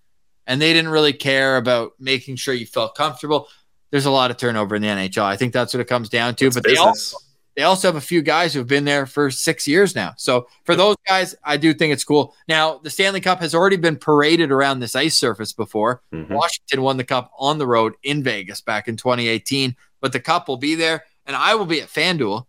And 0.47 0.63
they 0.63 0.73
didn't 0.73 0.93
really 0.93 1.13
care 1.13 1.57
about 1.57 1.93
making 1.99 2.37
sure 2.37 2.55
you 2.55 2.67
felt 2.67 2.95
comfortable. 2.95 3.49
There's 3.91 4.07
a 4.07 4.11
lot 4.11 4.31
of 4.31 4.37
turnover 4.37 4.77
in 4.77 4.83
the 4.83 4.89
NHL. 4.89 5.25
I 5.25 5.37
think 5.37 5.53
that's 5.53 5.75
what 5.75 5.81
it 5.81 5.87
comes 5.87 6.09
down 6.09 6.35
to. 6.37 6.47
It's 6.47 6.57
but 6.57 6.65
they 6.65 6.77
also 6.77 6.93
business. 6.93 7.28
They 7.59 7.65
also 7.65 7.89
have 7.89 7.97
a 7.97 8.01
few 8.01 8.23
guys 8.23 8.55
who've 8.55 8.69
been 8.69 8.85
there 8.85 9.05
for 9.05 9.33
six 9.33 9.67
years 9.67 9.97
now. 9.97 10.15
So 10.17 10.47
for 10.63 10.77
those 10.77 10.95
guys, 11.09 11.35
I 11.43 11.57
do 11.57 11.75
think 11.75 11.93
it's 11.93 12.05
cool. 12.05 12.37
Now, 12.47 12.79
the 12.79 12.89
Stanley 12.89 13.21
Cup 13.21 13.41
has 13.41 13.53
already 13.53 13.75
been 13.75 13.97
paraded 13.97 14.53
around 14.53 14.79
this 14.79 14.95
ice 14.95 15.17
surface 15.17 15.53
before. 15.53 16.01
Mhm. 16.15 16.31
Washington 16.31 16.83
won 16.83 16.99
the 16.99 17.05
cup 17.05 17.33
on 17.37 17.59
the 17.59 17.67
road 17.67 17.95
in 18.05 18.23
Vegas 18.23 18.61
back 18.61 18.87
in 18.87 18.97
2018, 18.97 19.75
but 20.01 20.13
the 20.13 20.21
cup 20.21 20.47
will 20.47 20.57
be 20.57 20.77
there. 20.77 21.05
And 21.27 21.35
I 21.35 21.57
will 21.57 21.67
be 21.67 21.83
at 21.83 21.89
FanDuel 21.89 22.47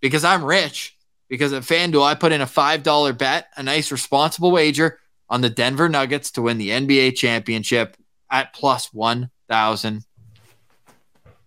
because 0.00 0.22
I'm 0.22 0.44
rich. 0.44 0.96
Because 1.28 1.52
at 1.52 1.64
FanDuel, 1.64 2.06
I 2.06 2.14
put 2.14 2.30
in 2.30 2.40
a 2.40 2.46
$5 2.46 3.12
bet, 3.12 3.48
a 3.56 3.64
nice 3.64 3.90
responsible 3.90 4.52
wager 4.52 5.00
on 5.28 5.40
the 5.40 5.50
Denver 5.50 5.88
Nuggets 5.88 6.30
to 6.30 6.42
win 6.42 6.58
the 6.58 6.70
NBA 6.70 7.10
championship 7.10 7.96
at 8.30 8.54
plus 8.54 8.94
1,000. 8.94 10.04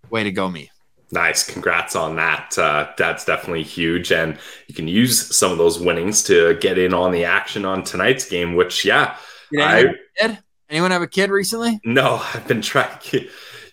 Way 0.10 0.26
to 0.26 0.34
go, 0.34 0.50
me. 0.50 0.70
Nice. 1.12 1.44
Congrats 1.50 1.96
on 1.96 2.16
that. 2.18 2.58
Uh, 2.58 2.92
that's 2.98 3.26
definitely 3.26 3.64
huge. 3.64 4.12
And 4.12 4.38
you 4.68 4.76
can 4.76 4.88
use 4.88 5.36
some 5.36 5.52
of 5.52 5.58
those 5.58 5.80
winnings 5.80 6.24
to 6.24 6.56
get 6.56 6.78
in 6.78 6.94
on 6.94 7.12
the 7.12 7.26
action 7.26 7.66
on 7.66 7.84
tonight's 7.84 8.26
game, 8.30 8.56
which, 8.56 8.86
yeah, 8.86 9.18
Did 9.52 9.62
I, 9.62 9.80
anyone, 9.80 9.96
have 10.20 10.32
a 10.32 10.34
kid? 10.36 10.44
anyone 10.70 10.92
have 10.92 11.02
a 11.02 11.08
kid 11.08 11.30
recently? 11.32 11.82
no, 11.84 12.22
I've 12.34 12.48
been 12.48 12.62
trying. 12.62 12.98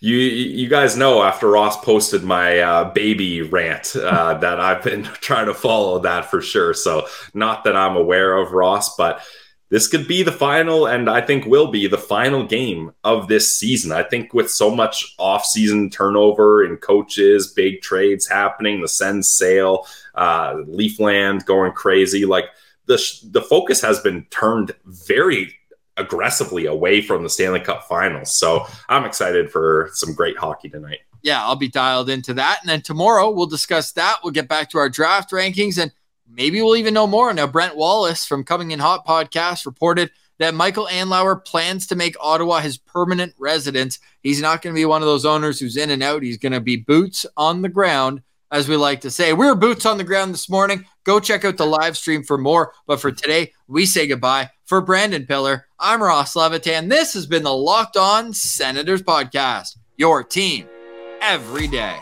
You, 0.00 0.16
you 0.16 0.68
guys 0.68 0.96
know 0.96 1.22
after 1.22 1.48
Ross 1.50 1.82
posted 1.82 2.22
my 2.22 2.58
uh, 2.60 2.92
baby 2.92 3.42
rant 3.42 3.96
uh, 3.96 4.34
that 4.34 4.60
I've 4.60 4.82
been 4.82 5.02
trying 5.20 5.46
to 5.46 5.54
follow 5.54 5.98
that 6.00 6.30
for 6.30 6.40
sure. 6.42 6.74
So, 6.74 7.06
not 7.34 7.64
that 7.64 7.76
I'm 7.76 7.96
aware 7.96 8.36
of 8.36 8.52
Ross, 8.52 8.94
but 8.96 9.22
this 9.68 9.88
could 9.88 10.06
be 10.06 10.22
the 10.22 10.32
final, 10.32 10.86
and 10.86 11.10
I 11.10 11.20
think 11.20 11.44
will 11.44 11.70
be 11.70 11.86
the 11.86 11.98
final 11.98 12.46
game 12.46 12.92
of 13.02 13.28
this 13.28 13.58
season. 13.58 13.90
I 13.90 14.04
think 14.04 14.32
with 14.32 14.50
so 14.50 14.74
much 14.74 15.14
off-season 15.18 15.90
turnover 15.90 16.64
and 16.64 16.80
coaches, 16.80 17.52
big 17.52 17.82
trades 17.82 18.28
happening, 18.28 18.80
the 18.80 18.88
Sens 18.88 19.28
sale, 19.28 19.86
uh, 20.14 20.54
Leafland 20.68 21.44
going 21.46 21.72
crazy, 21.72 22.24
like 22.24 22.46
the 22.86 22.98
sh- 22.98 23.20
the 23.20 23.42
focus 23.42 23.80
has 23.82 23.98
been 24.00 24.24
turned 24.30 24.72
very 24.84 25.52
aggressively 25.96 26.66
away 26.66 27.00
from 27.00 27.22
the 27.22 27.30
Stanley 27.30 27.60
Cup 27.60 27.88
Finals. 27.88 28.36
So 28.36 28.66
I'm 28.88 29.04
excited 29.04 29.50
for 29.50 29.90
some 29.94 30.14
great 30.14 30.36
hockey 30.36 30.68
tonight. 30.68 31.00
Yeah, 31.22 31.42
I'll 31.42 31.56
be 31.56 31.68
dialed 31.68 32.08
into 32.08 32.34
that. 32.34 32.58
And 32.60 32.68
then 32.68 32.82
tomorrow 32.82 33.30
we'll 33.30 33.46
discuss 33.46 33.92
that. 33.92 34.18
We'll 34.22 34.32
get 34.32 34.46
back 34.46 34.70
to 34.70 34.78
our 34.78 34.88
draft 34.88 35.32
rankings 35.32 35.82
and 35.82 35.90
maybe 36.28 36.60
we'll 36.62 36.76
even 36.76 36.94
know 36.94 37.06
more. 37.06 37.32
Now, 37.32 37.46
Brent 37.46 37.76
Wallace 37.76 38.26
from 38.26 38.44
Coming 38.44 38.70
in 38.70 38.78
Hot 38.78 39.06
podcast 39.06 39.66
reported 39.66 40.10
that 40.38 40.54
Michael 40.54 40.86
Andlauer 40.90 41.44
plans 41.44 41.86
to 41.88 41.96
make 41.96 42.16
Ottawa 42.20 42.60
his 42.60 42.78
permanent 42.78 43.34
residence. 43.38 43.98
He's 44.22 44.40
not 44.40 44.62
going 44.62 44.74
to 44.74 44.78
be 44.78 44.84
one 44.84 45.02
of 45.02 45.06
those 45.08 45.24
owners 45.24 45.58
who's 45.58 45.76
in 45.76 45.90
and 45.90 46.02
out. 46.02 46.22
He's 46.22 46.38
going 46.38 46.52
to 46.52 46.60
be 46.60 46.76
boots 46.76 47.24
on 47.36 47.62
the 47.62 47.68
ground, 47.68 48.22
as 48.50 48.68
we 48.68 48.76
like 48.76 49.00
to 49.02 49.10
say. 49.10 49.32
We 49.32 49.46
are 49.46 49.54
boots 49.54 49.86
on 49.86 49.98
the 49.98 50.04
ground 50.04 50.34
this 50.34 50.50
morning. 50.50 50.84
Go 51.04 51.20
check 51.20 51.44
out 51.44 51.56
the 51.56 51.66
live 51.66 51.96
stream 51.96 52.22
for 52.22 52.36
more. 52.36 52.72
But 52.86 53.00
for 53.00 53.12
today, 53.12 53.52
we 53.66 53.86
say 53.86 54.06
goodbye. 54.06 54.50
For 54.64 54.80
Brandon 54.80 55.26
Piller, 55.26 55.66
I'm 55.78 56.02
Ross 56.02 56.34
Levitan. 56.34 56.88
This 56.88 57.14
has 57.14 57.26
been 57.26 57.44
the 57.44 57.54
Locked 57.54 57.96
On 57.96 58.32
Senators 58.32 59.02
podcast, 59.02 59.76
your 59.96 60.24
team 60.24 60.68
every 61.20 61.68
day. 61.68 61.96